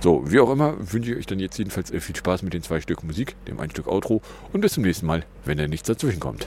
so, 0.00 0.30
wie 0.30 0.38
auch 0.38 0.50
immer, 0.50 0.76
wünsche 0.92 1.10
ich 1.10 1.16
euch 1.18 1.26
dann 1.26 1.40
jetzt 1.40 1.58
jedenfalls 1.58 1.90
viel 1.90 2.16
Spaß 2.16 2.42
mit 2.42 2.54
den 2.54 2.62
zwei 2.62 2.80
Stück 2.80 3.02
Musik, 3.02 3.34
dem 3.46 3.58
ein 3.58 3.70
Stück 3.70 3.88
Outro 3.88 4.22
und 4.52 4.60
bis 4.60 4.74
zum 4.74 4.84
nächsten 4.84 5.06
Mal, 5.06 5.24
wenn 5.44 5.58
da 5.58 5.66
nichts 5.66 5.88
dazwischen 5.88 6.20
kommt. 6.20 6.46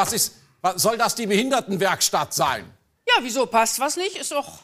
Was 0.00 0.12
ist. 0.12 0.34
Was, 0.62 0.82
soll 0.82 0.98
das 0.98 1.14
die 1.14 1.26
Behindertenwerkstatt 1.26 2.34
sein? 2.34 2.70
Ja, 3.06 3.14
wieso 3.22 3.46
passt 3.46 3.78
was 3.80 3.96
nicht? 3.96 4.16
Ist 4.16 4.32
doch. 4.32 4.60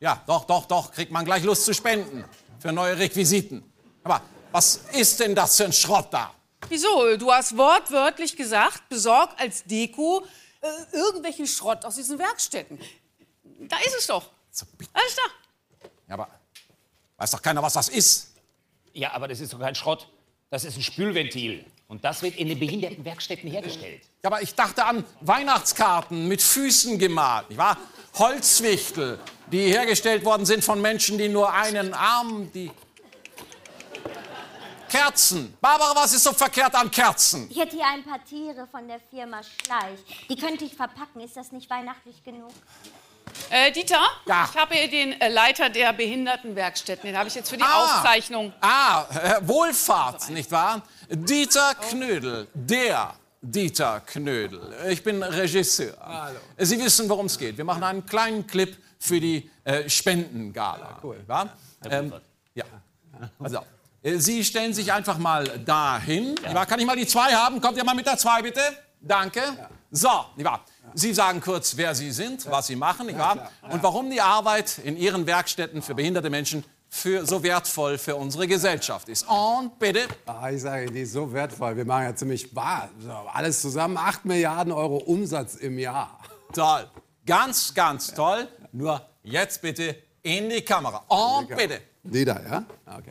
Ja, 0.00 0.22
doch, 0.26 0.44
doch, 0.44 0.66
doch. 0.66 0.92
Kriegt 0.92 1.10
man 1.12 1.24
gleich 1.24 1.42
Lust 1.42 1.64
zu 1.64 1.74
spenden. 1.74 2.24
Für 2.58 2.72
neue 2.72 2.98
Requisiten. 2.98 3.62
Aber 4.02 4.22
was 4.52 4.80
ist 4.92 5.20
denn 5.20 5.34
das 5.34 5.56
für 5.56 5.64
ein 5.64 5.72
Schrott 5.72 6.08
da? 6.10 6.32
Wieso? 6.68 7.16
Du 7.16 7.32
hast 7.32 7.56
wortwörtlich 7.56 8.36
gesagt, 8.36 8.88
besorg 8.88 9.30
als 9.38 9.64
Deko 9.64 10.24
äh, 10.60 10.96
irgendwelchen 10.96 11.46
Schrott 11.46 11.84
aus 11.84 11.96
diesen 11.96 12.18
Werkstätten. 12.18 12.78
Da 13.60 13.76
ist 13.78 13.96
es 13.98 14.06
doch. 14.06 14.30
Alles 14.92 15.16
da. 15.16 15.88
Ja, 16.08 16.14
aber 16.14 16.28
weiß 17.18 17.30
doch 17.30 17.42
keiner, 17.42 17.62
was 17.62 17.74
das 17.74 17.88
ist. 17.88 18.32
Ja, 18.92 19.12
aber 19.12 19.28
das 19.28 19.40
ist 19.40 19.52
doch 19.52 19.60
kein 19.60 19.74
Schrott. 19.74 20.08
Das 20.50 20.64
ist 20.64 20.76
ein 20.76 20.82
Spülventil. 20.82 21.64
Und 21.88 22.04
das 22.04 22.22
wird 22.22 22.36
in 22.36 22.48
den 22.48 22.58
Behindertenwerkstätten 22.58 23.48
hergestellt. 23.48 24.02
Ja, 24.22 24.30
aber 24.30 24.42
ich 24.42 24.54
dachte 24.54 24.84
an 24.84 25.04
Weihnachtskarten 25.20 26.26
mit 26.26 26.42
Füßen 26.42 26.98
gemalt, 26.98 27.48
nicht 27.48 27.58
wahr? 27.58 27.78
Holzwichtel, 28.14 29.20
die 29.52 29.68
hergestellt 29.70 30.24
worden 30.24 30.46
sind 30.46 30.64
von 30.64 30.80
Menschen, 30.80 31.16
die 31.18 31.28
nur 31.28 31.52
einen 31.52 31.94
Arm, 31.94 32.50
die 32.52 32.70
Kerzen. 34.88 35.56
Barbara, 35.60 35.94
was 35.94 36.14
ist 36.14 36.24
so 36.24 36.32
verkehrt 36.32 36.74
an 36.74 36.90
Kerzen? 36.90 37.48
Ich 37.50 37.58
hätte 37.58 37.76
hier 37.76 37.86
ein 37.86 38.04
paar 38.04 38.24
Tiere 38.24 38.66
von 38.66 38.88
der 38.88 39.00
Firma 39.10 39.42
Schleich. 39.42 39.98
Die 40.28 40.36
könnte 40.36 40.64
ich 40.64 40.74
verpacken. 40.74 41.20
Ist 41.20 41.36
das 41.36 41.52
nicht 41.52 41.68
weihnachtlich 41.68 42.22
genug? 42.24 42.52
Äh, 43.50 43.70
Dieter, 43.72 44.00
ich 44.24 44.56
habe 44.60 44.74
hier 44.74 44.88
den 44.90 45.20
äh, 45.20 45.28
Leiter 45.28 45.68
der 45.70 45.92
Behindertenwerkstätten. 45.92 47.08
Den 47.10 47.16
habe 47.18 47.28
ich 47.28 47.34
jetzt 47.34 47.48
für 47.50 47.56
die 47.56 47.62
Ah. 47.62 47.84
Aufzeichnung. 47.84 48.52
Ah, 48.60 49.04
äh, 49.14 49.46
Wohlfahrt, 49.46 50.30
nicht 50.30 50.50
wahr? 50.50 50.82
Dieter 51.08 51.74
Knödel, 51.74 52.48
der 52.54 53.14
Dieter 53.40 54.00
Knödel. 54.00 54.74
Ich 54.88 55.02
bin 55.04 55.22
Regisseur. 55.22 55.94
Sie 56.58 56.78
wissen, 56.82 57.08
worum 57.08 57.26
es 57.26 57.38
geht. 57.38 57.56
Wir 57.56 57.64
machen 57.64 57.84
einen 57.84 58.04
kleinen 58.04 58.46
Clip 58.46 58.76
für 58.98 59.20
die 59.20 59.48
äh, 59.64 59.88
Spendengala. 59.88 60.98
cool. 61.02 61.22
Wa? 61.26 61.48
Ähm, 61.88 62.12
ja. 62.54 62.64
Also, 63.38 63.58
äh, 64.02 64.16
Sie 64.18 64.44
stellen 64.44 64.74
sich 64.74 64.92
einfach 64.92 65.18
mal 65.18 65.44
dahin. 65.60 66.34
Ja. 66.42 66.64
Kann 66.66 66.80
ich 66.80 66.86
mal 66.86 66.96
die 66.96 67.06
zwei 67.06 67.32
haben? 67.34 67.60
Kommt 67.60 67.76
ihr 67.76 67.84
mal 67.84 67.94
mit 67.94 68.06
der 68.06 68.16
zwei, 68.18 68.42
bitte? 68.42 68.60
Danke. 69.00 69.42
So, 69.90 70.08
nicht 70.36 70.46
wahr? 70.46 70.64
Sie 70.94 71.12
sagen 71.14 71.40
kurz, 71.40 71.76
wer 71.76 71.94
Sie 71.94 72.10
sind, 72.10 72.50
was 72.50 72.66
Sie 72.66 72.76
machen, 72.76 73.06
nicht 73.06 73.18
wahr? 73.18 73.50
Und 73.70 73.82
warum 73.82 74.10
die 74.10 74.20
Arbeit 74.20 74.78
in 74.78 74.96
Ihren 74.96 75.26
Werkstätten 75.26 75.82
für 75.82 75.94
behinderte 75.94 76.30
Menschen 76.30 76.64
für 76.88 77.26
so 77.26 77.42
wertvoll 77.42 77.98
für 77.98 78.16
unsere 78.16 78.46
Gesellschaft 78.46 79.08
ist. 79.08 79.26
Und 79.28 79.78
bitte. 79.78 80.06
Ah, 80.24 80.50
ich 80.50 80.62
sage, 80.62 80.90
die 80.90 81.02
ist 81.02 81.12
so 81.12 81.32
wertvoll. 81.32 81.76
Wir 81.76 81.84
machen 81.84 82.04
ja 82.04 82.14
ziemlich 82.14 82.54
bar. 82.54 82.88
Alles 83.32 83.60
zusammen 83.60 83.96
8 83.96 84.24
Milliarden 84.24 84.72
Euro 84.72 84.96
Umsatz 84.98 85.56
im 85.56 85.78
Jahr. 85.78 86.18
Toll. 86.52 86.88
Ganz, 87.26 87.74
ganz 87.74 88.14
toll. 88.14 88.48
Nur 88.72 89.04
jetzt 89.22 89.60
bitte 89.60 89.96
in 90.22 90.48
die 90.48 90.62
Kamera. 90.62 91.02
Und 91.08 91.48
bitte. 91.48 91.80
Nieder, 92.02 92.40
ja? 92.48 92.64
Okay. 92.86 93.10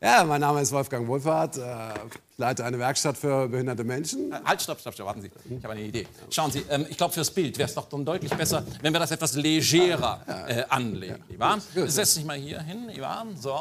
Ja. 0.00 0.18
ja, 0.18 0.24
mein 0.24 0.40
Name 0.40 0.60
ist 0.60 0.70
Wolfgang 0.72 1.06
Wohlfahrt. 1.08 1.56
äh, 1.56 1.60
Ich 2.06 2.38
leite 2.38 2.64
eine 2.64 2.78
Werkstatt 2.78 3.16
für 3.18 3.48
behinderte 3.48 3.82
Menschen. 3.84 4.32
Halt, 4.44 4.62
stopp, 4.62 4.78
stopp, 4.80 4.94
stopp, 4.94 5.06
warten 5.08 5.22
Sie. 5.22 5.30
Ich 5.50 5.62
habe 5.64 5.72
eine 5.74 5.82
Idee. 5.82 6.06
Schauen 6.30 6.50
Sie, 6.52 6.64
ähm, 6.70 6.86
ich 6.88 6.96
glaube, 6.96 7.12
fürs 7.12 7.30
Bild 7.30 7.58
wäre 7.58 7.68
es 7.68 7.74
doch 7.74 7.88
dann 7.88 8.04
deutlich 8.04 8.32
besser, 8.34 8.64
wenn 8.80 8.92
wir 8.92 9.00
das 9.00 9.10
etwas 9.10 9.34
legerer 9.34 10.20
äh, 10.46 10.62
anlegen. 10.68 11.22
Nicht 11.28 11.40
wahr? 11.40 11.58
Setz 11.86 12.14
dich 12.14 12.24
mal 12.24 12.36
hier 12.36 12.60
hin, 12.60 12.90
wahr? 13.00 13.26
So. 13.40 13.58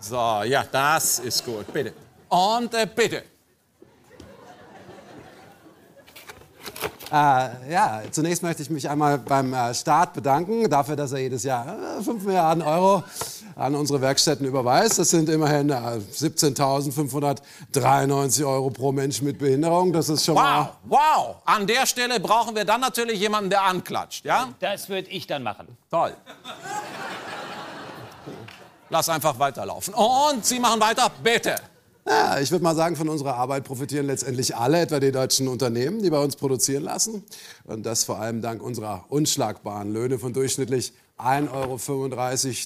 So, 0.00 0.42
ja, 0.44 0.64
das 0.72 1.18
ist 1.18 1.44
gut. 1.44 1.70
Bitte. 1.72 1.92
Und 2.30 2.72
äh, 2.72 2.86
bitte. 2.86 3.22
Äh, 7.12 7.70
ja, 7.72 8.02
zunächst 8.10 8.42
möchte 8.42 8.62
ich 8.62 8.70
mich 8.70 8.88
einmal 8.88 9.18
beim 9.18 9.52
äh, 9.52 9.74
Staat 9.74 10.14
bedanken 10.14 10.70
dafür, 10.70 10.94
dass 10.96 11.10
er 11.12 11.18
jedes 11.18 11.42
Jahr 11.42 11.98
äh, 11.98 12.02
5 12.02 12.22
Milliarden 12.24 12.62
Euro 12.62 13.02
an 13.60 13.74
unsere 13.74 14.00
Werkstätten 14.00 14.46
überweist. 14.46 14.98
Das 14.98 15.10
sind 15.10 15.28
immerhin 15.28 15.68
äh, 15.68 16.00
17.593 16.14 18.46
Euro 18.46 18.70
pro 18.70 18.90
Mensch 18.90 19.20
mit 19.20 19.38
Behinderung. 19.38 19.92
Das 19.92 20.08
ist 20.08 20.24
schon 20.24 20.34
Wow, 20.34 20.42
mal... 20.42 20.72
wow. 20.84 21.36
An 21.44 21.66
der 21.66 21.84
Stelle 21.86 22.18
brauchen 22.20 22.56
wir 22.56 22.64
dann 22.64 22.80
natürlich 22.80 23.20
jemanden, 23.20 23.50
der 23.50 23.60
anklatscht, 23.62 24.24
ja? 24.24 24.48
Das 24.60 24.88
würde 24.88 25.10
ich 25.10 25.26
dann 25.26 25.42
machen. 25.42 25.68
Toll. 25.90 26.14
Lass 28.88 29.10
einfach 29.10 29.38
weiterlaufen. 29.38 29.92
Und 29.94 30.44
Sie 30.46 30.58
machen 30.58 30.80
weiter, 30.80 31.10
bitte. 31.22 31.56
Ja, 32.08 32.40
ich 32.40 32.50
würde 32.50 32.64
mal 32.64 32.74
sagen, 32.74 32.96
von 32.96 33.10
unserer 33.10 33.34
Arbeit 33.34 33.64
profitieren 33.64 34.06
letztendlich 34.06 34.56
alle, 34.56 34.80
etwa 34.80 35.00
die 35.00 35.12
deutschen 35.12 35.48
Unternehmen, 35.48 36.02
die 36.02 36.08
bei 36.08 36.18
uns 36.18 36.34
produzieren 36.34 36.84
lassen. 36.84 37.22
Und 37.64 37.84
das 37.84 38.04
vor 38.04 38.18
allem 38.18 38.40
dank 38.40 38.62
unserer 38.62 39.04
unschlagbaren 39.10 39.92
Löhne 39.92 40.18
von 40.18 40.32
durchschnittlich 40.32 40.94
1,35 41.20 41.50
Euro 41.52 41.78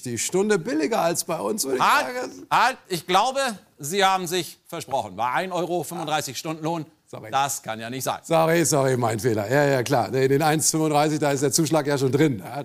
die 0.05 0.17
Stunde. 0.17 0.59
Billiger 0.59 1.01
als 1.01 1.23
bei 1.23 1.39
uns, 1.39 1.65
würde 1.65 1.77
ich 1.77 1.83
Halt, 1.83 2.15
sagen. 2.15 2.47
halt, 2.51 2.77
ich 2.87 3.05
glaube, 3.07 3.39
Sie 3.77 4.03
haben 4.03 4.27
sich 4.27 4.57
versprochen. 4.67 5.15
Bei 5.15 5.47
1,35 5.47 5.51
Euro 5.51 5.85
Stundenlohn, 6.33 6.85
das 7.31 7.61
kann 7.61 7.79
ja 7.79 7.89
nicht 7.89 8.03
sein. 8.03 8.19
Sorry, 8.23 8.65
sorry, 8.65 8.97
mein 8.97 9.19
Fehler. 9.19 9.49
Ja, 9.49 9.65
ja, 9.65 9.83
klar. 9.83 10.09
Nee, 10.11 10.27
den 10.27 10.41
1,35, 10.41 11.19
da 11.19 11.31
ist 11.31 11.43
der 11.43 11.51
Zuschlag 11.51 11.85
ja 11.87 11.97
schon 11.97 12.11
drin. 12.11 12.41
Ja, 12.43 12.61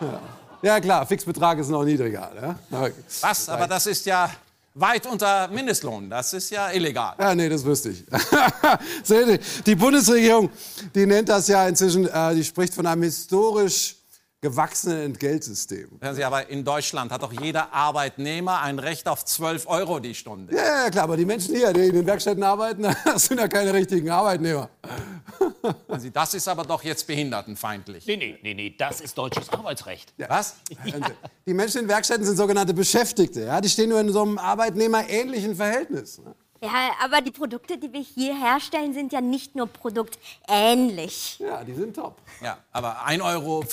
ja. 0.00 0.20
ja 0.62 0.80
klar, 0.80 1.06
Fixbetrag 1.06 1.58
ist 1.58 1.68
noch 1.68 1.84
niedriger. 1.84 2.30
Ne? 2.70 2.92
Was? 3.20 3.48
Aber 3.48 3.66
das 3.66 3.86
ist 3.86 4.06
ja 4.06 4.30
weit 4.76 5.06
unter 5.06 5.48
Mindestlohn. 5.48 6.08
Das 6.10 6.32
ist 6.32 6.50
ja 6.50 6.70
illegal. 6.70 7.14
Ja, 7.18 7.34
nee, 7.34 7.48
das 7.48 7.64
wüsste 7.64 7.90
ich. 7.90 8.04
Die 9.66 9.74
Bundesregierung, 9.74 10.50
die 10.94 11.06
nennt 11.06 11.28
das 11.28 11.48
ja 11.48 11.66
inzwischen, 11.66 12.06
äh, 12.06 12.34
die 12.34 12.44
spricht 12.44 12.74
von 12.74 12.86
einem 12.86 13.02
historisch 13.02 13.95
gewachsenen 14.40 15.00
Entgeltsystem. 15.00 15.98
Hören 16.00 16.14
Sie, 16.14 16.22
aber 16.22 16.48
in 16.48 16.64
Deutschland 16.64 17.10
hat 17.10 17.22
doch 17.22 17.32
jeder 17.32 17.72
Arbeitnehmer 17.72 18.60
ein 18.60 18.78
Recht 18.78 19.08
auf 19.08 19.24
12 19.24 19.66
Euro 19.66 19.98
die 19.98 20.14
Stunde. 20.14 20.54
Ja, 20.54 20.84
ja, 20.84 20.90
klar, 20.90 21.04
aber 21.04 21.16
die 21.16 21.24
Menschen 21.24 21.54
hier, 21.54 21.72
die 21.72 21.86
in 21.86 21.94
den 21.94 22.06
Werkstätten 22.06 22.42
arbeiten, 22.42 22.82
das 23.04 23.26
sind 23.26 23.38
ja 23.38 23.48
keine 23.48 23.72
richtigen 23.72 24.10
Arbeitnehmer. 24.10 24.68
Hören 25.88 26.00
Sie, 26.00 26.10
das 26.10 26.34
ist 26.34 26.46
aber 26.48 26.64
doch 26.64 26.84
jetzt 26.84 27.06
behindertenfeindlich. 27.06 28.06
Nee, 28.06 28.16
nee, 28.16 28.38
nee, 28.42 28.54
nee, 28.54 28.74
das 28.76 29.00
ist 29.00 29.16
deutsches 29.16 29.48
Arbeitsrecht. 29.48 30.12
Was? 30.28 30.56
Die 31.46 31.54
Menschen 31.54 31.82
in 31.82 31.88
Werkstätten 31.88 32.24
sind 32.24 32.36
sogenannte 32.36 32.74
Beschäftigte. 32.74 33.42
Ja? 33.42 33.60
Die 33.60 33.68
stehen 33.68 33.88
nur 33.88 34.00
in 34.00 34.12
so 34.12 34.22
einem 34.22 34.38
arbeitnehmerähnlichen 34.38 35.56
Verhältnis. 35.56 36.18
ne? 36.18 36.34
Ja, 36.60 36.90
aber 37.02 37.20
die 37.20 37.30
Produkte, 37.30 37.78
die 37.78 37.92
wir 37.92 38.00
hier 38.00 38.34
herstellen, 38.34 38.94
sind 38.94 39.12
ja 39.12 39.20
nicht 39.20 39.54
nur 39.54 39.66
produktähnlich. 39.66 41.38
Ja, 41.38 41.62
die 41.62 41.74
sind 41.74 41.94
top. 41.94 42.16
Ja, 42.42 42.58
aber 42.72 43.06
1,35 43.06 43.22
Euro 43.22 43.64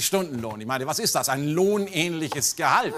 Stundenlohn. 0.00 0.60
Ich 0.60 0.66
meine, 0.66 0.86
was 0.86 0.98
ist 0.98 1.14
das? 1.14 1.28
Ein 1.28 1.48
lohnähnliches 1.48 2.56
Gehalt. 2.56 2.94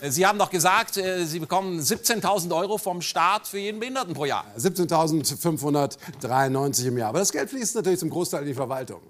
Äh, 0.00 0.10
Sie 0.10 0.26
haben 0.26 0.38
doch 0.38 0.50
gesagt, 0.50 0.96
äh, 0.96 1.24
Sie 1.24 1.40
bekommen 1.40 1.80
17.000 1.80 2.56
Euro 2.56 2.78
vom 2.78 3.02
Staat 3.02 3.48
für 3.48 3.58
jeden 3.58 3.80
Behinderten 3.80 4.14
pro 4.14 4.24
Jahr. 4.24 4.44
17.593 4.56 6.86
im 6.86 6.98
Jahr. 6.98 7.08
Aber 7.08 7.18
das 7.18 7.32
Geld 7.32 7.50
fließt 7.50 7.74
natürlich 7.76 7.98
zum 7.98 8.10
Großteil 8.10 8.42
in 8.42 8.48
die 8.48 8.54
Verwaltung. 8.54 9.00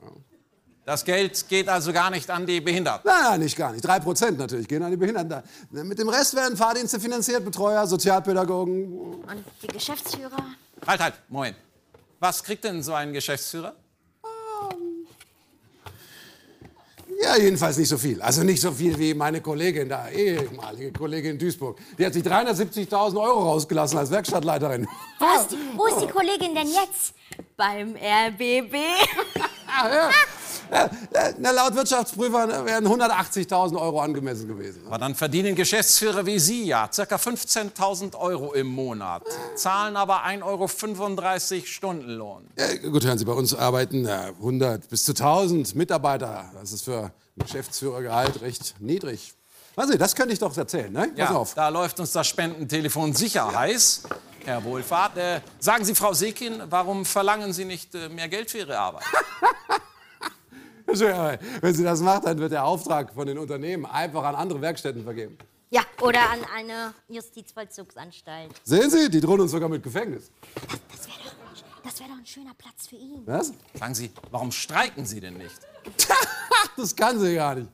Das 0.85 1.03
Geld 1.03 1.49
geht 1.49 1.69
also 1.69 1.93
gar 1.93 2.11
nicht 2.11 2.31
an 2.31 2.45
die 2.45 2.61
Behinderten. 2.61 3.03
Nein, 3.05 3.23
nein, 3.23 3.41
nicht 3.41 3.57
gar 3.57 3.73
nicht. 3.73 3.83
Drei 3.83 4.01
Prozent 4.01 4.39
natürlich 4.39 4.69
gehen 4.69 4.83
an 4.83 4.91
die 4.91 4.99
Behinderten. 4.99 5.43
Mit 5.71 5.99
dem 5.99 6.11
Rest 6.11 6.37
werden 6.37 6.57
Fahrdienste 6.59 7.01
finanziert, 7.01 7.43
Betreuer, 7.43 7.87
Sozialpädagogen. 7.87 8.93
Und 8.93 9.45
die 9.63 9.69
Geschäftsführer? 9.69 10.45
Halt, 10.87 11.01
halt, 11.01 11.15
Moment. 11.29 11.57
Was 12.21 12.45
kriegt 12.45 12.65
denn 12.65 12.83
so 12.83 12.93
ein 12.93 13.15
Geschäftsführer? 13.15 13.75
Ja, 17.23 17.37
jedenfalls 17.39 17.79
nicht 17.79 17.89
so 17.89 17.97
viel. 17.97 18.21
Also 18.21 18.43
nicht 18.43 18.61
so 18.61 18.71
viel 18.71 18.99
wie 18.99 19.15
meine 19.15 19.41
Kollegin, 19.41 19.89
da 19.89 20.11
ehemalige 20.11 20.93
Kollegin 20.93 21.33
in 21.33 21.39
Duisburg. 21.39 21.79
Die 21.97 22.05
hat 22.05 22.13
sich 22.13 22.23
370.000 22.23 23.19
Euro 23.19 23.51
rausgelassen 23.51 23.99
als 23.99 24.11
Werkstattleiterin. 24.11 24.87
Wo 25.19 25.41
ist, 25.41 25.51
die, 25.51 25.57
wo 25.77 25.87
ist 25.87 26.01
die 26.01 26.09
Kollegin 26.09 26.55
denn 26.55 26.67
jetzt? 26.67 27.15
Beim 27.57 27.95
RBB? 27.97 28.75
Ja, 30.71 30.85
äh, 31.13 31.35
na, 31.39 31.51
laut 31.51 31.75
Wirtschaftsprüfern 31.75 32.65
wären 32.65 32.87
180.000 32.87 33.79
Euro 33.81 34.01
angemessen 34.01 34.49
gewesen. 34.49 34.83
Aber 34.87 34.99
dann 34.99 35.15
verdienen 35.15 35.55
Geschäftsführer 35.55 36.25
wie 36.27 36.39
Sie 36.39 36.65
ja 36.65 36.89
ca. 36.89 37.03
15.000 37.17 38.17
Euro 38.17 38.55
im 38.55 38.69
Monat, 38.69 39.23
zahlen 39.57 39.97
aber 39.97 40.25
1,35 40.25 40.43
Euro 41.57 41.67
Stundenlohn. 41.67 42.47
Ja, 42.59 42.89
gut, 42.91 43.05
hören 43.05 43.19
Sie, 43.19 43.25
bei 43.25 43.33
uns 43.33 43.55
arbeiten 43.55 44.05
ja, 44.07 44.29
100 44.29 44.89
bis 44.89 45.05
zu 45.05 45.13
1000 45.13 45.75
Mitarbeiter. 45.75 46.51
Das 46.55 46.73
ist 46.73 46.85
für 46.85 47.05
ein 47.05 47.13
Geschäftsführergehalt 47.45 48.41
recht 48.41 48.75
niedrig. 48.81 49.35
Sehen, 49.77 49.99
das 49.99 50.15
könnte 50.15 50.33
ich 50.33 50.39
doch 50.39 50.57
erzählen, 50.57 50.93
ne? 50.93 51.09
Pass 51.09 51.19
Ja, 51.19 51.31
auf. 51.35 51.55
da 51.55 51.69
läuft 51.69 51.99
uns 51.99 52.13
das 52.13 52.27
Spendentelefon 52.29 53.13
sicher 53.13 53.53
heiß. 53.55 54.03
Herr 54.45 54.63
Wohlfahrt, 54.63 55.17
äh, 55.17 55.41
sagen 55.59 55.85
Sie, 55.85 55.95
Frau 55.95 56.13
Sekin, 56.13 56.63
warum 56.69 57.05
verlangen 57.05 57.53
Sie 57.53 57.65
nicht 57.65 57.95
äh, 57.95 58.09
mehr 58.09 58.29
Geld 58.29 58.51
für 58.51 58.59
Ihre 58.59 58.79
Arbeit? 58.79 59.05
Wenn 60.87 61.75
sie 61.75 61.83
das 61.83 62.01
macht, 62.01 62.27
dann 62.27 62.39
wird 62.39 62.53
der 62.53 62.65
Auftrag 62.65 63.13
von 63.15 63.27
den 63.27 63.39
Unternehmen 63.39 63.87
einfach 63.87 64.23
an 64.23 64.35
andere 64.35 64.61
Werkstätten 64.61 65.03
vergeben. 65.03 65.37
Ja, 65.71 65.83
oder 66.01 66.31
an 66.31 66.39
eine 66.55 66.95
Justizvollzugsanstalt. 67.09 68.53
Sehen 68.63 68.91
Sie, 68.91 69.11
die 69.11 69.21
drohen 69.21 69.41
uns 69.41 69.51
sogar 69.51 69.69
mit 69.69 69.83
Gefängnis. 69.83 70.31
Das 71.83 71.99
wäre 72.01 72.11
doch 72.11 72.19
ein 72.19 72.27
schöner 72.27 72.55
Platz 72.55 72.87
für 72.87 72.97
ihn. 72.97 73.23
Was? 73.27 73.53
Sagen 73.75 73.95
Sie, 73.95 74.13
warum 74.31 74.53
streiken 74.53 75.05
Sie 75.05 75.21
denn 75.21 75.35
nicht? 75.35 75.59
das 76.77 76.95
kann 76.95 77.19
sie 77.19 77.35
gar 77.35 77.55
nicht. 77.57 77.69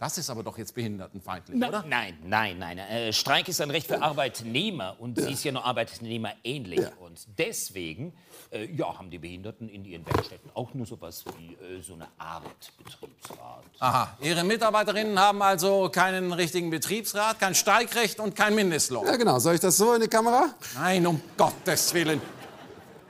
Das 0.00 0.16
ist 0.16 0.30
aber 0.30 0.42
doch 0.42 0.56
jetzt 0.56 0.74
behindertenfeindlich, 0.74 1.58
Na, 1.60 1.68
oder? 1.68 1.84
Nein, 1.86 2.16
nein, 2.24 2.58
nein. 2.58 2.78
Äh, 2.78 3.12
Streik 3.12 3.46
ist 3.48 3.60
ein 3.60 3.70
Recht 3.70 3.86
für 3.86 4.00
Arbeitnehmer 4.00 4.96
und 4.98 5.20
sie 5.20 5.32
ist 5.32 5.44
ja 5.44 5.52
nur 5.52 5.62
arbeitnehmerähnlich. 5.62 6.80
Und 7.00 7.20
deswegen 7.36 8.14
äh, 8.50 8.64
ja, 8.64 8.98
haben 8.98 9.10
die 9.10 9.18
Behinderten 9.18 9.68
in 9.68 9.84
ihren 9.84 10.06
Werkstätten 10.06 10.50
auch 10.54 10.72
nur 10.72 10.86
sowas 10.86 11.22
wie 11.36 11.52
äh, 11.52 11.82
so 11.82 11.92
eine 11.92 12.08
Art 12.16 12.72
Betriebsrat. 12.78 13.62
Aha, 13.78 14.16
Ihre 14.22 14.42
Mitarbeiterinnen 14.42 15.18
haben 15.20 15.42
also 15.42 15.90
keinen 15.90 16.32
richtigen 16.32 16.70
Betriebsrat, 16.70 17.38
kein 17.38 17.54
Streikrecht 17.54 18.20
und 18.20 18.34
kein 18.34 18.54
Mindestlohn. 18.54 19.04
Ja, 19.06 19.16
genau. 19.16 19.38
Soll 19.38 19.56
ich 19.56 19.60
das 19.60 19.76
so 19.76 19.92
in 19.92 20.00
die 20.00 20.08
Kamera? 20.08 20.54
Nein, 20.76 21.06
um 21.06 21.20
Gottes 21.36 21.92
Willen. 21.92 22.22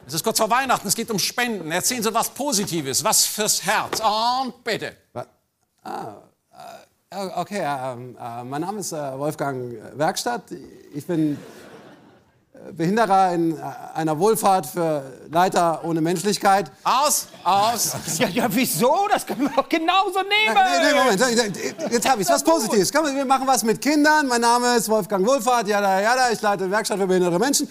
Es 0.08 0.14
ist 0.14 0.24
kurz 0.24 0.38
vor 0.38 0.50
Weihnachten, 0.50 0.88
es 0.88 0.96
geht 0.96 1.08
um 1.12 1.20
Spenden. 1.20 1.70
Erzählen 1.70 2.02
Sie 2.02 2.12
was 2.12 2.30
Positives, 2.30 3.04
was 3.04 3.26
fürs 3.26 3.64
Herz. 3.64 4.00
Und 4.00 4.64
bitte. 4.64 4.96
Ah, 5.84 6.16
äh, 6.26 6.29
okay, 7.12 7.62
ähm, 7.64 8.16
äh, 8.20 8.44
mein 8.44 8.60
Name 8.60 8.78
ist 8.78 8.92
äh, 8.92 9.18
Wolfgang 9.18 9.74
Werkstatt. 9.96 10.44
Ich 10.94 11.04
bin 11.06 11.32
äh, 11.32 11.36
Behinderer 12.72 13.32
in 13.34 13.56
äh, 13.56 13.62
einer 13.94 14.18
Wohlfahrt 14.18 14.66
für 14.66 15.02
Leiter 15.30 15.80
ohne 15.84 16.00
Menschlichkeit. 16.00 16.70
Aus, 16.84 17.28
aus. 17.44 17.92
Ja, 18.18 18.28
ja, 18.28 18.46
wieso? 18.50 19.08
Das 19.10 19.26
können 19.26 19.42
wir 19.42 19.50
doch 19.56 19.68
genauso 19.68 20.20
nehmen. 20.20 20.54
Nee, 20.54 20.92
nee, 20.92 20.94
Moment, 20.94 21.56
jetzt 21.90 22.08
habe 22.08 22.20
ich 22.20 22.28
was 22.28 22.44
Positives. 22.44 22.92
Komm, 22.92 23.14
wir 23.14 23.24
machen 23.24 23.46
was 23.46 23.62
mit 23.62 23.80
Kindern. 23.80 24.26
Mein 24.26 24.42
Name 24.42 24.76
ist 24.76 24.88
Wolfgang 24.88 25.26
Wohlfahrt. 25.26 25.68
Jada, 25.68 26.00
jada. 26.00 26.30
Ich 26.30 26.42
leite 26.42 26.64
eine 26.64 26.72
Werkstatt 26.72 26.98
für 26.98 27.06
behinderte 27.06 27.38
Menschen. 27.38 27.68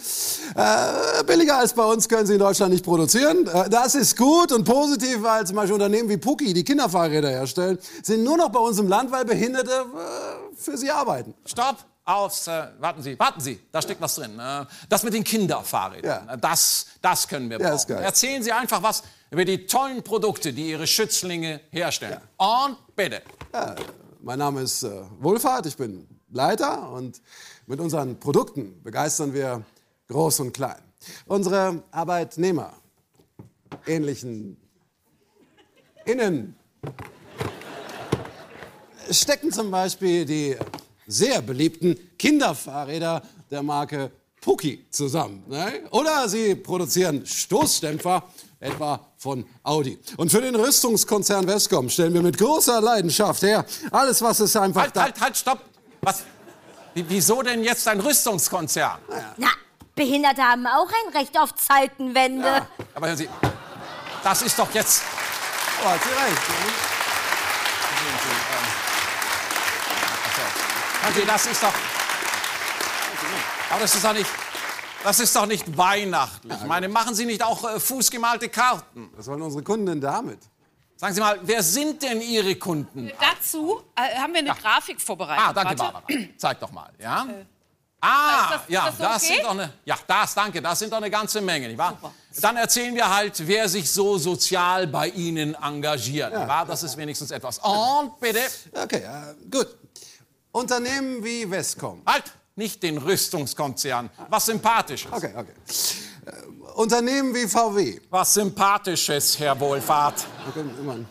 Äh, 0.56 1.24
billiger 1.24 1.58
als 1.58 1.74
bei 1.74 1.84
uns 1.84 2.10
können 2.10 2.26
sie 2.26 2.34
in 2.34 2.40
Deutschland 2.40 2.72
nicht 2.74 2.84
produzieren. 2.84 3.46
Äh, 3.48 3.70
das 3.70 3.96
ist 3.96 4.18
gut 4.18 4.52
und 4.52 4.64
positiv, 4.64 5.22
weil 5.22 5.46
zum 5.46 5.58
Beispiel 5.58 5.74
Unternehmen 5.74 6.10
wie 6.10 6.18
Puki, 6.18 6.54
die 6.54 6.64
Kinderfahrräder 6.64 7.30
herstellen, 7.30 7.78
sind 8.02 8.24
nur 8.24 8.38
noch 8.38 8.50
bei 8.50 8.60
uns 8.60 8.80
im 8.80 8.88
Land, 8.88 9.12
weil 9.12 9.26
Behinderte 9.26 9.72
äh, 9.72 10.56
für 10.56 10.78
sie 10.78 10.90
arbeiten. 10.90 11.34
Stopp. 11.46 11.78
Aus, 12.10 12.48
äh, 12.48 12.68
warten 12.80 13.04
Sie, 13.04 13.20
warten 13.20 13.40
Sie, 13.40 13.60
da 13.72 13.84
steckt 13.84 14.02
was 14.02 14.16
drin. 14.16 14.40
Äh, 14.40 14.66
das 14.90 15.04
mit 15.04 15.14
den 15.14 15.24
Kinderfahrrädern, 15.24 16.28
äh, 16.28 16.38
das, 16.40 16.88
das 17.04 17.28
können 17.28 17.52
wir 17.52 17.60
Ja, 17.60 17.76
brauchen. 17.76 17.98
Erzählen 17.98 18.42
Sie 18.42 18.52
einfach 18.52 18.82
was 18.82 19.04
über 19.30 19.46
die 19.46 19.68
tollen 19.68 20.02
Produkte, 20.02 20.52
die 20.52 20.72
Ihre 20.72 20.88
Schützlinge 20.88 21.62
herstellen. 21.70 22.20
Und 22.38 22.78
bitte. 22.96 23.22
Ja, 23.54 23.76
mein 24.22 24.40
Name 24.40 24.62
ist 24.62 24.82
äh, 24.82 24.90
Wohlfahrt, 25.20 25.68
ich 25.68 25.78
bin 25.78 26.08
Leiter 26.32 26.90
und 26.90 27.22
mit 27.68 27.80
unseren 27.80 28.20
Produkten 28.20 28.82
begeistern 28.82 29.32
wir 29.32 29.64
groß 30.08 30.40
und 30.40 30.52
klein. 30.54 30.82
Unsere 31.28 31.84
Arbeitnehmer, 31.92 32.74
ähnlichen 33.86 34.58
Innen, 36.06 36.56
stecken 39.12 39.52
zum 39.52 39.70
Beispiel 39.70 40.26
die 40.26 40.58
sehr 41.10 41.42
beliebten 41.42 41.98
Kinderfahrräder 42.18 43.22
der 43.52 43.64
Marke 43.64 44.12
Puki 44.42 44.86
zusammen. 44.92 45.44
Ne? 45.48 45.82
Oder 45.92 46.30
sie 46.30 46.56
produzieren 46.56 47.26
Stoßdämpfer, 47.26 48.24
etwa 48.62 49.00
von 49.18 49.46
Audi. 49.64 49.98
Und 50.18 50.32
für 50.32 50.40
den 50.42 50.56
Rüstungskonzern 50.56 51.46
Westcom 51.48 51.90
stellen 51.90 52.14
wir 52.14 52.22
mit 52.22 52.38
großer 52.38 52.80
Leidenschaft 52.80 53.42
her 53.42 53.66
alles, 53.92 54.22
was 54.22 54.40
es 54.40 54.56
einfach 54.56 54.82
Halt, 54.84 54.96
halt, 54.96 55.20
halt, 55.20 55.36
stopp. 55.38 55.60
Was? 56.02 56.24
Wie- 56.94 57.06
Wieso 57.10 57.42
denn 57.42 57.64
jetzt 57.64 57.88
ein 57.88 58.00
Rüstungskonzern? 58.00 59.00
Na, 59.38 59.48
Behinderte 59.96 60.42
haben 60.42 60.66
auch 60.68 60.88
ein 60.88 61.18
Recht 61.18 61.38
auf 61.38 61.54
Zeitenwende. 61.56 62.66
Aber 62.96 63.08
hören 63.08 63.18
Sie, 63.18 63.28
das 64.24 64.42
ist 64.44 64.58
doch 64.58 64.74
jetzt. 64.74 65.04
Oh, 65.84 65.90
hat 65.90 66.00
sie 66.04 66.10
recht. 66.10 66.42
Hören 67.92 68.39
Sie, 71.16 71.26
das 71.26 71.46
ist 71.48 71.64
doch. 71.64 71.74
Aber 73.72 73.80
das 73.82 73.96
ist 73.96 74.04
doch 74.04 74.14
nicht. 74.14 74.30
Das 75.04 75.20
ist 75.20 75.36
doch 75.36 75.46
nicht 75.46 75.78
weihnachtlich. 75.78 76.54
Ich 76.54 76.68
meine, 76.68 76.90
machen 76.90 77.16
Sie 77.16 77.26
nicht 77.26 77.42
auch 77.42 77.64
äh, 77.76 77.80
fußgemalte 77.80 78.50
Karten? 78.50 79.10
Was 79.16 79.28
wollen 79.28 79.42
unsere 79.42 79.64
Kunden 79.64 79.86
denn 79.86 80.02
damit? 80.02 80.40
Sagen 80.98 81.14
Sie 81.14 81.22
mal, 81.22 81.40
wer 81.42 81.64
sind 81.64 82.04
denn 82.04 82.20
Ihre 82.22 82.56
Kunden? 82.56 83.10
Dazu 83.20 83.82
äh, 83.96 84.18
haben 84.20 84.34
wir 84.34 84.40
eine 84.40 84.54
Grafik 84.54 85.00
vorbereitet. 85.00 85.46
Ah, 85.48 85.54
danke, 85.54 85.80
Warte. 85.80 85.94
Barbara. 85.94 86.24
Zeig 86.38 86.60
doch 86.60 86.72
mal, 86.72 86.92
ja? 87.00 87.24
Ist 87.24 87.46
Ah, 88.02 88.50
das- 88.52 88.62
ist 88.62 88.70
ja, 88.70 88.86
das 88.86 88.98
so 88.98 89.04
das 89.04 89.24
okay? 89.24 89.34
sind 89.36 89.44
doch 89.46 89.52
eine, 89.52 89.74
ja, 89.86 89.96
das, 90.08 90.34
danke, 90.34 90.62
das 90.62 90.80
sind 90.80 90.92
doch 90.92 90.98
eine 90.98 91.10
ganze 91.10 91.42
Menge, 91.42 91.68
nicht 91.68 91.78
wahr? 91.78 91.98
Dann 92.42 92.56
erzählen 92.58 92.96
wir 92.96 93.10
halt, 93.14 93.46
wer 93.48 93.68
sich 93.68 93.90
so 93.92 94.18
sozial 94.18 94.88
bei 94.88 95.08
Ihnen 95.10 95.54
engagiert, 95.56 96.34
nicht 96.34 96.48
wahr? 96.48 96.66
Das 96.66 96.84
ist 96.84 96.96
wenigstens 96.98 97.32
etwas. 97.32 97.60
Und 97.60 98.18
bitte. 98.20 98.40
Okay, 98.74 98.98
äh, 99.04 99.36
gut. 99.50 99.68
Unternehmen 100.52 101.24
wie 101.24 101.50
Westcom. 101.50 102.02
Halt, 102.06 102.26
nicht 102.56 102.82
den 102.84 102.98
Rüstungskonzern. 102.98 104.10
Was 104.30 104.46
Sympathisches. 104.46 105.12
Okay, 105.12 105.34
okay. 105.36 105.54
Äh, 106.26 106.72
Unternehmen 106.74 107.34
wie 107.34 107.48
VW. 107.48 108.00
Was 108.10 108.34
Sympathisches, 108.34 109.40
Herr 109.40 109.60
Wohlfahrt. 109.60 110.26
Okay, 110.50 110.66
immerhin. 110.80 111.08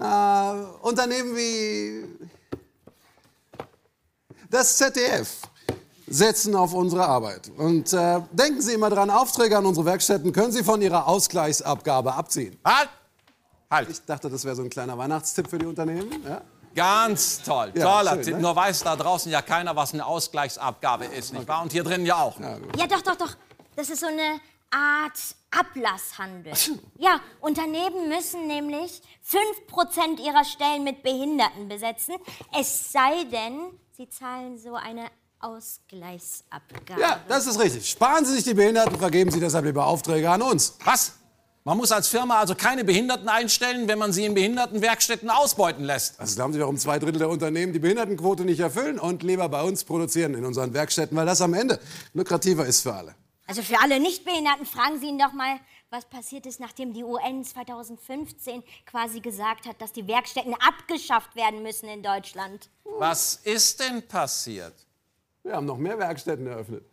Äh, 0.00 0.86
Unternehmen 0.86 1.36
wie 1.36 2.04
das 4.48 4.76
ZDF 4.76 5.42
setzen 6.08 6.56
auf 6.56 6.74
unsere 6.74 7.06
Arbeit. 7.06 7.50
Und 7.56 7.92
äh, 7.92 8.20
denken 8.32 8.60
Sie 8.60 8.74
immer 8.74 8.90
dran, 8.90 9.10
Aufträge 9.10 9.56
an 9.56 9.64
unsere 9.64 9.86
Werkstätten 9.86 10.32
können 10.32 10.52
Sie 10.52 10.64
von 10.64 10.82
Ihrer 10.82 11.06
Ausgleichsabgabe 11.06 12.12
abziehen. 12.12 12.58
Halt! 12.64 12.88
Halt! 13.70 13.90
Ich 13.90 14.04
dachte, 14.04 14.28
das 14.28 14.44
wäre 14.44 14.56
so 14.56 14.62
ein 14.62 14.70
kleiner 14.70 14.98
Weihnachtstipp 14.98 15.48
für 15.48 15.58
die 15.58 15.66
Unternehmen. 15.66 16.10
Ja? 16.26 16.42
Ganz 16.74 17.42
toll, 17.42 17.72
Ja, 17.74 17.84
toller 17.84 18.12
schön, 18.14 18.22
Tipp. 18.22 18.34
ne? 18.36 18.40
Nur 18.42 18.54
weiß 18.56 18.82
da 18.84 18.96
draußen 18.96 19.30
ja 19.30 19.42
keiner, 19.42 19.74
was 19.76 19.92
eine 19.92 20.06
Ausgleichsabgabe 20.06 21.06
ist, 21.06 21.32
nicht 21.32 21.48
wahr? 21.48 21.62
Und 21.62 21.72
hier 21.72 21.82
drin 21.84 22.06
ja 22.06 22.16
auch. 22.22 22.38
Ja, 22.76 22.86
doch, 22.86 23.02
doch, 23.02 23.16
doch. 23.16 23.34
Das 23.76 23.90
ist 23.90 24.00
so 24.00 24.06
eine 24.06 24.40
Art 24.70 25.18
Ablasshandel. 25.50 26.52
Ja, 26.98 27.20
Unternehmen 27.40 28.08
müssen 28.08 28.46
nämlich 28.46 29.02
5% 29.28 30.20
ihrer 30.24 30.44
Stellen 30.44 30.84
mit 30.84 31.02
Behinderten 31.02 31.68
besetzen. 31.68 32.14
Es 32.56 32.92
sei 32.92 33.24
denn, 33.24 33.58
sie 33.96 34.08
zahlen 34.08 34.58
so 34.58 34.74
eine 34.76 35.06
Ausgleichsabgabe. 35.40 37.00
ja, 37.00 37.20
das 37.28 37.46
ist 37.46 37.58
richtig. 37.58 37.88
Sparen 37.90 38.24
Sie 38.24 38.32
sich 38.34 38.44
die 38.44 38.54
Behinderten, 38.54 38.98
vergeben 38.98 39.30
Sie 39.30 39.40
deshalb 39.40 39.64
lieber 39.64 39.86
Aufträge 39.86 40.30
an 40.30 40.42
uns. 40.42 40.76
Was? 40.84 41.14
Man 41.62 41.76
muss 41.76 41.92
als 41.92 42.08
Firma 42.08 42.38
also 42.38 42.54
keine 42.54 42.84
Behinderten 42.84 43.28
einstellen, 43.28 43.86
wenn 43.86 43.98
man 43.98 44.14
sie 44.14 44.24
in 44.24 44.32
Behindertenwerkstätten 44.32 45.28
ausbeuten 45.28 45.84
lässt. 45.84 46.18
Also 46.18 46.36
glauben 46.36 46.54
Sie, 46.54 46.60
warum 46.60 46.78
zwei 46.78 46.98
Drittel 46.98 47.18
der 47.18 47.28
Unternehmen 47.28 47.74
die 47.74 47.78
Behindertenquote 47.78 48.44
nicht 48.44 48.60
erfüllen 48.60 48.98
und 48.98 49.22
lieber 49.22 49.46
bei 49.50 49.62
uns 49.62 49.84
produzieren 49.84 50.32
in 50.34 50.46
unseren 50.46 50.72
Werkstätten, 50.72 51.14
weil 51.18 51.26
das 51.26 51.42
am 51.42 51.52
Ende 51.52 51.78
lukrativer 52.14 52.64
ist 52.64 52.80
für 52.80 52.94
alle. 52.94 53.14
Also 53.46 53.62
für 53.62 53.78
alle 53.78 54.00
Nichtbehinderten 54.00 54.64
fragen 54.64 54.98
Sie 55.00 55.08
ihn 55.08 55.18
doch 55.18 55.34
mal, 55.34 55.60
was 55.90 56.06
passiert 56.06 56.46
ist, 56.46 56.60
nachdem 56.60 56.94
die 56.94 57.04
UN 57.04 57.44
2015 57.44 58.62
quasi 58.86 59.20
gesagt 59.20 59.66
hat, 59.66 59.82
dass 59.82 59.92
die 59.92 60.06
Werkstätten 60.06 60.54
abgeschafft 60.54 61.36
werden 61.36 61.62
müssen 61.62 61.90
in 61.90 62.02
Deutschland. 62.02 62.70
Was 62.84 63.34
ist 63.44 63.80
denn 63.80 64.06
passiert? 64.08 64.72
Wir 65.42 65.56
haben 65.56 65.66
noch 65.66 65.78
mehr 65.78 65.98
Werkstätten 65.98 66.46
eröffnet. 66.46 66.84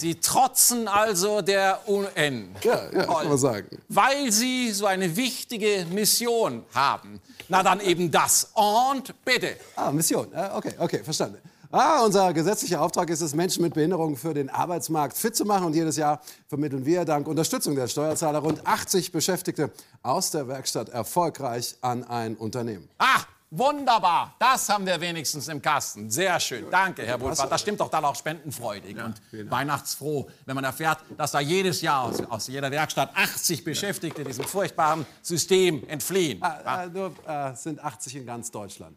Sie 0.00 0.14
trotzen 0.14 0.88
also 0.88 1.42
der 1.42 1.80
UN. 1.86 2.54
Ja, 2.62 2.90
ja, 2.90 3.04
kann 3.04 3.28
man 3.28 3.38
sagen. 3.38 3.66
Weil 3.88 4.32
Sie 4.32 4.70
so 4.72 4.86
eine 4.86 5.14
wichtige 5.14 5.86
Mission 5.90 6.64
haben. 6.74 7.20
Na 7.48 7.62
dann 7.62 7.80
eben 7.80 8.10
das. 8.10 8.50
Und 8.54 9.14
bitte. 9.24 9.56
Ah, 9.76 9.90
Mission. 9.90 10.32
Äh, 10.32 10.48
Okay, 10.54 10.72
okay, 10.78 11.04
verstanden. 11.04 11.38
Ah, 11.72 12.02
unser 12.02 12.32
gesetzlicher 12.32 12.80
Auftrag 12.82 13.10
ist 13.10 13.20
es, 13.20 13.32
Menschen 13.32 13.62
mit 13.62 13.74
Behinderung 13.74 14.16
für 14.16 14.34
den 14.34 14.50
Arbeitsmarkt 14.50 15.16
fit 15.16 15.36
zu 15.36 15.44
machen. 15.44 15.66
Und 15.66 15.74
jedes 15.74 15.96
Jahr 15.96 16.20
vermitteln 16.48 16.84
wir 16.84 17.04
dank 17.04 17.28
Unterstützung 17.28 17.76
der 17.76 17.86
Steuerzahler 17.86 18.40
rund 18.40 18.66
80 18.66 19.12
Beschäftigte 19.12 19.70
aus 20.02 20.32
der 20.32 20.48
Werkstatt 20.48 20.88
erfolgreich 20.88 21.76
an 21.80 22.02
ein 22.04 22.36
Unternehmen. 22.36 22.88
Ah, 22.98 23.20
wunderbar. 23.50 24.34
Das 24.38 24.68
haben 24.68 24.86
wir 24.86 25.00
wenigstens 25.00 25.48
im 25.48 25.60
Kasten. 25.60 26.10
Sehr 26.10 26.38
schön. 26.40 26.70
Danke, 26.70 27.04
Herr 27.04 27.20
Wohlfahrt. 27.20 27.50
Das 27.50 27.60
stimmt 27.60 27.80
doch 27.80 27.90
dann 27.90 28.04
auch 28.04 28.14
spendenfreudig 28.14 28.96
und 28.96 29.20
weihnachtsfroh, 29.50 30.28
wenn 30.46 30.54
man 30.54 30.64
erfährt, 30.64 30.98
dass 31.16 31.32
da 31.32 31.40
jedes 31.40 31.80
Jahr 31.82 32.04
aus, 32.04 32.20
aus 32.20 32.46
jeder 32.48 32.70
Werkstatt 32.70 33.10
80 33.14 33.64
Beschäftigte 33.64 34.24
diesem 34.24 34.44
furchtbaren 34.44 35.06
System 35.22 35.86
entfliehen. 35.88 36.42
Ah, 36.42 36.84
äh, 36.84 36.88
nur, 36.88 37.12
äh, 37.26 37.54
sind 37.54 37.82
80 37.82 38.16
in 38.16 38.26
ganz 38.26 38.50
Deutschland. 38.50 38.96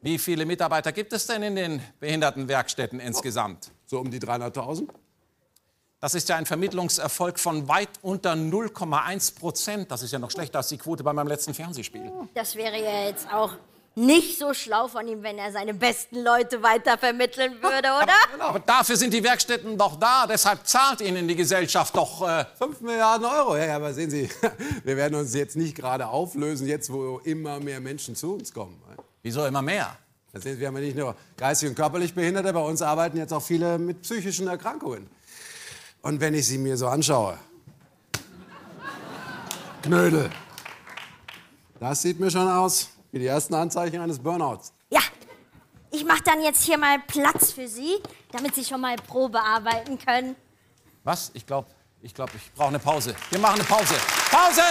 Wie 0.00 0.18
viele 0.18 0.44
Mitarbeiter 0.44 0.90
gibt 0.90 1.12
es 1.12 1.26
denn 1.26 1.44
in 1.44 1.54
den 1.54 1.82
Behindertenwerkstätten 2.00 2.98
insgesamt? 2.98 3.70
So 3.86 4.00
um 4.00 4.10
die 4.10 4.18
300.000. 4.18 4.88
Das 6.02 6.14
ist 6.14 6.28
ja 6.28 6.34
ein 6.34 6.46
Vermittlungserfolg 6.46 7.38
von 7.38 7.68
weit 7.68 7.88
unter 8.02 8.32
0,1 8.32 9.36
Prozent. 9.36 9.88
Das 9.88 10.02
ist 10.02 10.12
ja 10.12 10.18
noch 10.18 10.32
schlechter 10.32 10.58
als 10.58 10.66
die 10.66 10.76
Quote 10.76 11.04
bei 11.04 11.12
meinem 11.12 11.28
letzten 11.28 11.54
Fernsehspiel. 11.54 12.10
Das 12.34 12.56
wäre 12.56 12.76
ja 12.82 13.04
jetzt 13.04 13.32
auch 13.32 13.52
nicht 13.94 14.36
so 14.36 14.52
schlau 14.52 14.88
von 14.88 15.06
ihm, 15.06 15.22
wenn 15.22 15.38
er 15.38 15.52
seine 15.52 15.74
besten 15.74 16.24
Leute 16.24 16.60
weitervermitteln 16.60 17.62
würde, 17.62 17.88
oder? 18.02 18.14
Aber 18.40 18.58
dafür 18.58 18.96
sind 18.96 19.14
die 19.14 19.22
Werkstätten 19.22 19.78
doch 19.78 19.94
da. 19.94 20.26
Deshalb 20.26 20.66
zahlt 20.66 21.02
ihnen 21.02 21.28
die 21.28 21.36
Gesellschaft 21.36 21.96
doch. 21.96 22.28
Äh 22.28 22.46
5 22.58 22.80
Milliarden 22.80 23.24
Euro. 23.24 23.56
Ja, 23.56 23.66
ja, 23.66 23.76
aber 23.76 23.94
sehen 23.94 24.10
Sie, 24.10 24.28
wir 24.82 24.96
werden 24.96 25.14
uns 25.14 25.32
jetzt 25.34 25.54
nicht 25.54 25.76
gerade 25.76 26.08
auflösen, 26.08 26.66
jetzt 26.66 26.92
wo 26.92 27.18
immer 27.18 27.60
mehr 27.60 27.80
Menschen 27.80 28.16
zu 28.16 28.34
uns 28.34 28.52
kommen. 28.52 28.82
Wieso 29.22 29.46
immer 29.46 29.62
mehr? 29.62 29.96
Das 30.32 30.42
sehen 30.42 30.54
Sie, 30.54 30.60
wir 30.60 30.66
haben 30.66 30.76
ja 30.78 30.82
nicht 30.82 30.96
nur 30.96 31.14
geistig 31.36 31.68
und 31.68 31.76
körperlich 31.76 32.12
Behinderte, 32.12 32.52
bei 32.52 32.60
uns 32.60 32.82
arbeiten 32.82 33.18
jetzt 33.18 33.32
auch 33.32 33.42
viele 33.42 33.78
mit 33.78 34.02
psychischen 34.02 34.48
Erkrankungen. 34.48 35.08
Und 36.02 36.20
wenn 36.20 36.34
ich 36.34 36.46
sie 36.46 36.58
mir 36.58 36.76
so 36.76 36.88
anschaue, 36.88 37.38
Knödel, 39.82 40.30
das 41.78 42.02
sieht 42.02 42.18
mir 42.18 42.30
schon 42.30 42.48
aus 42.48 42.88
wie 43.12 43.20
die 43.20 43.26
ersten 43.26 43.54
Anzeichen 43.54 44.00
eines 44.00 44.18
Burnouts. 44.18 44.72
Ja, 44.90 45.00
ich 45.92 46.04
mache 46.04 46.22
dann 46.24 46.42
jetzt 46.42 46.64
hier 46.64 46.78
mal 46.78 46.98
Platz 47.06 47.52
für 47.52 47.68
Sie, 47.68 48.00
damit 48.32 48.54
Sie 48.54 48.64
schon 48.64 48.80
mal 48.80 48.96
Probe 48.96 49.40
arbeiten 49.40 49.98
können. 49.98 50.34
Was? 51.04 51.30
Ich 51.34 51.46
glaube, 51.46 51.68
ich, 52.00 52.12
glaub, 52.14 52.30
ich 52.34 52.52
brauche 52.52 52.68
eine 52.68 52.78
Pause. 52.80 53.14
Wir 53.30 53.38
machen 53.38 53.60
eine 53.60 53.64
Pause. 53.64 53.94
Pause! 54.30 54.62